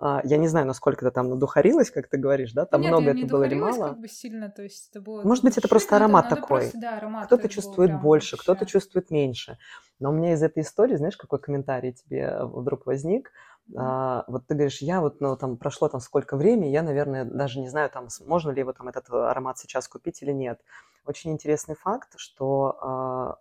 А, 0.00 0.20
я 0.22 0.36
не 0.36 0.46
знаю, 0.46 0.64
насколько 0.66 1.04
ты 1.04 1.10
там 1.10 1.28
надухарилась, 1.28 1.90
как 1.90 2.06
ты 2.06 2.18
говоришь, 2.18 2.52
да? 2.52 2.64
Там 2.66 2.82
Нет, 2.82 2.90
много 2.90 3.10
это 3.10 3.26
было 3.26 3.42
или 3.42 3.54
мало? 3.54 3.88
как 3.88 4.00
бы 4.00 4.08
сильно, 4.08 4.48
то 4.48 4.62
есть 4.62 4.90
это 4.90 5.00
было... 5.00 5.22
Может 5.24 5.42
быть, 5.42 5.58
это 5.58 5.66
просто 5.66 5.96
аромат 5.96 6.26
это, 6.26 6.36
такой. 6.36 6.60
Просто, 6.60 6.78
да, 6.78 6.96
аромат 6.98 7.26
кто-то 7.26 7.48
чувствует 7.48 8.00
больше, 8.00 8.36
вообще. 8.36 8.42
кто-то 8.42 8.64
чувствует 8.64 9.10
меньше. 9.10 9.58
Но 9.98 10.10
у 10.10 10.12
меня 10.12 10.34
из 10.34 10.42
этой 10.42 10.62
истории, 10.62 10.94
знаешь, 10.94 11.16
какой 11.16 11.40
комментарий 11.40 11.92
тебе 11.92 12.38
вдруг 12.44 12.86
возник? 12.86 13.32
А, 13.76 14.24
вот 14.28 14.46
ты 14.46 14.54
говоришь, 14.54 14.80
я 14.80 15.00
вот, 15.00 15.20
ну, 15.20 15.36
там, 15.36 15.56
прошло 15.56 15.88
там 15.88 16.00
сколько 16.00 16.36
времени, 16.36 16.70
я, 16.70 16.82
наверное, 16.82 17.24
даже 17.24 17.60
не 17.60 17.68
знаю, 17.68 17.90
там, 17.90 18.08
можно 18.26 18.50
ли 18.50 18.60
его 18.60 18.72
там 18.72 18.88
этот 18.88 19.10
аромат 19.10 19.58
сейчас 19.58 19.88
купить 19.88 20.22
или 20.22 20.32
нет. 20.32 20.60
Очень 21.04 21.32
интересный 21.32 21.74
факт, 21.74 22.14
что 22.16 22.78
а, 22.82 23.38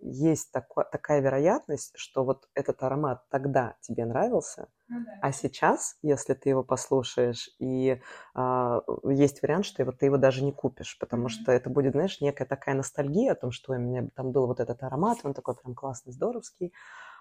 есть 0.00 0.52
тако, 0.52 0.84
такая 0.84 1.20
вероятность, 1.20 1.92
что 1.96 2.24
вот 2.24 2.48
этот 2.54 2.82
аромат 2.82 3.24
тогда 3.30 3.76
тебе 3.80 4.04
нравился, 4.04 4.68
ну, 4.88 5.04
да. 5.04 5.18
а 5.22 5.32
сейчас, 5.32 5.96
если 6.02 6.34
ты 6.34 6.50
его 6.50 6.62
послушаешь, 6.62 7.50
и 7.58 8.00
а, 8.34 8.82
есть 9.04 9.42
вариант, 9.42 9.64
что 9.64 9.82
его, 9.82 9.92
ты 9.92 10.06
его 10.06 10.18
даже 10.18 10.44
не 10.44 10.52
купишь, 10.52 10.98
потому 10.98 11.26
mm-hmm. 11.26 11.30
что 11.30 11.52
это 11.52 11.70
будет, 11.70 11.92
знаешь, 11.92 12.20
некая 12.20 12.44
такая 12.44 12.74
ностальгия 12.74 13.32
о 13.32 13.36
том, 13.36 13.52
что 13.52 13.72
у 13.72 13.76
меня 13.76 14.08
там 14.14 14.32
был 14.32 14.46
вот 14.46 14.60
этот 14.60 14.82
аромат, 14.82 15.18
он 15.24 15.34
такой 15.34 15.56
прям 15.56 15.74
классный, 15.74 16.12
здоровский, 16.12 16.72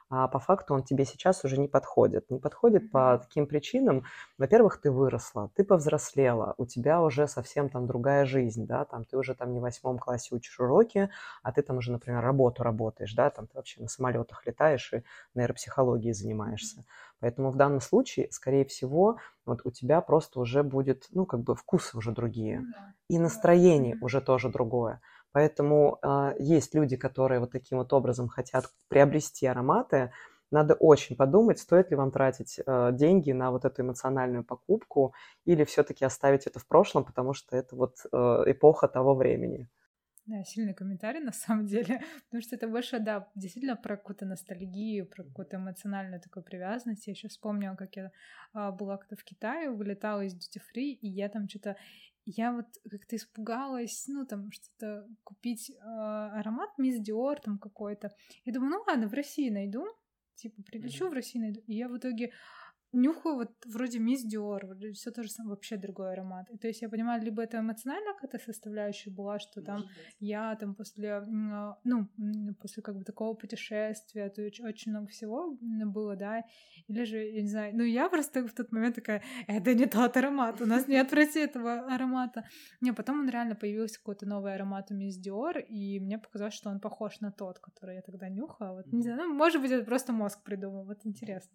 а 0.10 0.28
по 0.28 0.39
факту 0.39 0.74
он 0.74 0.84
тебе 0.84 1.05
сейчас 1.05 1.43
уже 1.43 1.58
не 1.60 1.68
подходит. 1.68 2.30
Не 2.30 2.39
подходит 2.39 2.91
по 2.91 3.20
таким 3.22 3.47
причинам. 3.47 4.03
Во-первых, 4.38 4.80
ты 4.82 4.91
выросла, 4.91 5.51
ты 5.55 5.64
повзрослела, 5.64 6.53
у 6.58 6.66
тебя 6.66 7.01
уже 7.01 7.28
совсем 7.28 7.70
там 7.70 7.88
другая 7.88 8.26
жизнь, 8.26 8.66
да, 8.68 8.86
там 8.86 9.05
ты 9.05 9.18
уже 9.18 9.36
там 9.36 9.53
не 9.53 9.60
в 9.60 9.64
восьмом 9.64 9.97
классе 9.99 10.36
учишь 10.36 10.60
уроки, 10.60 11.10
а 11.43 11.51
ты 11.51 11.62
там 11.62 11.78
уже, 11.78 11.91
например, 11.91 12.22
работу 12.22 12.64
работаешь, 12.64 13.14
да, 13.14 13.30
там 13.30 13.47
ты 13.47 13.55
вообще 13.58 13.82
на 13.82 13.88
самолетах 13.88 14.45
летаешь 14.45 14.93
и 14.93 15.03
нейропсихологией 15.36 16.14
занимаешься. 16.14 16.84
Поэтому 17.20 17.51
в 17.51 17.55
данном 17.55 17.82
случае, 17.82 18.28
скорее 18.32 18.66
всего, 18.66 19.18
вот 19.45 19.62
у 19.64 19.72
тебя 19.72 20.01
просто 20.01 20.39
уже 20.39 20.64
будет, 20.64 21.08
ну, 21.12 21.26
как 21.26 21.41
бы 21.41 21.55
вкусы 21.55 21.97
уже 21.97 22.12
другие, 22.12 22.60
ну 22.62 22.93
и 23.10 23.20
настроение 23.20 23.97
уже 24.01 24.22
тоже 24.22 24.49
другое. 24.49 24.99
Поэтому 25.32 25.99
э, 26.01 26.36
есть 26.39 26.75
люди, 26.75 26.97
которые 26.97 27.39
вот 27.39 27.51
таким 27.51 27.78
вот 27.78 27.93
образом 27.93 28.28
хотят 28.28 28.65
приобрести 28.88 29.45
ароматы. 29.45 30.11
Надо 30.51 30.75
очень 30.75 31.15
подумать, 31.15 31.59
стоит 31.59 31.91
ли 31.91 31.97
вам 31.97 32.11
тратить 32.11 32.59
э, 32.65 32.91
деньги 32.93 33.34
на 33.34 33.51
вот 33.51 33.65
эту 33.65 33.82
эмоциональную 33.82 34.43
покупку 34.43 35.13
или 35.45 35.63
все-таки 35.65 36.05
оставить 36.05 36.47
это 36.47 36.59
в 36.59 36.67
прошлом, 36.67 37.03
потому 37.03 37.34
что 37.34 37.57
это 37.57 37.75
вот 37.75 37.97
э, 38.11 38.17
эпоха 38.47 38.88
того 38.88 39.15
времени. 39.15 39.67
Да, 40.28 40.43
сильный 40.43 40.73
комментарий 40.73 41.21
на 41.23 41.32
самом 41.32 41.65
деле, 41.65 42.01
потому 42.25 42.41
что 42.41 42.55
это 42.55 42.67
больше, 42.67 42.99
да, 42.99 43.30
действительно 43.36 43.78
про 43.78 43.95
какую-то 43.95 44.25
ностальгию, 44.25 45.05
про 45.07 45.23
какую-то 45.23 45.55
эмоциональную 45.55 46.21
такую 46.21 46.43
привязанность. 46.43 47.07
Я 47.07 47.11
еще 47.11 47.30
вспомнила, 47.30 47.75
как 47.75 47.95
я 47.95 48.11
а, 48.53 48.71
была 48.71 48.97
когда 48.97 49.15
в 49.15 49.23
Китае, 49.23 49.71
вылетала 49.71 50.21
из 50.25 50.36
duty 50.36 50.61
free, 50.61 50.91
и 50.91 51.07
я 51.07 51.30
там 51.30 51.47
что-то 51.47 51.78
я 52.30 52.51
вот 52.51 52.65
как-то 52.89 53.15
испугалась, 53.15 54.05
ну, 54.07 54.25
там, 54.25 54.51
что-то 54.51 55.07
купить 55.23 55.69
э, 55.69 55.75
аромат 55.84 56.78
Мисс 56.78 56.99
Диор 56.99 57.39
там 57.39 57.57
какой-то. 57.57 58.11
Я 58.43 58.53
думаю, 58.53 58.71
ну 58.71 58.84
ладно, 58.86 59.07
в 59.07 59.13
России 59.13 59.49
найду, 59.49 59.86
типа, 60.36 60.61
прилечу 60.61 61.05
mm-hmm. 61.05 61.09
в 61.09 61.13
Россию 61.13 61.43
найду. 61.43 61.61
И 61.67 61.75
я 61.75 61.88
в 61.88 61.97
итоге 61.97 62.34
нюхаю 62.94 63.36
вот 63.36 63.52
вроде 63.66 64.00
мисс 64.00 64.24
Диор, 64.24 64.66
все 64.94 65.12
то 65.12 65.24
же 65.24 65.30
самое, 65.30 65.56
вообще 65.56 65.78
другой 65.78 66.14
аромат. 66.14 66.50
И, 66.50 66.58
то 66.58 66.68
есть 66.68 66.82
я 66.82 66.90
понимаю, 66.90 67.22
либо 67.22 67.42
это 67.44 67.60
эмоциональная 67.60 68.14
какая-то 68.14 68.40
составляющая 68.40 69.12
была, 69.12 69.40
что 69.40 69.62
там 69.62 69.84
я 70.20 70.56
там 70.56 70.76
после, 70.76 71.22
ну, 71.84 72.08
после 72.62 72.82
как 72.84 72.96
бы 72.98 73.04
такого 73.04 73.34
путешествия, 73.34 74.30
то 74.30 74.42
очень, 74.42 74.66
очень 74.66 74.92
много 74.92 75.08
всего 75.08 75.58
было, 75.60 76.16
да, 76.16 76.44
или 76.88 77.04
же, 77.04 77.18
я 77.18 77.42
не 77.42 77.50
знаю, 77.50 77.76
ну 77.76 77.84
я 77.84 78.10
просто 78.10 78.48
в 78.48 78.54
тот 78.54 78.72
момент 78.72 78.96
такая, 78.96 79.22
это 79.48 79.74
не 79.74 79.86
тот 79.86 80.16
аромат, 80.16 80.62
у 80.62 80.66
нас 80.66 80.88
нет 80.88 81.12
в 81.12 81.14
России 81.14 81.44
этого 81.44 81.94
аромата. 81.94 82.46
Не, 82.82 82.94
потом 82.94 83.20
он 83.20 83.30
реально 83.30 83.56
появился 83.56 84.00
какой-то 84.00 84.26
новый 84.26 84.54
аромат 84.56 84.92
у 84.92 84.94
мисс 84.94 85.18
Диор, 85.18 85.58
и 85.58 86.00
мне 86.00 86.18
показалось, 86.18 86.54
что 86.54 86.70
он 86.70 86.80
похож 86.80 87.20
на 87.20 87.32
тот, 87.32 87.60
который 87.60 87.96
я 87.96 88.02
тогда 88.02 88.30
нюхала. 88.30 88.76
Вот, 88.78 88.88
не 88.94 89.02
знаю, 89.04 89.20
ну, 89.20 89.34
может 89.34 89.62
быть, 89.62 89.72
это 89.72 89.84
просто 89.86 90.14
мозг 90.14 90.44
придумал, 90.44 90.86
вот 90.86 91.00
интересно. 91.04 91.52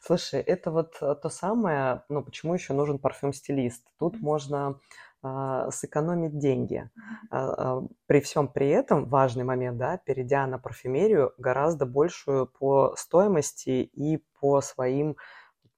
Слушай, 0.00 0.40
это 0.40 0.71
вот 0.72 0.96
э, 1.00 1.14
то 1.14 1.28
самое, 1.28 2.02
ну, 2.08 2.22
почему 2.22 2.54
еще 2.54 2.72
нужен 2.72 2.98
парфюм-стилист. 2.98 3.84
Тут 3.98 4.20
можно 4.20 4.80
а, 5.24 5.70
сэкономить 5.70 6.36
деньги. 6.38 6.90
А, 7.30 7.78
а, 7.78 7.82
при 8.06 8.20
всем 8.20 8.48
при 8.48 8.68
этом 8.70 9.08
важный 9.08 9.44
момент, 9.44 9.78
да, 9.78 9.96
перейдя 9.98 10.48
на 10.48 10.58
парфюмерию, 10.58 11.32
гораздо 11.38 11.86
большую 11.86 12.48
по 12.48 12.94
стоимости 12.96 13.88
и 13.94 14.24
по 14.40 14.60
своим 14.60 15.16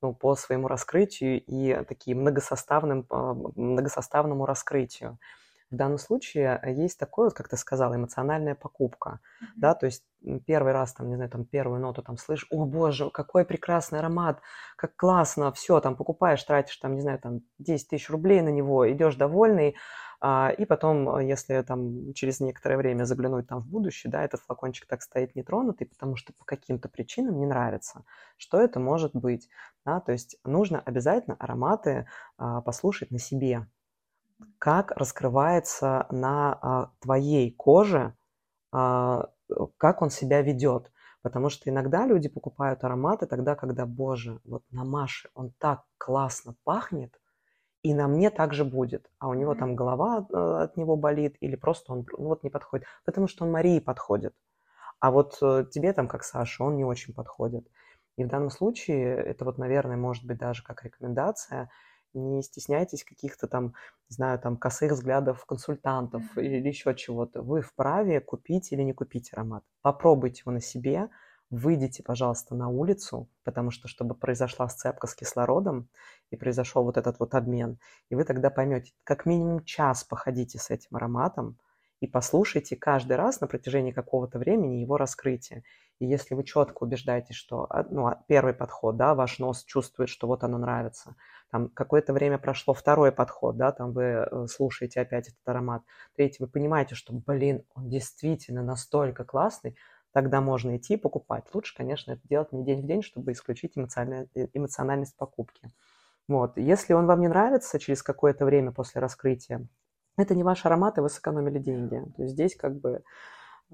ну, 0.01 0.15
по 0.15 0.35
своему 0.35 0.69
раскрытию 0.69 1.43
и 1.43 1.83
таким 1.87 2.21
многосоставным, 2.21 3.07
многосоставному 3.11 4.47
раскрытию. 4.47 5.19
В 5.75 5.77
данном 5.77 5.99
случае 5.99 6.61
э, 6.63 6.73
есть 6.73 6.99
такое, 6.99 7.27
вот, 7.27 7.35
как 7.35 7.49
ты 7.49 7.57
сказала, 7.57 7.97
эмоциональная 7.97 8.55
покупка, 8.55 9.21
mm-hmm. 9.43 9.47
да, 9.57 9.75
то 9.75 9.87
есть 9.87 10.05
первый 10.47 10.73
раз, 10.73 10.95
там, 10.95 11.09
не 11.09 11.17
знаю, 11.17 11.31
там, 11.31 11.45
первую 11.45 11.81
ноту 11.81 12.03
там 12.03 12.17
слышишь, 12.17 12.47
о, 12.51 12.65
боже, 12.65 13.11
какой 13.11 13.45
прекрасный 13.45 13.99
аромат, 13.99 14.41
как 14.77 14.95
классно, 14.97 15.53
все, 15.53 15.81
там, 15.81 15.97
покупаешь, 15.97 16.43
тратишь, 16.45 16.77
там, 16.77 16.95
не 16.95 17.01
знаю, 17.01 17.19
там, 17.19 17.41
10 17.59 17.89
тысяч 17.89 18.09
рублей 18.09 18.41
на 18.41 18.51
него, 18.51 18.91
идешь 18.91 19.17
довольный, 19.17 19.75
а, 20.21 20.51
и 20.57 20.65
потом, 20.65 21.17
э, 21.17 21.27
если 21.27 21.61
там 21.63 22.15
через 22.15 22.41
некоторое 22.41 22.77
время 22.77 23.05
заглянуть 23.05 23.49
там 23.49 23.61
в 23.61 23.67
будущее, 23.67 24.11
да, 24.11 24.25
этот 24.25 24.41
флакончик 24.41 24.87
так 24.87 25.03
стоит 25.03 25.35
нетронутый, 25.35 25.89
потому 25.89 26.17
что 26.17 26.33
по 26.33 26.45
каким-то 26.45 26.89
причинам 26.89 27.39
не 27.39 27.47
нравится. 27.47 28.05
Что 28.37 28.61
это 28.61 28.81
может 28.81 29.15
быть? 29.15 29.51
Да, 29.85 30.01
то 30.01 30.13
есть 30.13 30.39
нужно 30.45 30.81
обязательно 30.81 31.37
ароматы 31.39 32.07
а, 32.39 32.63
послушать 32.63 33.11
на 33.11 33.19
себе, 33.19 33.67
как 34.59 34.91
раскрывается 34.93 36.07
на 36.11 36.53
а, 36.53 36.91
твоей 37.01 37.51
коже, 37.53 38.15
а, 38.73 39.31
как 39.77 40.03
он 40.03 40.11
себя 40.11 40.43
ведет. 40.43 40.91
Потому 41.23 41.49
что 41.49 41.71
иногда 41.71 42.07
люди 42.07 42.29
покупают 42.29 42.85
ароматы 42.85 43.27
тогда, 43.27 43.55
когда, 43.55 43.87
боже, 43.87 44.41
вот 44.45 44.63
на 44.71 44.85
Маше 44.85 45.31
он 45.35 45.53
так 45.59 45.85
классно 45.97 46.55
пахнет, 46.65 47.19
и 47.83 47.95
на 47.95 48.09
мне 48.09 48.31
также 48.31 48.65
будет. 48.65 49.11
А 49.19 49.29
у 49.29 49.35
него 49.35 49.55
там 49.55 49.77
голова 49.77 50.27
а, 50.33 50.65
от 50.65 50.77
него 50.77 50.97
болит, 50.97 51.37
или 51.41 51.57
просто 51.57 51.93
он 51.93 52.07
ну, 52.19 52.29
вот 52.29 52.43
не 52.43 52.51
подходит. 52.51 52.87
Потому 53.05 53.29
что 53.29 53.45
он 53.45 53.53
Марии 53.53 53.79
подходит. 53.79 54.35
А 55.01 55.11
вот 55.11 55.37
э, 55.43 55.67
тебе 55.71 55.93
там, 55.93 56.09
как 56.09 56.25
Саша, 56.25 56.65
он 56.65 56.77
не 56.77 56.85
очень 56.85 57.13
подходит. 57.13 57.67
И 58.17 58.25
в 58.25 58.29
данном 58.29 58.51
случае 58.51 59.17
это 59.17 59.45
вот, 59.45 59.59
наверное, 59.59 59.97
может 59.97 60.25
быть 60.25 60.39
даже 60.39 60.63
как 60.63 60.83
рекомендация, 60.85 61.69
не 62.15 62.43
стесняйтесь 62.43 63.05
каких-то 63.05 63.47
там, 63.47 63.75
не 64.09 64.15
знаю, 64.15 64.39
там 64.39 64.57
косых 64.57 64.93
взглядов 64.93 65.45
консультантов 65.47 66.23
или 66.37 66.67
еще 66.67 66.95
чего-то. 66.95 67.43
Вы 67.43 67.61
вправе 67.61 68.21
купить 68.21 68.73
или 68.73 68.83
не 68.83 68.93
купить 68.93 69.33
аромат. 69.33 69.65
Попробуйте 69.83 70.43
его 70.45 70.53
на 70.53 70.61
себе, 70.61 71.11
выйдите, 71.51 72.03
пожалуйста, 72.03 72.55
на 72.55 72.69
улицу, 72.69 73.29
потому 73.45 73.71
что 73.71 73.89
чтобы 73.89 74.15
произошла 74.15 74.69
сцепка 74.69 75.07
с 75.07 75.15
кислородом 75.15 75.89
и 76.31 76.37
произошел 76.37 76.85
вот 76.85 76.97
этот 76.97 77.19
вот 77.19 77.35
обмен, 77.35 77.79
и 78.11 78.15
вы 78.15 78.25
тогда 78.25 78.51
поймете, 78.51 78.93
как 79.05 79.27
минимум 79.27 79.65
час 79.65 80.05
походите 80.05 80.59
с 80.59 80.71
этим 80.71 80.97
ароматом 80.97 81.59
и 82.01 82.07
послушайте 82.07 82.77
каждый 82.77 83.17
раз 83.17 83.41
на 83.41 83.47
протяжении 83.47 83.93
какого-то 83.93 84.39
времени 84.39 84.77
его 84.77 84.97
раскрытие. 84.97 85.63
И 86.01 86.07
если 86.07 86.35
вы 86.35 86.45
четко 86.45 86.83
убеждаетесь, 86.83 87.37
что 87.37 87.67
а, 87.71 87.87
ну, 87.89 88.07
а, 88.07 88.23
первый 88.27 88.53
подход, 88.53 88.97
да, 88.97 89.15
ваш 89.15 89.39
нос 89.39 89.65
чувствует, 89.65 90.11
что 90.11 90.27
вот 90.27 90.43
оно 90.43 90.59
нравится, 90.59 91.15
там 91.55 91.69
какое-то 91.69 92.13
время 92.13 92.37
прошло 92.39 92.75
второй 92.75 93.13
подход, 93.13 93.57
да, 93.57 93.71
там 93.71 93.93
вы 93.93 94.03
э, 94.03 94.47
слушаете 94.49 95.01
опять 95.01 95.29
этот 95.29 95.39
аромат, 95.49 95.85
третий, 96.17 96.39
вы 96.43 96.49
понимаете, 96.49 96.97
что, 96.97 97.13
блин, 97.13 97.63
он 97.77 97.89
действительно 97.89 98.65
настолько 98.65 99.23
классный, 99.23 99.77
тогда 100.11 100.41
можно 100.41 100.77
идти 100.77 100.97
покупать. 100.97 101.45
Лучше, 101.55 101.77
конечно, 101.77 102.11
это 102.11 102.23
делать 102.29 102.51
не 102.51 102.65
день 102.65 102.83
в 102.83 102.87
день, 102.89 103.03
чтобы 103.03 103.31
исключить 103.31 103.77
э, 103.77 104.49
эмоциональность 104.53 105.17
покупки. 105.17 105.71
Вот. 106.27 106.57
Если 106.57 106.93
он 106.93 107.07
вам 107.07 107.21
не 107.21 107.29
нравится 107.29 107.79
через 107.79 108.03
какое-то 108.03 108.45
время 108.45 108.73
после 108.73 109.01
раскрытия, 109.01 109.65
это 110.17 110.35
не 110.35 110.43
ваш 110.43 110.67
аромат, 110.67 110.99
и 110.99 111.03
вы 111.03 111.09
сэкономили 111.09 111.61
деньги. 111.61 112.03
То 112.17 112.23
есть 112.23 112.35
здесь 112.35 112.57
как 112.57 112.81
бы 112.81 113.05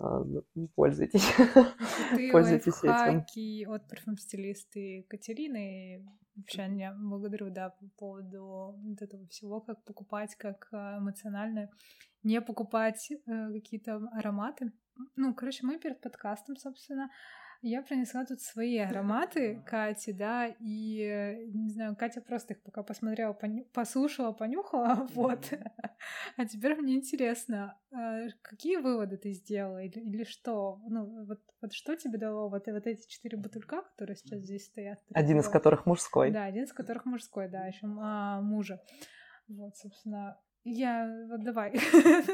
а, 0.02 0.24
пользуйтесь. 0.74 1.28
Пользуйтесь 2.32 2.78
этим. 2.82 3.70
от 3.72 3.88
парфюм-стилиста 3.88 5.02
Катерины. 5.08 6.06
Вообще, 6.36 6.68
я 6.76 6.94
благодарю, 6.94 7.50
да, 7.50 7.70
по 7.70 7.86
поводу 7.98 8.74
вот 8.82 9.02
этого 9.02 9.26
всего, 9.28 9.60
как 9.60 9.84
покупать, 9.84 10.34
как 10.36 10.68
а, 10.72 10.98
эмоционально 10.98 11.68
не 12.22 12.40
покупать 12.40 13.10
э, 13.10 13.52
какие-то 13.52 13.96
ароматы. 14.12 14.72
Ну, 15.16 15.34
короче, 15.34 15.66
мы 15.66 15.78
перед 15.78 16.00
подкастом, 16.00 16.56
собственно, 16.56 17.10
я 17.62 17.82
принесла 17.82 18.24
тут 18.24 18.40
свои 18.40 18.78
ароматы 18.78 19.62
Кате, 19.66 20.12
да, 20.12 20.46
и, 20.46 21.46
не 21.52 21.70
знаю, 21.70 21.96
Катя 21.96 22.20
просто 22.20 22.54
их 22.54 22.62
пока 22.62 22.82
посмотрела, 22.82 23.32
поню... 23.32 23.64
послушала, 23.72 24.32
понюхала, 24.32 25.06
вот. 25.14 25.52
А 26.36 26.46
теперь 26.46 26.74
мне 26.76 26.96
интересно, 26.96 27.78
а 27.92 28.28
какие 28.42 28.76
выводы 28.76 29.18
ты 29.18 29.32
сделала 29.32 29.82
или, 29.82 29.98
или 30.00 30.24
что? 30.24 30.80
Ну, 30.88 31.26
вот, 31.26 31.40
вот 31.60 31.72
что 31.72 31.96
тебе 31.96 32.18
дало 32.18 32.48
вот, 32.48 32.66
вот 32.66 32.86
эти 32.86 33.06
четыре 33.08 33.36
бутылька, 33.36 33.82
которые 33.82 34.16
сейчас 34.16 34.40
здесь 34.40 34.66
стоят? 34.66 34.98
Один 35.12 35.40
из 35.40 35.48
которых 35.48 35.86
мужской. 35.86 36.30
Да, 36.30 36.44
один 36.44 36.64
из 36.64 36.72
которых 36.72 37.04
мужской, 37.04 37.48
да, 37.48 37.66
еще 37.66 37.86
а, 38.00 38.40
мужа. 38.40 38.80
Вот, 39.48 39.76
собственно, 39.76 40.40
я, 40.64 41.26
вот 41.28 41.42
давай. 41.42 41.74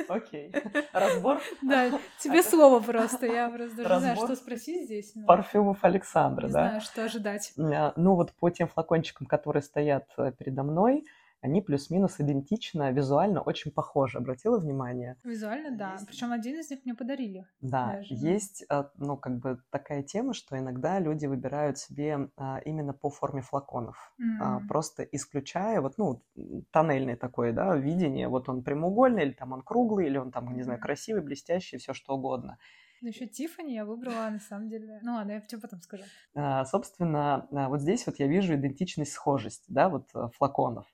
Окей. 0.08 0.52
Разбор? 0.92 1.40
Да, 1.62 1.90
тебе 2.18 2.42
слово 2.42 2.80
просто. 2.80 3.26
Я 3.26 3.48
просто 3.48 3.76
даже 3.76 3.94
не 3.94 4.00
знаю, 4.00 4.16
что 4.16 4.34
спросить 4.36 4.86
здесь. 4.86 5.14
Парфюмов 5.26 5.84
Александра, 5.84 6.46
не 6.46 6.52
да? 6.52 6.62
Не 6.62 6.68
знаю, 6.68 6.80
что 6.80 7.04
ожидать. 7.04 7.52
А, 7.58 7.92
ну 7.96 8.14
вот 8.14 8.32
по 8.32 8.50
тем 8.50 8.68
флакончикам, 8.68 9.26
которые 9.26 9.62
стоят 9.62 10.08
э, 10.18 10.32
передо 10.36 10.64
мной, 10.64 11.04
они 11.46 11.62
плюс-минус 11.62 12.20
идентично, 12.20 12.90
визуально 12.92 13.40
очень 13.40 13.70
похожи. 13.70 14.18
Обратила 14.18 14.58
внимание? 14.58 15.16
Визуально, 15.24 15.76
да. 15.76 15.92
Есть... 15.92 16.06
Причем 16.06 16.32
один 16.32 16.60
из 16.60 16.70
них 16.70 16.80
мне 16.84 16.94
подарили. 16.94 17.46
Да, 17.60 17.94
даже. 17.94 18.14
есть, 18.14 18.64
а, 18.68 18.90
ну, 18.96 19.16
как 19.16 19.38
бы 19.38 19.58
такая 19.70 20.02
тема, 20.02 20.34
что 20.34 20.58
иногда 20.58 20.98
люди 20.98 21.26
выбирают 21.26 21.78
себе 21.78 22.30
а, 22.36 22.58
именно 22.64 22.92
по 22.92 23.10
форме 23.10 23.42
флаконов, 23.42 24.12
mm-hmm. 24.20 24.66
просто 24.68 25.02
исключая 25.04 25.80
вот, 25.80 25.98
ну, 25.98 26.22
тоннельный 26.70 27.16
такой, 27.16 27.52
да, 27.52 27.76
видение. 27.76 28.28
Вот 28.28 28.48
он 28.48 28.62
прямоугольный, 28.62 29.22
или 29.22 29.32
там 29.32 29.52
он 29.52 29.62
круглый, 29.62 30.06
или 30.06 30.18
он 30.18 30.32
там, 30.32 30.54
не 30.54 30.62
знаю, 30.62 30.80
красивый, 30.80 31.22
блестящий, 31.22 31.78
все 31.78 31.94
что 31.94 32.14
угодно. 32.14 32.58
Ну, 33.02 33.08
еще 33.08 33.26
Тифани 33.26 33.74
я 33.74 33.84
выбрала, 33.84 34.30
на 34.30 34.40
самом 34.40 34.68
деле. 34.68 34.98
Ну 35.02 35.14
ладно, 35.14 35.32
я 35.32 35.40
тебе 35.40 35.60
потом 35.60 35.80
скажу. 35.82 36.04
А, 36.34 36.64
собственно, 36.64 37.46
а, 37.52 37.68
вот 37.68 37.80
здесь 37.80 38.06
вот 38.06 38.18
я 38.18 38.26
вижу 38.26 38.54
идентичность, 38.54 39.12
схожесть, 39.12 39.64
да, 39.68 39.88
вот 39.88 40.08
э, 40.14 40.28
флаконов. 40.36 40.86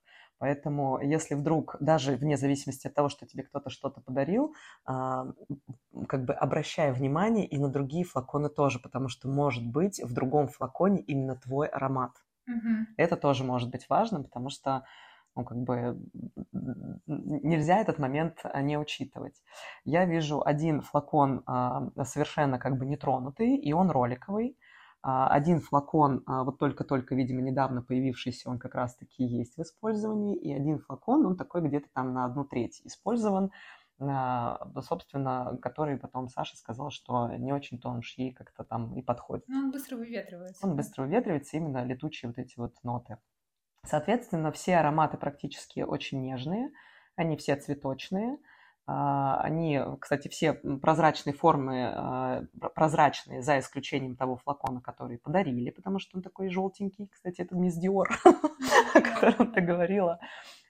Поэтому, 0.42 0.98
если 0.98 1.36
вдруг, 1.36 1.76
даже 1.78 2.16
вне 2.16 2.36
зависимости 2.36 2.88
от 2.88 2.94
того, 2.94 3.08
что 3.08 3.26
тебе 3.26 3.44
кто-то 3.44 3.70
что-то 3.70 4.00
подарил, 4.00 4.56
а, 4.84 5.26
как 6.08 6.24
бы 6.24 6.34
обращая 6.34 6.92
внимание 6.92 7.46
и 7.46 7.58
на 7.58 7.68
другие 7.68 8.04
флаконы 8.04 8.48
тоже, 8.48 8.80
потому 8.80 9.06
что 9.06 9.28
может 9.28 9.64
быть 9.64 10.02
в 10.02 10.12
другом 10.12 10.48
флаконе 10.48 11.00
именно 11.02 11.36
твой 11.36 11.68
аромат. 11.68 12.10
Mm-hmm. 12.50 12.94
Это 12.96 13.16
тоже 13.16 13.44
может 13.44 13.70
быть 13.70 13.88
важно, 13.88 14.20
потому 14.24 14.48
что 14.48 14.84
ну, 15.36 15.44
как 15.44 15.58
бы 15.58 15.96
нельзя 17.06 17.78
этот 17.78 18.00
момент 18.00 18.40
а, 18.42 18.62
не 18.62 18.76
учитывать. 18.76 19.40
Я 19.84 20.06
вижу 20.06 20.42
один 20.44 20.80
флакон 20.80 21.44
а, 21.46 21.86
совершенно 22.04 22.58
как 22.58 22.78
бы 22.78 22.84
нетронутый, 22.84 23.54
и 23.58 23.72
он 23.72 23.92
роликовый. 23.92 24.58
Один 25.02 25.60
флакон, 25.60 26.22
а, 26.26 26.44
вот 26.44 26.58
только-только, 26.58 27.14
видимо, 27.14 27.40
недавно 27.40 27.82
появившийся, 27.82 28.48
он 28.48 28.58
как 28.58 28.74
раз-таки 28.74 29.24
есть 29.24 29.56
в 29.56 29.62
использовании, 29.62 30.36
и 30.36 30.52
один 30.52 30.78
флакон, 30.78 31.26
он 31.26 31.36
такой 31.36 31.62
где-то 31.62 31.88
там 31.92 32.12
на 32.14 32.24
одну 32.24 32.44
треть 32.44 32.80
использован, 32.84 33.50
а, 33.98 34.60
собственно, 34.82 35.58
который 35.60 35.96
потом 35.96 36.28
Саша 36.28 36.56
сказал, 36.56 36.90
что 36.90 37.28
не 37.36 37.52
очень-то 37.52 37.88
он 37.88 37.98
уж 37.98 38.14
ей 38.16 38.32
как-то 38.32 38.64
там 38.64 38.94
и 38.96 39.02
подходит. 39.02 39.44
Ну, 39.48 39.58
он 39.58 39.70
быстро 39.70 39.96
выветривается. 39.96 40.66
Он 40.66 40.76
быстро 40.76 41.02
выветривается, 41.02 41.56
именно 41.56 41.84
летучие 41.84 42.28
вот 42.28 42.38
эти 42.38 42.58
вот 42.58 42.74
ноты. 42.82 43.18
Соответственно, 43.84 44.52
все 44.52 44.76
ароматы 44.76 45.16
практически 45.16 45.80
очень 45.80 46.22
нежные, 46.22 46.70
они 47.16 47.36
все 47.36 47.56
цветочные, 47.56 48.34
а, 48.34 48.38
они, 48.86 49.80
кстати, 50.00 50.28
все 50.28 50.54
прозрачные 50.54 51.34
формы, 51.34 51.84
а, 51.84 52.42
прозрачные, 52.74 53.40
за 53.40 53.58
исключением 53.60 54.16
того 54.16 54.36
флакона, 54.36 54.80
который 54.80 55.18
подарили, 55.18 55.70
потому 55.70 56.00
что 56.00 56.16
он 56.16 56.22
такой 56.22 56.48
желтенький. 56.48 57.08
Кстати, 57.08 57.42
это 57.42 57.54
мисс 57.54 57.76
Диор, 57.76 58.08
о 58.94 59.00
котором 59.00 59.52
ты 59.52 59.60
говорила. 59.60 60.18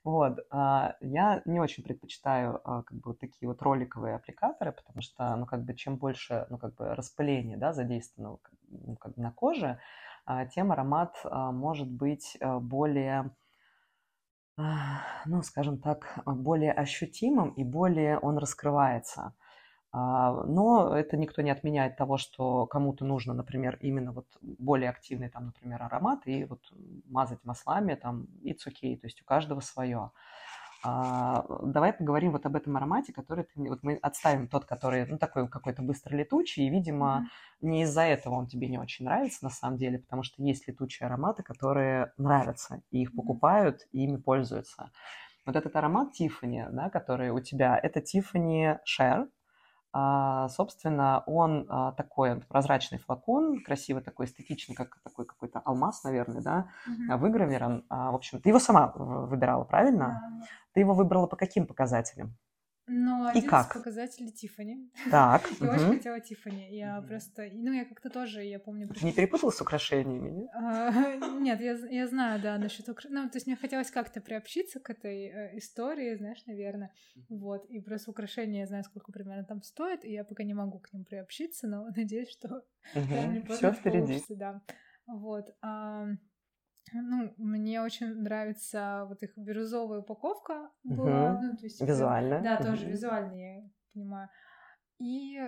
Вот. 0.04 0.40
А, 0.50 0.96
я 1.00 1.40
не 1.46 1.58
очень 1.58 1.82
предпочитаю 1.82 2.60
как 2.62 2.92
бы 2.92 3.14
такие 3.14 3.48
вот 3.48 3.62
роликовые 3.62 4.16
аппликаторы, 4.16 4.72
потому 4.72 5.00
что, 5.00 5.34
ну, 5.36 5.46
как 5.46 5.64
бы, 5.64 5.74
чем 5.74 5.96
больше, 5.96 6.46
ну, 6.50 6.58
как 6.58 6.74
бы 6.74 6.94
распыления, 6.94 7.56
да, 7.56 7.72
задействовано 7.72 8.38
ну, 8.68 8.96
как 8.96 9.14
бы 9.14 9.22
на 9.22 9.32
коже, 9.32 9.78
тем 10.54 10.70
аромат 10.70 11.16
может 11.24 11.90
быть 11.90 12.38
более 12.40 13.32
ну, 15.26 15.42
скажем 15.42 15.78
так, 15.78 16.18
более 16.26 16.72
ощутимым 16.72 17.50
и 17.50 17.64
более 17.64 18.18
он 18.18 18.38
раскрывается. 18.38 19.34
А, 19.92 20.44
но 20.44 20.96
это 20.96 21.16
никто 21.18 21.42
не 21.42 21.50
отменяет 21.50 21.96
того, 21.96 22.16
что 22.16 22.66
кому-то 22.66 23.04
нужно, 23.04 23.34
например, 23.34 23.78
именно 23.82 24.12
вот 24.12 24.26
более 24.40 24.88
активный, 24.90 25.28
там, 25.28 25.46
например, 25.46 25.82
аромат, 25.82 26.26
и 26.26 26.44
вот 26.44 26.60
мазать 27.06 27.44
маслами, 27.44 27.94
там, 27.94 28.26
it's 28.42 28.66
okay, 28.66 28.96
то 28.96 29.06
есть 29.06 29.20
у 29.20 29.24
каждого 29.24 29.60
свое. 29.60 30.10
А, 30.84 31.44
давай 31.62 31.92
поговорим 31.92 32.32
вот 32.32 32.44
об 32.44 32.56
этом 32.56 32.76
аромате, 32.76 33.12
который 33.12 33.44
ты... 33.44 33.68
Вот 33.68 33.82
мы 33.82 33.94
отставим 34.02 34.48
тот, 34.48 34.64
который, 34.64 35.06
ну, 35.06 35.16
такой 35.16 35.48
какой-то 35.48 35.82
быстро 35.82 36.16
летучий, 36.16 36.66
и, 36.66 36.70
видимо, 36.70 37.26
mm-hmm. 37.62 37.68
не 37.68 37.82
из-за 37.82 38.02
этого 38.02 38.34
он 38.34 38.48
тебе 38.48 38.68
не 38.68 38.78
очень 38.78 39.04
нравится, 39.04 39.44
на 39.44 39.50
самом 39.50 39.78
деле, 39.78 39.98
потому 40.00 40.22
что 40.24 40.42
есть 40.42 40.66
летучие 40.66 41.06
ароматы, 41.06 41.42
которые 41.42 42.12
нравятся, 42.16 42.82
и 42.90 43.02
их 43.02 43.14
покупают, 43.14 43.86
и 43.92 44.04
ими 44.04 44.16
пользуются. 44.16 44.90
Вот 45.46 45.56
этот 45.56 45.74
аромат 45.76 46.12
Тиффани, 46.12 46.66
да, 46.70 46.90
который 46.90 47.30
у 47.30 47.40
тебя, 47.40 47.78
это 47.80 48.00
Share, 48.00 49.26
а, 49.26 49.26
собственно, 50.48 51.22
он 51.26 51.66
а, 51.68 51.92
такой 51.92 52.40
прозрачный 52.40 52.98
флакон, 52.98 53.62
красивый 53.62 54.02
такой, 54.02 54.26
эстетичный, 54.26 54.74
как 54.74 54.98
такой 55.02 55.26
какой-то 55.26 55.60
алмаз, 55.60 56.02
наверное, 56.04 56.40
да, 56.40 56.68
mm-hmm. 56.88 57.16
выгравирован. 57.18 57.84
А, 57.88 58.10
в 58.10 58.14
общем, 58.14 58.40
ты 58.40 58.48
его 58.48 58.58
сама 58.58 58.92
выбирала, 58.96 59.64
правильно? 59.64 60.22
Yeah. 60.22 60.46
Ты 60.74 60.80
его 60.80 60.94
выбрала 60.94 61.26
по 61.26 61.36
каким 61.36 61.66
показателям? 61.66 62.36
Ну, 62.86 63.26
один 63.26 63.44
и 63.44 63.46
как? 63.46 63.66
из 63.66 63.72
показателей 63.72 64.32
Тифани. 64.32 64.90
Так. 65.10 65.48
Я 65.60 65.70
очень 65.70 65.96
хотела 65.96 66.20
Тифани. 66.20 66.76
Я 66.76 67.00
просто, 67.02 67.48
ну, 67.52 67.72
я 67.72 67.84
как-то 67.84 68.10
тоже, 68.10 68.42
я 68.44 68.58
помню... 68.58 68.88
Ты 68.88 69.04
не 69.04 69.12
перепутала 69.12 69.50
с 69.50 69.60
украшениями, 69.60 70.30
нет? 70.30 70.50
Нет, 71.40 71.60
я 71.60 72.06
знаю, 72.08 72.42
да, 72.42 72.58
насчет 72.58 72.88
украшений. 72.88 73.14
Ну, 73.14 73.30
то 73.30 73.36
есть 73.36 73.46
мне 73.46 73.56
хотелось 73.56 73.90
как-то 73.90 74.20
приобщиться 74.20 74.80
к 74.80 74.90
этой 74.90 75.26
э, 75.26 75.58
истории, 75.58 76.14
знаешь, 76.16 76.44
наверное. 76.46 76.90
Вот, 77.28 77.64
и 77.66 77.80
просто 77.80 78.10
украшения, 78.10 78.60
я 78.60 78.66
знаю, 78.66 78.84
сколько 78.84 79.12
примерно 79.12 79.44
там 79.44 79.62
стоит, 79.62 80.04
и 80.04 80.12
я 80.12 80.24
пока 80.24 80.42
не 80.42 80.54
могу 80.54 80.78
к 80.78 80.92
ним 80.92 81.04
приобщиться, 81.04 81.68
но 81.68 81.86
надеюсь, 81.96 82.30
что... 82.30 82.64
Все 82.92 83.72
впереди. 83.72 84.22
Да. 84.30 84.62
Вот. 85.06 85.54
Ну, 86.94 87.34
мне 87.36 87.80
очень 87.80 88.14
нравится 88.22 89.06
вот 89.08 89.22
их 89.22 89.36
бирюзовая 89.36 90.00
упаковка 90.00 90.70
была. 90.84 91.34
Угу. 91.34 91.42
Ну, 91.42 91.56
то 91.56 91.64
есть, 91.64 91.80
Визуально. 91.80 92.40
Да, 92.40 92.56
угу. 92.56 92.64
тоже 92.64 92.86
визуально, 92.86 93.34
я 93.34 93.70
понимаю. 93.92 94.28
И, 94.98 95.38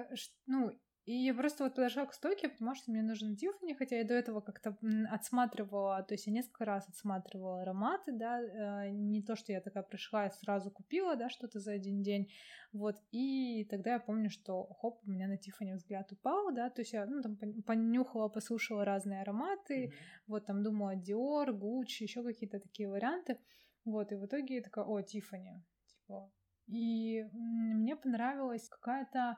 ну, 0.46 0.72
И 1.04 1.12
я 1.12 1.34
просто 1.34 1.64
вот 1.64 1.74
подошла 1.74 2.06
к 2.06 2.14
стойке, 2.14 2.48
потому 2.48 2.74
что 2.74 2.90
мне 2.90 3.02
нужен 3.02 3.36
Тиффани, 3.36 3.74
хотя 3.74 3.96
я 3.96 4.04
до 4.04 4.14
этого 4.14 4.40
как-то 4.40 4.74
отсматривала, 5.10 6.02
то 6.02 6.14
есть 6.14 6.26
я 6.26 6.32
несколько 6.32 6.64
раз 6.64 6.88
отсматривала 6.88 7.60
ароматы, 7.60 8.12
да, 8.12 8.40
э, 8.40 8.88
не 8.90 9.22
то, 9.22 9.36
что 9.36 9.52
я 9.52 9.60
такая 9.60 9.82
пришла 9.82 10.26
и 10.26 10.30
сразу 10.30 10.70
купила, 10.70 11.14
да, 11.16 11.28
что-то 11.28 11.60
за 11.60 11.72
один 11.72 12.02
день, 12.02 12.32
вот, 12.72 12.96
и 13.10 13.66
тогда 13.70 13.94
я 13.94 13.98
помню, 14.00 14.30
что 14.30 14.64
хоп, 14.80 15.02
у 15.06 15.10
меня 15.10 15.28
на 15.28 15.36
Тиффани 15.36 15.74
взгляд 15.74 16.10
упал, 16.10 16.54
да, 16.54 16.70
то 16.70 16.80
есть 16.80 16.94
я, 16.94 17.04
ну, 17.04 17.20
там 17.20 17.36
понюхала, 17.66 18.28
послушала 18.28 18.86
разные 18.86 19.20
ароматы, 19.20 19.88
mm-hmm. 19.88 19.92
вот, 20.26 20.46
там 20.46 20.62
думала 20.62 20.96
Dior, 20.96 21.48
Gucci, 21.48 22.04
еще 22.04 22.22
какие-то 22.22 22.60
такие 22.60 22.88
варианты, 22.88 23.38
вот, 23.84 24.10
и 24.10 24.14
в 24.14 24.24
итоге 24.24 24.56
я 24.56 24.62
такая, 24.62 24.86
о, 24.86 25.02
Тиффани, 25.02 25.62
типа, 25.86 26.32
и 26.66 27.24
мне 27.34 27.94
понравилась 27.94 28.68
какая-то 28.70 29.36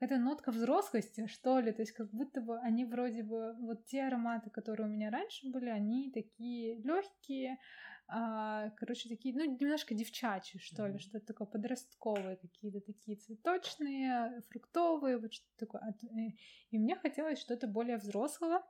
это 0.00 0.18
нотка 0.18 0.50
взрослости, 0.52 1.26
что 1.26 1.58
ли, 1.58 1.72
то 1.72 1.82
есть 1.82 1.92
как 1.92 2.10
будто 2.10 2.40
бы 2.40 2.58
они 2.60 2.84
вроде 2.84 3.22
бы, 3.22 3.54
вот 3.58 3.86
те 3.86 4.04
ароматы, 4.04 4.50
которые 4.50 4.86
у 4.86 4.90
меня 4.90 5.10
раньше 5.10 5.50
были, 5.50 5.68
они 5.68 6.10
такие 6.12 6.80
легкие, 6.82 7.58
а, 8.10 8.70
короче, 8.70 9.08
такие, 9.08 9.34
ну, 9.34 9.44
немножко 9.44 9.94
девчачьи, 9.94 10.60
что 10.60 10.86
ли, 10.86 10.98
что-то 10.98 11.26
такое 11.26 11.46
подростковые, 11.46 12.36
какие-то 12.36 12.80
такие 12.80 13.18
цветочные, 13.18 14.42
фруктовые, 14.48 15.18
вот 15.18 15.34
что-то 15.34 15.66
такое. 15.66 15.82
Э, 15.82 16.30
и 16.70 16.78
мне 16.78 16.96
хотелось 16.96 17.38
что-то 17.38 17.66
более 17.66 17.98
взрослого, 17.98 18.62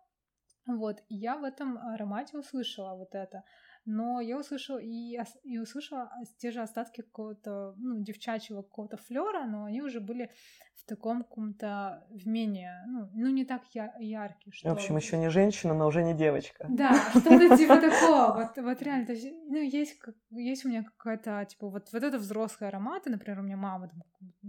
вот, 0.67 1.03
и 1.09 1.15
я 1.15 1.37
в 1.37 1.45
этом 1.45 1.79
аромате 1.79 2.37
услышала 2.37 2.97
вот 2.97 3.15
это 3.15 3.45
но 3.89 4.21
я 4.21 4.39
услышала 4.39 4.77
и, 4.79 5.19
и 5.45 5.59
услышала 5.59 6.11
те 6.37 6.51
же 6.51 6.61
остатки 6.61 7.01
какого-то, 7.01 7.75
ну, 7.79 8.03
девчачьего 8.03 8.61
какого-то 8.61 8.99
флера, 8.99 9.47
но 9.47 9.65
они 9.65 9.81
уже 9.81 10.01
были 10.01 10.31
в 10.75 10.85
таком 10.85 11.25
каком-то 11.25 12.07
в 12.11 12.29
менее, 12.29 12.85
ну, 12.87 13.09
ну 13.15 13.31
не 13.31 13.47
так 13.47 13.63
я, 13.73 13.95
яркий. 13.99 14.53
Что... 14.53 14.69
В 14.69 14.73
общем, 14.73 14.99
еще 14.99 15.17
не 15.17 15.31
женщина, 15.31 15.73
но 15.73 15.87
уже 15.87 16.03
не 16.03 16.15
девочка. 16.15 16.67
Да, 16.69 16.93
что-то 17.11 17.57
типа 17.57 17.77
такого. 17.81 18.35
Вот, 18.35 18.63
вот 18.63 18.83
реально, 18.83 19.07
то 19.07 19.13
есть, 19.13 19.33
ну, 19.47 19.63
есть, 19.63 19.99
есть 20.33 20.67
у 20.67 20.69
меня 20.69 20.85
какая-то, 20.85 21.47
типа, 21.47 21.71
вот, 21.71 21.89
вот 21.91 22.03
это 22.03 22.19
взрослые 22.19 22.69
ароматы, 22.69 23.09
например, 23.09 23.41
у 23.41 23.43
меня 23.43 23.57
мама 23.57 23.89
там 23.89 24.03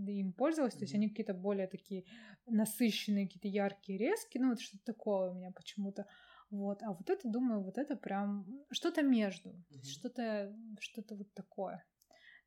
им 0.05 0.33
пользовалась, 0.33 0.75
то 0.75 0.81
есть 0.81 0.93
они 0.93 1.07
какие-то 1.07 1.33
более 1.33 1.67
такие 1.67 2.03
насыщенные, 2.45 3.27
какие-то 3.27 3.47
яркие, 3.47 3.97
резкие, 3.97 4.43
ну, 4.43 4.49
вот 4.49 4.59
что-то 4.59 4.83
такое 4.83 5.31
у 5.31 5.33
меня 5.33 5.51
почему-то. 5.51 6.05
Вот, 6.49 6.81
а 6.81 6.93
вот 6.93 7.09
это, 7.09 7.29
думаю, 7.29 7.61
вот 7.63 7.77
это 7.77 7.95
прям 7.95 8.45
что-то 8.71 9.03
между, 9.03 9.49
mm-hmm. 9.49 9.83
что-то, 9.83 10.55
что-то 10.79 11.15
вот 11.15 11.33
такое 11.33 11.85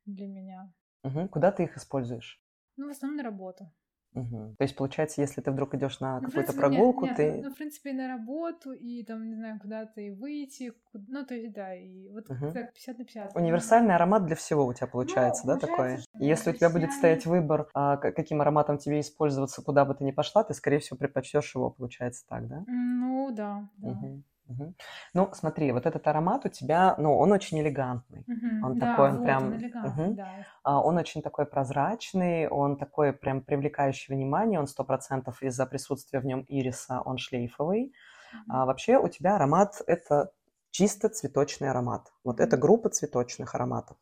для 0.05 0.27
меня. 0.27 0.73
Угу. 1.03 1.29
Куда 1.29 1.51
ты 1.51 1.63
их 1.63 1.77
используешь? 1.77 2.41
Ну, 2.77 2.87
в 2.87 2.91
основном 2.91 3.17
на 3.17 3.23
работу. 3.23 3.71
Угу. 4.13 4.55
То 4.57 4.63
есть, 4.63 4.75
получается, 4.75 5.21
если 5.21 5.41
ты 5.41 5.51
вдруг 5.51 5.73
идешь 5.75 5.99
на 5.99 6.19
ну, 6.19 6.27
какую-то 6.27 6.53
прогулку, 6.53 7.05
нет, 7.05 7.15
ты. 7.15 7.31
Нет, 7.31 7.43
ну, 7.43 7.51
в 7.51 7.55
принципе, 7.55 7.91
и 7.91 7.93
на 7.93 8.07
работу, 8.07 8.71
и 8.71 9.03
там, 9.03 9.27
не 9.27 9.35
знаю, 9.35 9.59
куда-то 9.59 10.01
и 10.01 10.11
выйти. 10.11 10.73
Куда... 10.91 11.05
Ну, 11.07 11.25
то 11.25 11.33
есть, 11.33 11.53
да, 11.53 11.73
и 11.73 12.09
вот 12.09 12.29
угу. 12.29 12.51
так 12.51 12.73
50 12.73 12.97
на 12.97 13.05
50. 13.05 13.35
Универсальный 13.35 13.95
аромат 13.95 14.25
для 14.25 14.35
всего 14.35 14.65
у 14.65 14.73
тебя 14.73 14.87
получается, 14.87 15.47
ну, 15.47 15.53
да, 15.53 15.59
такое? 15.59 15.99
И 16.19 16.25
если 16.25 16.51
у 16.51 16.53
тебя 16.53 16.69
будет 16.69 16.91
стоять 16.91 17.25
выбор, 17.25 17.69
а, 17.73 17.97
каким 17.97 18.41
ароматом 18.41 18.77
тебе 18.77 18.99
использоваться, 18.99 19.61
куда 19.61 19.85
бы 19.85 19.95
ты 19.95 20.03
ни 20.03 20.11
пошла, 20.11 20.43
ты, 20.43 20.53
скорее 20.53 20.79
всего, 20.79 20.97
предпочтешь 20.97 21.55
его, 21.55 21.69
получается 21.71 22.25
так, 22.27 22.47
да? 22.47 22.63
Ну, 22.67 23.31
да. 23.31 23.69
да. 23.77 23.89
Угу. 23.89 24.23
Угу. 24.47 24.73
Ну, 25.13 25.29
смотри, 25.33 25.71
вот 25.71 25.85
этот 25.85 26.05
аромат 26.07 26.45
у 26.45 26.49
тебя, 26.49 26.95
ну, 26.97 27.17
он 27.17 27.31
очень 27.31 27.59
элегантный. 27.61 28.25
Угу. 28.27 28.65
Он 28.65 28.79
да, 28.79 28.91
такой, 28.91 29.09
он 29.09 29.17
вот 29.17 29.23
прям, 29.23 29.43
он, 29.43 29.53
угу. 29.53 30.13
да. 30.15 30.29
а, 30.63 30.81
он 30.81 30.97
очень 30.97 31.21
такой 31.21 31.45
прозрачный, 31.45 32.47
он 32.47 32.77
такой 32.77 33.13
прям 33.13 33.41
привлекающий 33.41 34.13
внимание, 34.13 34.59
он 34.59 34.67
сто 34.67 34.83
процентов 34.83 35.41
из-за 35.41 35.65
присутствия 35.65 36.19
в 36.19 36.25
нем 36.25 36.41
ириса, 36.47 37.01
он 37.05 37.17
шлейфовый. 37.17 37.93
Угу. 38.33 38.55
А 38.55 38.65
вообще 38.65 38.97
у 38.97 39.07
тебя 39.07 39.35
аромат 39.35 39.81
это 39.87 40.31
чисто 40.71 41.09
цветочный 41.09 41.69
аромат. 41.69 42.11
Вот 42.23 42.35
угу. 42.35 42.43
это 42.43 42.57
группа 42.57 42.89
цветочных 42.89 43.55
ароматов. 43.55 43.97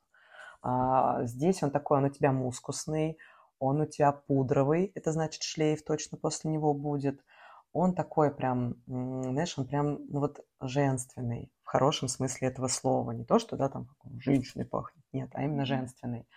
А, 0.64 1.24
здесь 1.26 1.62
он 1.64 1.72
такой, 1.72 2.00
он 2.00 2.06
у 2.06 2.10
тебя 2.10 2.32
мускусный, 2.32 3.18
он 3.60 3.82
у 3.82 3.86
тебя 3.86 4.12
пудровый, 4.12 4.92
это 4.96 5.12
значит 5.12 5.44
шлейф 5.44 5.84
точно 5.84 6.18
после 6.18 6.50
него 6.50 6.74
будет 6.74 7.22
он 7.74 7.95
такой 7.95 8.34
прям, 8.34 8.76
знаешь, 8.86 9.57
он 9.57 9.67
прям, 9.67 9.99
ну 10.09 10.19
вот, 10.19 10.39
женственный, 10.59 11.51
в 11.63 11.67
хорошем 11.67 12.07
смысле 12.07 12.49
этого 12.49 12.67
слова. 12.67 13.11
Не 13.11 13.26
то, 13.26 13.39
что, 13.39 13.55
да, 13.55 13.69
там, 13.69 13.88
женщиной 14.19 14.65
пахнет, 14.65 15.03
нет, 15.13 15.30
а 15.34 15.43
именно 15.43 15.65
женственный. 15.65 16.28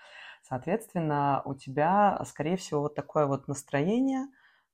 Соответственно, 0.43 1.43
у 1.45 1.55
тебя, 1.55 2.23
скорее 2.27 2.57
всего, 2.57 2.83
вот 2.83 2.95
такое 2.95 3.27
вот 3.27 3.49
настроение, 3.49 4.27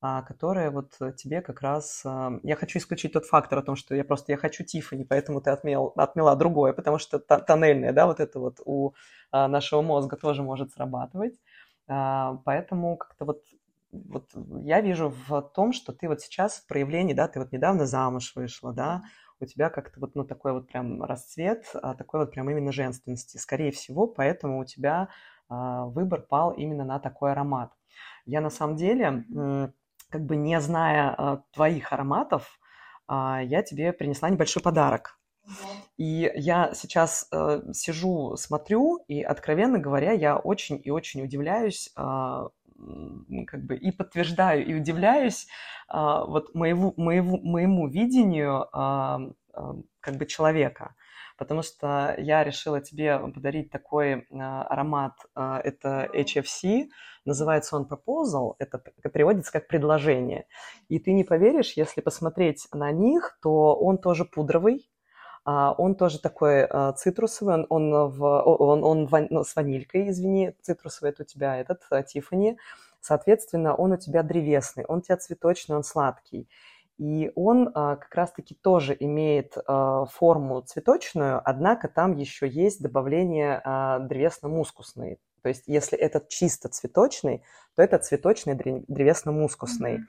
а, 0.02 0.22
которое 0.22 0.70
вот 0.70 0.92
тебе 1.16 1.42
как 1.42 1.60
раз... 1.60 2.02
А, 2.04 2.32
я 2.42 2.56
хочу 2.56 2.78
исключить 2.78 3.12
тот 3.12 3.26
фактор 3.26 3.58
о 3.58 3.62
том, 3.62 3.76
что 3.76 3.94
я 3.94 4.02
просто, 4.02 4.32
я 4.32 4.38
хочу 4.38 4.64
Тиффани, 4.64 5.04
поэтому 5.04 5.40
ты 5.40 5.50
отмел, 5.50 5.92
отмела 5.96 6.34
другое, 6.36 6.72
потому 6.72 6.98
что 6.98 7.18
тоннельное, 7.18 7.92
да, 7.92 8.06
вот 8.06 8.18
это 8.18 8.40
вот 8.40 8.60
у 8.64 8.94
а, 9.30 9.46
нашего 9.46 9.82
мозга 9.82 10.16
тоже 10.16 10.42
может 10.42 10.72
срабатывать. 10.72 11.38
Поэтому 11.86 12.96
как-то 12.96 13.24
вот 13.24 13.42
вот 13.92 14.30
я 14.62 14.80
вижу 14.80 15.12
в 15.28 15.42
том, 15.54 15.72
что 15.72 15.92
ты 15.92 16.08
вот 16.08 16.20
сейчас 16.20 16.58
в 16.58 16.66
проявлении, 16.66 17.14
да, 17.14 17.28
ты 17.28 17.40
вот 17.40 17.52
недавно 17.52 17.86
замуж 17.86 18.32
вышла, 18.34 18.72
да, 18.72 19.02
у 19.40 19.46
тебя 19.46 19.70
как-то 19.70 20.00
вот, 20.00 20.14
ну, 20.14 20.24
такой 20.24 20.52
вот 20.52 20.68
прям 20.68 21.02
расцвет, 21.02 21.64
а 21.74 21.94
такой 21.94 22.20
вот 22.20 22.30
прям 22.30 22.50
именно 22.50 22.72
женственности. 22.72 23.38
Скорее 23.38 23.70
всего, 23.72 24.06
поэтому 24.06 24.60
у 24.60 24.64
тебя 24.64 25.08
а, 25.48 25.86
выбор 25.86 26.22
пал 26.22 26.52
именно 26.52 26.84
на 26.84 26.98
такой 26.98 27.32
аромат. 27.32 27.72
Я 28.26 28.40
на 28.40 28.50
самом 28.50 28.76
деле, 28.76 29.24
как 30.10 30.24
бы 30.24 30.36
не 30.36 30.60
зная 30.60 31.14
а, 31.16 31.42
твоих 31.52 31.92
ароматов, 31.92 32.58
я 33.08 33.64
тебе 33.64 33.92
принесла 33.92 34.30
небольшой 34.30 34.62
подарок. 34.62 35.18
И 35.96 36.30
я 36.34 36.72
сейчас 36.74 37.28
э, 37.32 37.62
сижу, 37.72 38.36
смотрю, 38.36 39.04
и, 39.08 39.22
откровенно 39.22 39.78
говоря, 39.78 40.12
я 40.12 40.36
очень 40.36 40.80
и 40.82 40.90
очень 40.90 41.22
удивляюсь 41.22 41.90
э, 41.96 42.48
как 43.46 43.64
бы 43.64 43.76
и 43.76 43.90
подтверждаю, 43.90 44.66
и 44.66 44.74
удивляюсь 44.74 45.46
а, 45.88 46.24
вот 46.24 46.54
моему, 46.54 46.94
моему, 46.96 47.40
моему 47.42 47.88
видению 47.88 48.68
как 50.00 50.16
бы 50.16 50.26
человека. 50.26 50.94
Потому 51.40 51.62
что 51.62 52.14
я 52.18 52.44
решила 52.44 52.82
тебе 52.82 53.18
подарить 53.18 53.70
такой 53.70 54.26
а, 54.30 54.62
аромат, 54.64 55.14
а, 55.34 55.58
это 55.64 56.06
HFC, 56.12 56.88
называется 57.24 57.76
он 57.76 57.88
Proposal, 57.88 58.56
это 58.58 58.76
переводится 59.08 59.50
как 59.50 59.66
предложение. 59.66 60.46
И 60.88 60.98
ты 60.98 61.12
не 61.14 61.24
поверишь, 61.24 61.72
если 61.76 62.02
посмотреть 62.02 62.68
на 62.74 62.92
них, 62.92 63.38
то 63.40 63.74
он 63.74 63.96
тоже 63.96 64.26
пудровый, 64.26 64.90
он 65.44 65.94
тоже 65.94 66.20
такой 66.20 66.64
а, 66.64 66.92
цитрусовый, 66.92 67.54
он, 67.54 67.66
он, 67.68 68.10
в, 68.10 68.24
он, 68.24 68.84
он 68.84 69.06
ван, 69.06 69.26
ну, 69.30 69.44
с 69.44 69.56
ванилькой, 69.56 70.10
извини, 70.10 70.54
цитрусовый 70.60 71.12
это 71.12 71.22
у 71.22 71.26
тебя 71.26 71.56
этот, 71.56 71.82
а, 71.90 72.02
Тиффани. 72.02 72.58
Соответственно, 73.00 73.74
он 73.74 73.92
у 73.92 73.96
тебя 73.96 74.22
древесный, 74.22 74.84
он 74.84 74.98
у 74.98 75.00
тебя 75.02 75.16
цветочный, 75.16 75.76
он 75.76 75.84
сладкий. 75.84 76.48
И 76.98 77.32
он 77.34 77.70
а, 77.74 77.96
как 77.96 78.14
раз-таки 78.14 78.54
тоже 78.54 78.94
имеет 79.00 79.56
а, 79.66 80.04
форму 80.04 80.60
цветочную, 80.60 81.40
однако 81.42 81.88
там 81.88 82.14
еще 82.14 82.46
есть 82.46 82.82
добавление 82.82 83.62
а, 83.64 84.00
древесно-мускусной. 84.00 85.18
То 85.42 85.48
есть 85.48 85.64
если 85.66 85.96
этот 85.96 86.28
чисто 86.28 86.68
цветочный, 86.68 87.42
то 87.74 87.82
это 87.82 87.98
цветочный 87.98 88.54
древесно-мускусный. 88.54 89.96
Mm-hmm. 89.96 90.04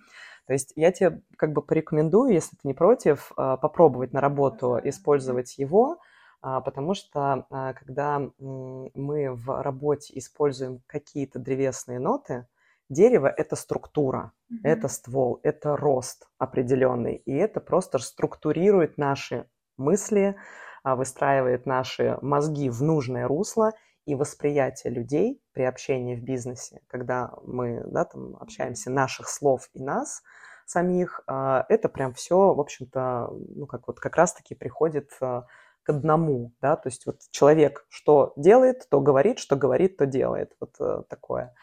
То 0.46 0.54
есть 0.54 0.74
я 0.76 0.92
тебе 0.92 1.22
как 1.38 1.54
бы 1.54 1.62
порекомендую, 1.62 2.34
если 2.34 2.56
ты 2.56 2.68
не 2.68 2.74
против, 2.74 3.32
а, 3.38 3.58
попробовать 3.58 4.14
на 4.14 4.22
работу 4.22 4.80
использовать 4.84 5.58
его, 5.58 6.00
а, 6.42 6.62
потому 6.62 6.94
что 6.94 7.46
а, 7.50 7.74
когда 7.74 8.20
мы 8.40 9.34
в 9.34 9.62
работе 9.62 10.18
используем 10.18 10.82
какие-то 10.88 11.40
древесные 11.40 12.00
ноты, 12.00 12.48
дерево– 12.90 13.28
это 13.38 13.56
структура, 13.56 14.32
mm-hmm. 14.52 14.58
это 14.64 14.88
ствол, 14.88 15.40
это 15.44 15.78
рост 15.78 16.28
определенный, 16.38 17.16
и 17.16 17.34
это 17.34 17.62
просто 17.62 18.00
структурирует 18.00 18.98
наши 18.98 19.48
мысли, 19.78 20.36
выстраивает 20.84 21.66
наши 21.68 22.18
мозги 22.22 22.70
в 22.70 22.82
нужное 22.82 23.28
русло– 23.28 23.72
и 24.06 24.16
восприятие 24.16 24.94
людей 24.94 25.42
при 25.54 25.64
общении 25.64 26.16
в 26.16 26.24
бизнесе, 26.24 26.82
когда 26.88 27.34
мы 27.44 27.84
да, 27.86 28.06
там, 28.06 28.36
общаемся 28.38 28.90
наших 28.90 29.30
слов 29.30 29.70
и 29.74 29.82
нас 29.82 30.24
самих, 30.66 31.22
а, 31.28 31.66
это 31.70 31.90
прям 31.90 32.14
все, 32.14 32.54
в 32.54 32.60
общем-то, 32.60 33.30
ну, 33.56 33.66
как 33.68 33.88
вот 33.88 34.00
как 34.00 34.16
раз-таки 34.16 34.56
приходит 34.56 35.12
а, 35.20 35.46
к 35.84 35.90
одному, 35.90 36.54
да, 36.62 36.76
то 36.76 36.88
есть 36.90 37.06
вот 37.06 37.20
человек 37.32 37.86
что 37.90 38.34
делает, 38.36 38.88
то 38.90 39.02
говорит, 39.02 39.40
что 39.40 39.56
говорит, 39.56 39.98
то 39.98 40.06
делает, 40.06 40.56
вот 40.60 40.76
э, 40.80 41.04
такое. 41.10 41.56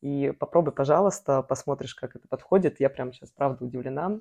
И 0.00 0.32
попробуй, 0.38 0.72
пожалуйста, 0.72 1.42
посмотришь, 1.42 1.94
как 1.94 2.14
это 2.14 2.28
подходит. 2.28 2.78
Я 2.80 2.90
прям 2.90 3.12
сейчас, 3.12 3.32
правда, 3.32 3.64
удивлена. 3.64 4.20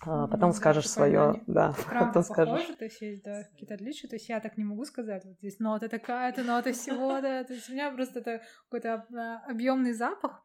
А, 0.00 0.26
потом 0.26 0.50
ну, 0.50 0.54
скажешь 0.54 0.88
свое, 0.88 1.42
да, 1.46 1.74
потом 1.90 2.22
скажешь. 2.22 2.66
то 2.76 2.84
есть 2.84 3.00
есть, 3.00 3.22
да, 3.22 3.44
какие-то 3.44 3.74
отличия, 3.74 4.08
то 4.08 4.16
есть 4.16 4.28
я 4.28 4.40
так 4.40 4.56
не 4.56 4.64
могу 4.64 4.84
сказать, 4.84 5.24
вот 5.24 5.36
здесь 5.38 5.58
нота 5.60 5.88
такая-то, 5.88 6.42
нота 6.42 6.72
всего, 6.72 7.20
да, 7.20 7.44
то 7.44 7.52
есть 7.54 7.70
у 7.70 7.72
меня 7.72 7.90
просто 7.90 8.18
это 8.18 8.42
какой-то 8.64 9.06
а, 9.14 9.50
объемный 9.50 9.92
запах, 9.92 10.42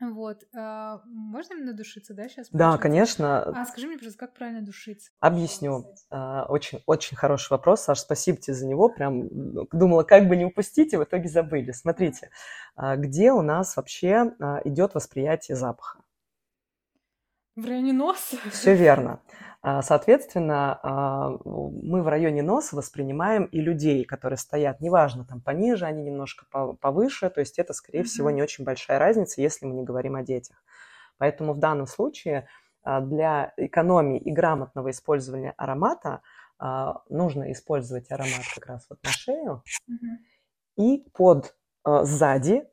Вот. 0.00 0.44
А, 0.54 1.02
можно 1.06 1.54
именно 1.54 1.72
душиться, 1.72 2.14
да, 2.14 2.28
сейчас? 2.28 2.48
Да, 2.52 2.78
конечно. 2.78 3.42
А 3.42 3.64
скажи 3.66 3.88
мне, 3.88 3.96
пожалуйста, 3.96 4.26
как 4.26 4.34
правильно 4.34 4.62
душиться? 4.62 5.10
Объясню. 5.18 5.92
А, 6.08 6.44
очень, 6.48 6.80
очень 6.86 7.16
хороший 7.16 7.50
вопрос, 7.50 7.82
Саш, 7.82 7.98
спасибо 7.98 8.38
тебе 8.38 8.54
за 8.54 8.66
него. 8.66 8.88
Прям 8.88 9.28
думала, 9.72 10.04
как 10.04 10.28
бы 10.28 10.36
не 10.36 10.44
упустить, 10.44 10.92
и 10.92 10.96
в 10.96 11.02
итоге 11.02 11.28
забыли. 11.28 11.72
Смотрите, 11.72 12.30
где 12.76 13.32
у 13.32 13.42
нас 13.42 13.76
вообще 13.76 14.32
идет 14.64 14.94
восприятие 14.94 15.56
запаха? 15.56 15.98
В 17.58 17.66
районе 17.66 17.92
носа? 17.92 18.36
Все 18.52 18.76
верно. 18.76 19.20
А, 19.62 19.82
соответственно, 19.82 20.78
а, 20.80 21.30
мы 21.44 22.02
в 22.02 22.06
районе 22.06 22.40
носа 22.40 22.76
воспринимаем 22.76 23.46
и 23.46 23.60
людей, 23.60 24.04
которые 24.04 24.36
стоят, 24.36 24.80
неважно, 24.80 25.24
там 25.24 25.40
пониже, 25.40 25.84
они 25.84 26.04
немножко 26.04 26.46
повыше, 26.80 27.30
то 27.30 27.40
есть 27.40 27.58
это, 27.58 27.72
скорее 27.72 28.04
всего, 28.04 28.30
не 28.30 28.42
очень 28.42 28.62
большая 28.62 29.00
разница, 29.00 29.40
если 29.40 29.66
мы 29.66 29.74
не 29.74 29.82
говорим 29.82 30.14
о 30.14 30.22
детях. 30.22 30.62
Поэтому 31.16 31.52
в 31.52 31.58
данном 31.58 31.88
случае 31.88 32.46
а, 32.84 33.00
для 33.00 33.52
экономии 33.56 34.20
и 34.20 34.30
грамотного 34.30 34.90
использования 34.90 35.52
аромата 35.56 36.22
нужно 37.08 37.52
использовать 37.52 38.10
аромат 38.10 38.42
как 38.52 38.66
раз 38.66 38.86
вот 38.90 38.98
на 39.04 39.10
шею 39.10 39.62
и 40.76 41.06
под 41.12 41.54
сзади 41.84 42.68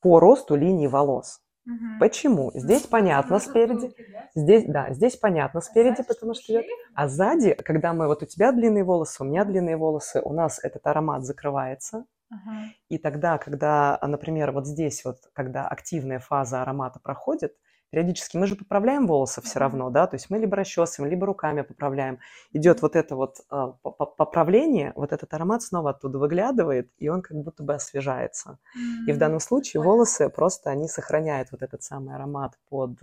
по 0.00 0.20
росту 0.20 0.56
линии 0.56 0.86
волос. 0.86 1.42
Угу. 1.66 1.98
Почему? 1.98 2.50
Здесь 2.54 2.82
понятно 2.82 3.38
спереди. 3.38 3.92
Здесь, 4.34 4.64
да, 4.66 4.92
здесь 4.92 5.16
понятно 5.16 5.60
спереди, 5.60 6.02
потому 6.02 6.34
что 6.34 6.52
идет. 6.52 6.66
А 6.94 7.08
сзади, 7.08 7.54
когда 7.54 7.92
мы 7.92 8.06
вот 8.06 8.22
у 8.22 8.26
тебя 8.26 8.52
длинные 8.52 8.84
волосы, 8.84 9.22
у 9.22 9.26
меня 9.26 9.44
длинные 9.44 9.76
волосы, 9.76 10.20
у 10.24 10.32
нас 10.32 10.60
этот 10.62 10.86
аромат 10.86 11.24
закрывается. 11.24 12.04
Ага. 12.30 12.72
И 12.88 12.98
тогда, 12.98 13.38
когда, 13.38 13.98
например, 14.02 14.52
вот 14.52 14.66
здесь 14.66 15.04
вот, 15.04 15.18
когда 15.32 15.66
активная 15.66 16.18
фаза 16.18 16.62
аромата 16.62 17.00
проходит, 17.00 17.54
периодически 17.90 18.36
мы 18.36 18.46
же 18.46 18.56
поправляем 18.56 19.06
волосы 19.06 19.40
все 19.42 19.58
равно, 19.58 19.90
да, 19.90 20.06
то 20.06 20.16
есть 20.16 20.30
мы 20.30 20.38
либо 20.38 20.56
расчесываем, 20.56 21.10
либо 21.10 21.26
руками 21.26 21.62
поправляем. 21.62 22.18
Идет 22.52 22.82
вот 22.82 22.96
это 22.96 23.16
вот 23.16 23.40
а, 23.48 23.68
поправление, 23.68 24.92
вот 24.96 25.12
этот 25.12 25.32
аромат 25.34 25.62
снова 25.62 25.90
оттуда 25.90 26.18
выглядывает, 26.18 26.90
и 26.98 27.08
он 27.08 27.22
как 27.22 27.36
будто 27.36 27.62
бы 27.62 27.74
освежается. 27.74 28.58
И 29.06 29.12
в 29.12 29.18
данном 29.18 29.40
случае 29.40 29.82
волосы 29.82 30.28
просто, 30.28 30.70
они 30.70 30.88
сохраняют 30.88 31.52
вот 31.52 31.62
этот 31.62 31.82
самый 31.82 32.14
аромат 32.14 32.58
под, 32.68 32.98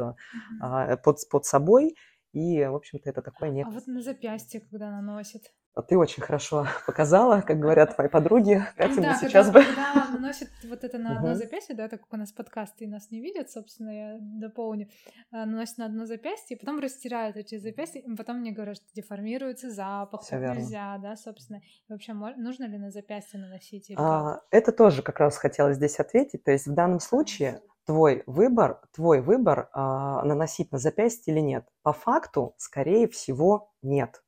а, 0.62 0.98
под, 0.98 1.18
под 1.30 1.46
собой, 1.46 1.96
и, 2.34 2.66
в 2.66 2.76
общем-то, 2.76 3.10
это 3.10 3.22
такое 3.22 3.50
некое... 3.50 3.70
А 3.70 3.74
вот 3.74 3.86
на 3.88 4.02
запястье, 4.02 4.60
когда 4.60 4.90
наносит? 4.90 5.54
А 5.76 5.82
ты 5.82 5.98
очень 5.98 6.22
хорошо 6.22 6.68
показала, 6.86 7.42
как 7.42 7.60
говорят 7.60 7.96
твои 7.96 8.08
подруги. 8.08 8.64
Катя, 8.78 9.02
да, 9.02 9.16
сейчас 9.16 9.48
когда, 9.48 9.60
бы... 9.60 9.66
когда 9.66 10.08
наносит 10.14 10.50
вот 10.70 10.84
это 10.84 10.98
на 10.98 11.18
одно 11.18 11.36
запястье, 11.36 11.76
да, 11.76 11.88
так 11.88 12.02
как 12.02 12.14
у 12.14 12.18
нас 12.18 12.32
подкасты 12.32 12.86
и 12.86 12.88
нас 12.88 13.10
не 13.12 13.22
видят, 13.22 13.50
собственно, 13.50 13.90
я 13.90 14.18
дополню, 14.20 14.88
наносит 15.32 15.78
на 15.78 15.86
одно 15.86 16.06
запястье, 16.06 16.56
и 16.56 16.60
потом 16.60 16.80
растирают 16.80 17.38
эти 17.38 17.58
запястья, 17.58 18.00
и 18.00 18.16
потом 18.16 18.40
мне 18.40 18.52
говорят, 18.52 18.78
что 18.78 18.86
деформируется 18.94 19.72
запах, 19.72 20.22
Всё 20.22 20.38
нельзя, 20.40 20.98
да, 21.02 21.16
собственно. 21.16 21.58
И 21.58 21.92
вообще, 21.92 22.14
нужно 22.14 22.66
ли 22.66 22.78
на 22.78 22.92
запястье 22.92 23.40
наносить 23.40 23.90
или 23.90 23.98
а, 24.00 24.36
как? 24.36 24.44
Это 24.52 24.72
тоже 24.72 25.02
как 25.02 25.20
раз 25.20 25.38
хотела 25.38 25.74
здесь 25.74 26.00
ответить. 26.00 26.44
То 26.44 26.52
есть 26.52 26.68
в 26.68 26.74
данном 26.74 27.00
случае 27.00 27.62
твой 27.86 28.24
выбор, 28.26 28.82
твой 28.94 29.22
выбор 29.22 29.70
а, 29.74 30.24
наносить 30.24 30.72
на 30.72 30.78
запястье 30.78 31.34
или 31.34 31.42
нет. 31.42 31.66
По 31.82 31.94
факту, 31.94 32.56
скорее 32.58 33.08
всего, 33.08 33.72
нет. 33.82 34.23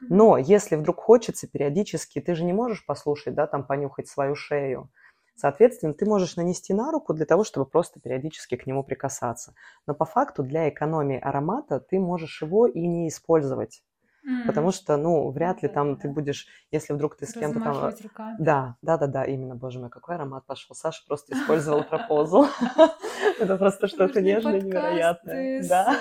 Но 0.00 0.38
если 0.38 0.76
вдруг 0.76 1.00
хочется 1.00 1.46
периодически, 1.48 2.20
ты 2.20 2.34
же 2.34 2.44
не 2.44 2.52
можешь 2.52 2.84
послушать, 2.86 3.34
да, 3.34 3.46
там 3.46 3.64
понюхать 3.66 4.08
свою 4.08 4.34
шею. 4.34 4.90
Соответственно, 5.36 5.94
ты 5.94 6.04
можешь 6.04 6.36
нанести 6.36 6.74
на 6.74 6.90
руку 6.90 7.14
для 7.14 7.24
того, 7.26 7.44
чтобы 7.44 7.66
просто 7.66 8.00
периодически 8.00 8.56
к 8.56 8.66
нему 8.66 8.82
прикасаться. 8.82 9.54
Но 9.86 9.94
по 9.94 10.04
факту 10.04 10.42
для 10.42 10.68
экономии 10.68 11.18
аромата 11.18 11.78
ты 11.80 12.00
можешь 12.00 12.42
его 12.42 12.66
и 12.66 12.86
не 12.86 13.08
использовать. 13.08 13.82
Mm. 14.26 14.46
Потому 14.46 14.72
что, 14.72 14.96
ну, 14.96 15.30
вряд 15.30 15.62
ли 15.62 15.68
там 15.68 15.96
ты 15.96 16.08
будешь, 16.08 16.46
если 16.70 16.92
вдруг 16.92 17.16
ты 17.16 17.26
с 17.26 17.32
кем-то 17.32 17.60
там... 17.60 17.94
Руками. 18.02 18.36
Да, 18.38 18.76
да, 18.82 18.98
да, 18.98 19.06
да, 19.06 19.24
именно, 19.24 19.54
боже 19.54 19.78
мой, 19.78 19.90
какой 19.90 20.16
аромат 20.16 20.44
пошел. 20.44 20.74
Саша 20.74 21.04
просто 21.06 21.34
использовал 21.34 21.82
пропозал. 21.88 22.46
Это 23.40 23.56
просто 23.56 23.88
что-то 23.88 24.20
нежное, 24.20 24.60
невероятное. 24.60 25.66
Да. 25.68 25.96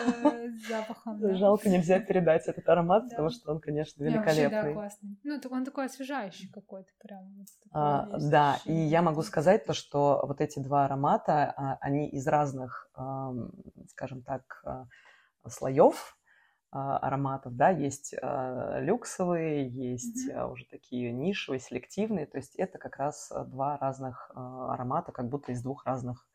Запахом. 0.67 1.35
Жалко, 1.35 1.69
нельзя 1.69 1.99
передать 1.99 2.47
этот 2.47 2.67
аромат, 2.67 3.09
потому 3.09 3.29
что 3.29 3.51
он, 3.51 3.59
конечно, 3.59 4.03
великолепный. 4.03 4.73
Классный. 4.73 5.17
Ну, 5.23 5.39
он 5.51 5.65
такой 5.65 5.85
освежающий 5.85 6.49
какой-то 6.49 6.89
прям. 7.01 7.45
А, 7.71 8.17
да, 8.19 8.59
и 8.65 8.73
я 8.73 9.01
могу 9.01 9.21
сказать 9.21 9.65
то, 9.65 9.73
что 9.73 10.23
вот 10.23 10.41
эти 10.41 10.59
два 10.59 10.85
аромата, 10.85 11.53
а, 11.55 11.77
они 11.81 12.09
из 12.09 12.27
разных, 12.27 12.89
скажем 13.89 14.23
так, 14.23 14.61
а, 14.65 14.85
слоев 15.49 15.95
а, 15.95 16.16
ароматов, 16.77 17.55
да, 17.55 17.69
есть 17.69 18.13
э, 18.13 18.79
люксовые, 18.81 19.67
есть 19.67 20.29
mm-hmm. 20.29 20.51
уже 20.51 20.65
такие 20.65 21.11
нишевые, 21.11 21.59
селективные, 21.59 22.25
то 22.25 22.37
есть 22.37 22.55
это 22.55 22.77
как 22.77 22.97
раз 22.97 23.31
два 23.47 23.77
разных 23.77 24.31
аромата, 24.35 25.11
как 25.11 25.29
будто 25.29 25.51
из 25.51 25.61
двух 25.61 25.85
разных, 25.85 26.27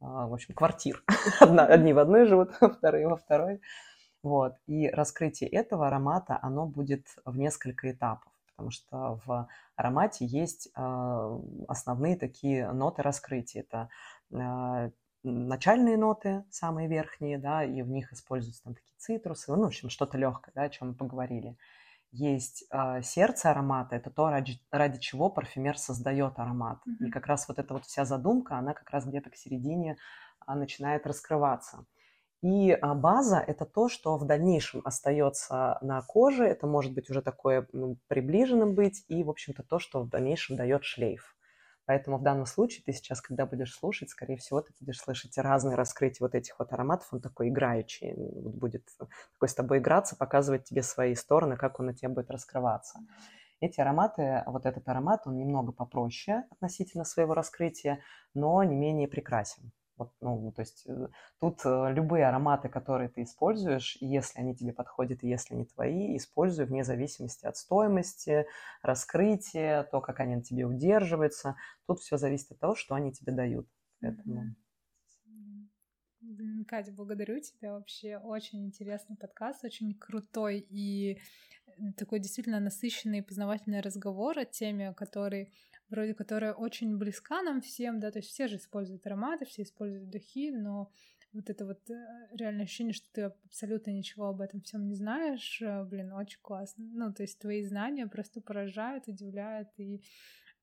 в 0.00 0.32
общем, 0.32 0.54
квартир. 0.54 1.02
Одна, 1.40 1.66
одни 1.66 1.92
в 1.92 1.98
одной 1.98 2.26
живут, 2.26 2.52
вторые 2.78 3.08
во 3.08 3.16
второй. 3.16 3.60
Вот. 4.22 4.54
И 4.66 4.88
раскрытие 4.88 5.48
этого 5.50 5.86
аромата, 5.86 6.38
оно 6.42 6.66
будет 6.66 7.06
в 7.24 7.36
несколько 7.36 7.90
этапов, 7.90 8.32
потому 8.50 8.70
что 8.70 9.20
в 9.24 9.48
аромате 9.76 10.26
есть 10.26 10.70
основные 11.68 12.16
такие 12.16 12.70
ноты 12.72 13.02
раскрытия. 13.02 13.62
Это 13.62 13.88
начальные 15.22 15.96
ноты, 15.96 16.44
самые 16.50 16.88
верхние, 16.88 17.38
да, 17.38 17.64
и 17.64 17.82
в 17.82 17.88
них 17.88 18.12
используются 18.12 18.64
там 18.64 18.74
такие 18.74 18.94
цитрусы, 18.98 19.54
ну, 19.54 19.64
в 19.64 19.66
общем, 19.66 19.90
что-то 19.90 20.18
легкое, 20.18 20.52
да, 20.54 20.62
о 20.62 20.68
чем 20.70 20.88
мы 20.88 20.94
поговорили. 20.94 21.56
Есть 22.12 22.64
э, 22.72 23.02
сердце 23.02 23.50
аромата, 23.50 23.94
это 23.94 24.10
то, 24.10 24.30
ради, 24.30 24.60
ради 24.72 24.98
чего 24.98 25.30
парфюмер 25.30 25.78
создает 25.78 26.38
аромат. 26.38 26.78
Mm-hmm. 26.78 27.06
И 27.06 27.10
как 27.10 27.26
раз 27.26 27.46
вот 27.46 27.58
эта 27.60 27.72
вот 27.72 27.84
вся 27.84 28.04
задумка, 28.04 28.56
она 28.56 28.74
как 28.74 28.90
раз 28.90 29.06
где-то 29.06 29.30
к 29.30 29.36
середине 29.36 29.96
а, 30.40 30.56
начинает 30.56 31.06
раскрываться. 31.06 31.86
И 32.42 32.72
а, 32.72 32.94
база– 32.94 33.38
это 33.46 33.64
то, 33.64 33.88
что 33.88 34.16
в 34.16 34.26
дальнейшем 34.26 34.80
остается 34.84 35.78
на 35.82 36.02
коже, 36.02 36.46
это 36.46 36.66
может 36.66 36.94
быть 36.94 37.10
уже 37.10 37.22
такое 37.22 37.68
ну, 37.72 37.96
приближенным 38.08 38.74
быть, 38.74 39.04
и, 39.08 39.22
в 39.22 39.30
общем-то, 39.30 39.62
то, 39.62 39.78
что 39.78 40.02
в 40.02 40.08
дальнейшем 40.08 40.56
дает 40.56 40.84
шлейф. 40.84 41.36
Поэтому 41.90 42.18
в 42.18 42.22
данном 42.22 42.46
случае 42.46 42.84
ты 42.86 42.92
сейчас, 42.92 43.20
когда 43.20 43.46
будешь 43.46 43.74
слушать, 43.74 44.10
скорее 44.10 44.36
всего, 44.36 44.60
ты 44.60 44.72
будешь 44.78 45.00
слышать 45.00 45.36
разные 45.36 45.74
раскрытия 45.74 46.24
вот 46.24 46.36
этих 46.36 46.56
вот 46.60 46.72
ароматов. 46.72 47.08
Он 47.10 47.20
такой 47.20 47.48
играющий, 47.48 48.14
будет 48.14 48.86
такой 48.96 49.48
с 49.48 49.54
тобой 49.54 49.78
играться, 49.78 50.14
показывать 50.14 50.62
тебе 50.62 50.84
свои 50.84 51.16
стороны, 51.16 51.56
как 51.56 51.80
он 51.80 51.86
на 51.86 51.92
тебе 51.92 52.10
будет 52.10 52.30
раскрываться. 52.30 53.00
Эти 53.58 53.80
ароматы, 53.80 54.44
вот 54.46 54.66
этот 54.66 54.88
аромат, 54.88 55.26
он 55.26 55.36
немного 55.36 55.72
попроще 55.72 56.44
относительно 56.52 57.02
своего 57.02 57.34
раскрытия, 57.34 57.98
но 58.34 58.62
не 58.62 58.76
менее 58.76 59.08
прекрасен. 59.08 59.72
Вот, 60.00 60.14
ну, 60.22 60.50
то 60.52 60.60
есть 60.62 60.84
э, 60.86 61.08
тут 61.40 61.60
э, 61.66 61.92
любые 61.92 62.26
ароматы, 62.26 62.70
которые 62.70 63.10
ты 63.10 63.22
используешь, 63.22 63.98
если 64.00 64.40
они 64.40 64.56
тебе 64.56 64.72
подходят 64.72 65.22
и 65.22 65.28
если 65.28 65.52
они 65.52 65.66
твои, 65.66 66.16
используй 66.16 66.64
вне 66.64 66.84
зависимости 66.84 67.44
от 67.44 67.58
стоимости, 67.58 68.46
раскрытия, 68.80 69.82
то, 69.82 70.00
как 70.00 70.20
они 70.20 70.36
на 70.36 70.42
тебе 70.42 70.64
удерживаются. 70.64 71.56
Тут 71.86 72.00
все 72.00 72.16
зависит 72.16 72.50
от 72.50 72.58
того, 72.60 72.74
что 72.74 72.94
они 72.94 73.12
тебе 73.12 73.32
дают. 73.32 73.68
Поэтому... 74.00 74.54
Катя, 76.66 76.92
благодарю 76.92 77.38
тебя. 77.40 77.74
Вообще 77.74 78.16
очень 78.16 78.64
интересный 78.64 79.16
подкаст, 79.16 79.64
очень 79.64 79.92
крутой 79.92 80.66
и 80.70 81.20
такой 81.96 82.20
действительно 82.20 82.60
насыщенный 82.60 83.18
и 83.18 83.22
познавательный 83.22 83.80
разговор 83.80 84.38
о 84.38 84.44
теме, 84.44 84.90
о 84.90 84.94
которой 84.94 85.52
вроде 85.90 86.14
которая 86.14 86.54
очень 86.54 86.96
близка 86.96 87.42
нам 87.42 87.60
всем, 87.60 87.98
да, 88.00 88.10
то 88.10 88.20
есть 88.20 88.30
все 88.30 88.46
же 88.46 88.56
используют 88.56 89.06
ароматы, 89.06 89.44
все 89.44 89.62
используют 89.62 90.08
духи, 90.08 90.50
но 90.52 90.90
вот 91.32 91.50
это 91.50 91.66
вот 91.66 91.78
э, 91.90 92.28
реальное 92.32 92.64
ощущение, 92.64 92.92
что 92.92 93.06
ты 93.12 93.22
абсолютно 93.22 93.90
ничего 93.90 94.26
об 94.26 94.40
этом 94.40 94.60
всем 94.62 94.86
не 94.86 94.94
знаешь, 94.94 95.60
э, 95.62 95.84
блин, 95.84 96.12
очень 96.12 96.40
классно. 96.40 96.84
Ну, 96.92 97.12
то 97.12 97.22
есть 97.22 97.38
твои 97.38 97.62
знания 97.64 98.06
просто 98.06 98.40
поражают, 98.40 99.06
удивляют, 99.08 99.68
и, 99.76 100.02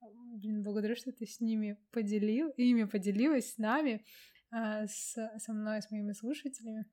блин, 0.01 0.63
благодарю, 0.63 0.95
что 0.95 1.11
ты 1.11 1.25
с 1.25 1.39
ними 1.39 1.77
поделил, 1.91 2.49
ими 2.57 2.83
поделилась 2.85 3.53
с 3.53 3.57
нами, 3.57 4.05
э, 4.51 4.87
с, 4.87 5.15
со 5.37 5.53
мной, 5.53 5.81
с 5.81 5.91
моими 5.91 6.13
слушателями. 6.13 6.85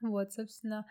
Вот, 0.00 0.32
собственно, 0.32 0.86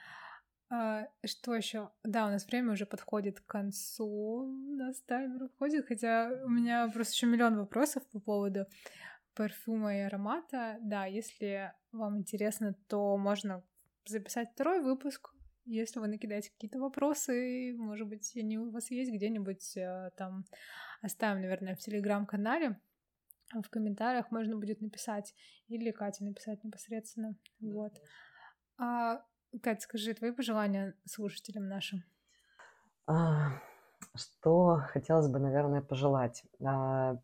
что 1.26 1.56
еще? 1.56 1.92
Да, 2.04 2.28
у 2.28 2.30
нас 2.30 2.48
время 2.48 2.74
уже 2.74 2.86
подходит 2.86 3.40
к 3.40 3.46
концу. 3.46 4.06
У 4.06 4.76
нас 4.76 5.02
таймер 5.02 5.44
уходит, 5.44 5.86
хотя 5.88 6.32
у 6.44 6.50
меня 6.50 6.88
просто 6.90 7.14
еще 7.14 7.28
миллион 7.28 7.58
вопросов 7.58 8.06
по 8.08 8.20
поводу 8.20 8.66
парфюма 9.36 9.96
и 9.96 10.00
аромата. 10.00 10.78
Да, 10.82 11.06
если 11.06 11.74
вам 11.92 12.18
интересно, 12.20 12.74
то 12.88 13.18
можно 13.18 13.64
записать 14.06 14.52
второй 14.52 14.82
выпуск. 14.82 15.32
Если 15.66 16.00
вы 16.00 16.08
накидаете 16.08 16.52
какие-то 16.52 16.80
вопросы, 16.80 17.74
может 17.78 18.08
быть, 18.08 18.36
они 18.36 18.60
у 18.60 18.70
вас 18.70 18.92
есть 18.92 19.12
где-нибудь 19.12 19.78
э, 19.78 20.12
там, 20.16 20.46
оставим, 21.02 21.42
наверное, 21.42 21.76
в 21.76 21.80
телеграм-канале. 21.80 22.80
в 23.52 23.70
комментариях 23.70 24.32
можно 24.32 24.58
будет 24.58 24.82
написать 24.82 25.34
или 25.68 25.92
Кате 25.92 26.24
написать 26.24 26.64
непосредственно. 26.64 27.36
Вот. 27.60 27.94
А, 28.78 29.26
Катя, 29.62 29.82
скажи 29.82 30.14
твои 30.14 30.32
пожелания 30.32 30.96
слушателям 31.06 31.68
нашим. 31.68 32.04
А, 33.08 33.62
что 34.16 34.82
хотелось 34.92 35.28
бы, 35.28 35.40
наверное, 35.40 35.82
пожелать? 35.82 36.44
А, 36.64 37.18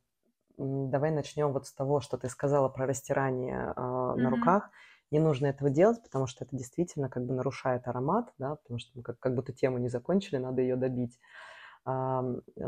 давай 0.58 1.12
начнем 1.12 1.52
вот 1.52 1.68
с 1.68 1.74
того, 1.74 2.00
что 2.00 2.18
ты 2.18 2.30
сказала 2.30 2.70
про 2.70 2.86
растирание 2.86 3.74
а, 3.76 3.82
mm-hmm. 3.82 4.16
на 4.16 4.30
руках. 4.30 4.70
Не 5.10 5.20
нужно 5.20 5.48
этого 5.48 5.70
делать, 5.70 6.02
потому 6.04 6.26
что 6.28 6.46
это 6.46 6.56
действительно 6.56 7.10
как 7.10 7.26
бы 7.26 7.34
нарушает 7.34 7.88
аромат, 7.88 8.34
да, 8.38 8.56
потому 8.56 8.80
что 8.80 8.92
мы 8.96 9.04
как, 9.04 9.20
как 9.20 9.36
будто 9.36 9.52
тему 9.52 9.78
не 9.78 9.90
закончили, 9.90 10.38
надо 10.38 10.62
ее 10.62 10.78
добить. 10.78 11.20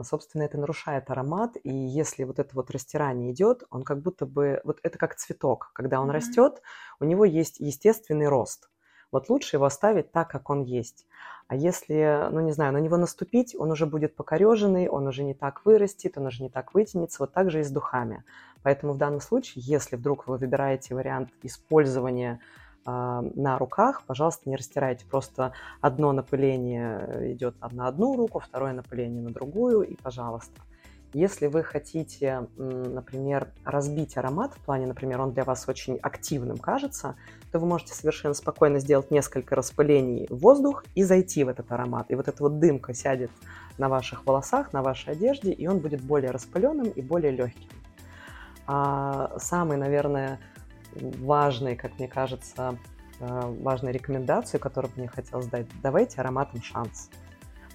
Собственно, 0.02 0.42
это 0.42 0.58
нарушает 0.58 1.10
аромат, 1.12 1.56
и 1.64 1.72
если 1.72 2.24
вот 2.24 2.40
это 2.40 2.56
вот 2.56 2.72
растирание 2.72 3.32
идет, 3.32 3.64
он 3.70 3.84
как 3.84 4.02
будто 4.02 4.26
бы, 4.26 4.60
вот 4.64 4.80
это 4.82 4.98
как 4.98 5.16
цветок, 5.16 5.72
когда 5.74 6.02
он 6.02 6.10
mm-hmm. 6.10 6.14
растет, 6.14 6.62
у 7.00 7.06
него 7.06 7.24
есть 7.24 7.60
естественный 7.60 8.28
рост. 8.28 8.70
Вот 9.14 9.30
лучше 9.30 9.58
его 9.58 9.66
оставить 9.66 10.12
так, 10.12 10.28
как 10.30 10.50
он 10.50 10.64
есть. 10.64 11.06
А 11.48 11.56
если, 11.56 12.30
ну 12.32 12.42
не 12.42 12.52
знаю, 12.52 12.74
на 12.74 12.80
него 12.80 12.98
наступить, 12.98 13.56
он 13.56 13.70
уже 13.70 13.86
будет 13.86 14.16
покореженный, 14.16 14.90
он 14.90 15.06
уже 15.06 15.24
не 15.24 15.36
так 15.36 15.64
вырастет, 15.66 16.18
он 16.18 16.26
уже 16.26 16.42
не 16.42 16.50
так 16.50 16.74
вытянется. 16.74 17.18
Вот 17.20 17.32
так 17.32 17.52
же 17.52 17.60
и 17.60 17.64
с 17.64 17.70
духами. 17.70 18.24
Поэтому 18.64 18.94
в 18.94 18.98
данном 18.98 19.22
случае, 19.22 19.64
если 19.68 19.98
вдруг 19.98 20.28
вы 20.28 20.38
выбираете 20.38 20.96
вариант 20.96 21.30
использования 21.44 22.40
э, 22.88 22.90
на 22.90 23.60
руках, 23.60 24.02
пожалуйста, 24.08 24.50
не 24.50 24.56
растирайте. 24.56 25.06
Просто 25.06 25.54
одно 25.80 26.12
напыление 26.12 27.34
идет 27.34 27.56
на 27.72 27.88
одну 27.88 28.18
руку, 28.18 28.40
второе 28.40 28.74
напыление 28.74 29.22
на 29.22 29.32
другую, 29.32 29.84
и 29.84 29.96
пожалуйста. 29.96 30.60
Если 31.14 31.46
вы 31.46 31.64
хотите, 31.64 32.48
например, 32.58 33.48
разбить 33.64 34.18
аромат, 34.18 34.54
в 34.56 34.60
плане, 34.60 34.88
например, 34.88 35.22
он 35.22 35.32
для 35.32 35.44
вас 35.44 35.70
очень 35.70 35.98
активным 35.98 36.58
кажется, 36.58 37.16
то 37.52 37.60
вы 37.60 37.68
можете 37.68 37.94
совершенно 37.94 38.34
спокойно 38.34 38.80
сделать 38.80 39.12
несколько 39.12 39.56
распылений 39.56 40.26
в 40.30 40.40
воздух 40.40 40.84
и 40.96 41.04
зайти 41.04 41.44
в 41.44 41.50
этот 41.50 41.72
аромат. 41.72 42.08
И 42.10 42.16
вот 42.16 42.28
эта 42.28 42.42
вот 42.42 42.60
дымка 42.60 42.96
сядет 42.96 43.30
на 43.78 43.90
ваших 43.90 44.26
волосах, 44.26 44.74
на 44.74 44.82
вашей 44.82 45.14
одежде, 45.14 45.52
и 45.52 45.68
он 45.68 45.80
будет 45.80 46.02
более 46.02 46.32
распыленным 46.32 46.90
и 46.90 47.02
более 47.02 47.32
легким. 47.32 47.70
А 48.66 49.38
самый, 49.38 49.78
наверное, 49.78 50.40
важный, 50.96 51.76
как 51.76 52.00
мне 52.00 52.08
кажется, 52.08 52.78
э, 53.20 53.56
важной 53.62 53.92
рекомендацию, 53.92 54.60
которую 54.60 54.92
мне 54.96 55.08
хотелось 55.08 55.46
дать, 55.46 55.68
давайте 55.84 56.22
ароматам 56.22 56.62
шанс. 56.64 57.10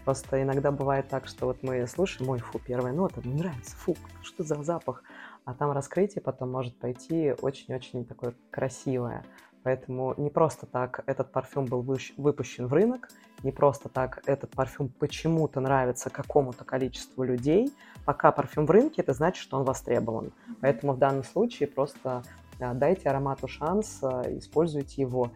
Просто 0.08 0.42
иногда 0.42 0.72
бывает 0.72 1.06
так, 1.08 1.26
что 1.26 1.44
вот 1.44 1.62
мы 1.62 1.86
слушаем, 1.86 2.30
ой, 2.30 2.38
фу, 2.38 2.58
первая 2.58 2.94
нота, 2.94 3.20
мне 3.22 3.34
нравится, 3.34 3.76
фу, 3.76 3.94
что 4.22 4.42
за 4.42 4.54
запах? 4.62 5.02
А 5.44 5.52
там 5.52 5.70
раскрытие 5.72 6.22
потом 6.22 6.50
может 6.50 6.78
пойти 6.78 7.34
очень-очень 7.42 8.06
такое 8.06 8.32
красивое. 8.50 9.22
Поэтому 9.64 10.14
не 10.16 10.30
просто 10.30 10.64
так 10.64 11.02
этот 11.04 11.30
парфюм 11.30 11.66
был 11.66 11.82
выпущен 12.16 12.68
в 12.68 12.72
рынок, 12.72 13.10
не 13.42 13.52
просто 13.52 13.90
так 13.90 14.22
этот 14.24 14.52
парфюм 14.52 14.88
почему-то 14.88 15.60
нравится 15.60 16.08
какому-то 16.08 16.64
количеству 16.64 17.22
людей. 17.22 17.70
Пока 18.06 18.32
парфюм 18.32 18.64
в 18.64 18.70
рынке, 18.70 19.02
это 19.02 19.12
значит, 19.12 19.42
что 19.42 19.58
он 19.58 19.64
востребован. 19.64 20.32
Поэтому 20.62 20.94
в 20.94 20.98
данном 20.98 21.22
случае 21.22 21.68
просто 21.68 22.22
дайте 22.58 23.10
аромату 23.10 23.46
шанс, 23.46 23.98
а, 24.00 24.22
используйте 24.38 25.02
его. 25.02 25.32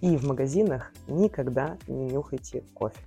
И 0.00 0.16
в 0.16 0.24
магазинах 0.28 0.92
никогда 1.08 1.76
не 1.88 2.06
нюхайте 2.06 2.62
кофе 2.72 3.00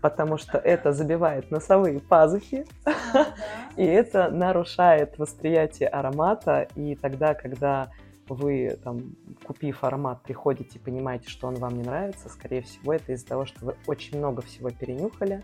потому 0.00 0.38
что 0.38 0.58
это 0.58 0.92
забивает 0.92 1.50
носовые 1.50 2.00
пазухи, 2.00 2.66
и 3.76 3.84
это 3.84 4.30
нарушает 4.30 5.18
восприятие 5.18 5.88
аромата, 5.88 6.68
и 6.74 6.94
тогда, 6.94 7.34
когда 7.34 7.90
вы, 8.28 8.78
там, 8.82 9.16
купив 9.44 9.84
аромат, 9.84 10.22
приходите 10.22 10.78
и 10.78 10.82
понимаете, 10.82 11.28
что 11.28 11.46
он 11.46 11.56
вам 11.56 11.76
не 11.76 11.82
нравится, 11.82 12.28
скорее 12.28 12.62
всего, 12.62 12.92
это 12.92 13.12
из-за 13.12 13.26
того, 13.26 13.44
что 13.44 13.66
вы 13.66 13.76
очень 13.86 14.18
много 14.18 14.42
всего 14.42 14.70
перенюхали, 14.70 15.42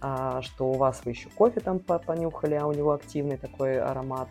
а, 0.00 0.42
что 0.42 0.68
у 0.68 0.74
вас 0.74 1.02
вы 1.04 1.12
еще 1.12 1.28
кофе 1.30 1.60
там 1.60 1.78
понюхали, 1.78 2.54
а 2.54 2.66
у 2.66 2.72
него 2.72 2.92
активный 2.92 3.36
такой 3.36 3.80
аромат, 3.80 4.28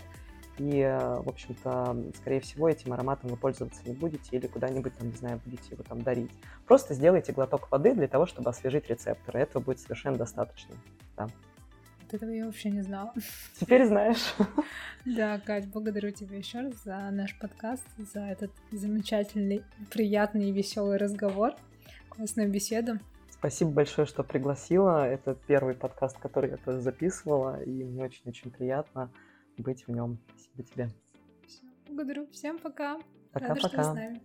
и, 0.58 0.80
э, 0.80 1.20
в 1.22 1.30
общем-то, 1.30 1.96
скорее 2.16 2.40
всего, 2.40 2.70
этим 2.70 2.94
ароматом 2.94 3.30
вы 3.30 3.38
пользоваться 3.38 3.82
не 3.86 3.94
будете 3.94 4.36
или 4.36 4.48
куда-нибудь, 4.48 4.96
там, 4.98 5.10
не 5.10 5.16
знаю, 5.16 5.40
будете 5.46 5.72
его 5.72 5.84
там 5.84 6.02
дарить. 6.02 6.32
Просто 6.66 6.94
сделайте 6.94 7.34
глоток 7.34 7.72
воды 7.72 7.94
для 7.94 8.08
того, 8.08 8.26
чтобы 8.26 8.50
освежить 8.50 8.90
рецепторы. 8.90 9.40
Этого 9.40 9.62
будет 9.62 9.80
совершенно 9.80 10.18
достаточно. 10.18 10.76
Да. 11.16 11.28
Вот 12.04 12.14
этого 12.14 12.30
я 12.30 12.46
вообще 12.46 12.70
не 12.70 12.82
знала. 12.82 13.14
Теперь 13.60 13.86
знаешь. 13.86 14.34
Да, 15.06 15.40
Кать, 15.40 15.70
благодарю 15.70 16.12
тебя 16.12 16.36
еще 16.38 16.60
раз 16.60 16.74
за 16.84 16.98
наш 17.12 17.40
подкаст, 17.40 17.86
за 17.98 18.20
этот 18.20 18.52
замечательный, 18.74 19.64
приятный 19.90 20.50
и 20.50 20.52
веселый 20.52 20.98
разговор, 20.98 21.54
классную 22.10 22.50
беседу. 22.50 23.00
Спасибо 23.30 23.72
большое, 23.72 24.06
что 24.06 24.24
пригласила. 24.24 25.08
Это 25.08 25.38
первый 25.48 25.76
подкаст, 25.76 26.18
который 26.18 26.50
я 26.50 26.58
тоже 26.58 26.82
записывала, 26.82 27.62
и 27.64 27.86
мне 27.86 28.04
очень-очень 28.04 28.52
приятно 28.52 29.10
быть 29.62 29.86
в 29.88 29.92
нем. 29.92 30.20
Спасибо 30.36 30.64
тебе. 30.64 30.90
Все, 31.48 31.64
благодарю. 31.90 32.28
Всем 32.32 32.58
пока. 32.60 33.00
Пока-пока. 33.32 33.56
Рада, 33.56 33.68
что 33.68 33.78
вы 33.78 33.84
с 33.84 33.94
нами. 33.94 34.22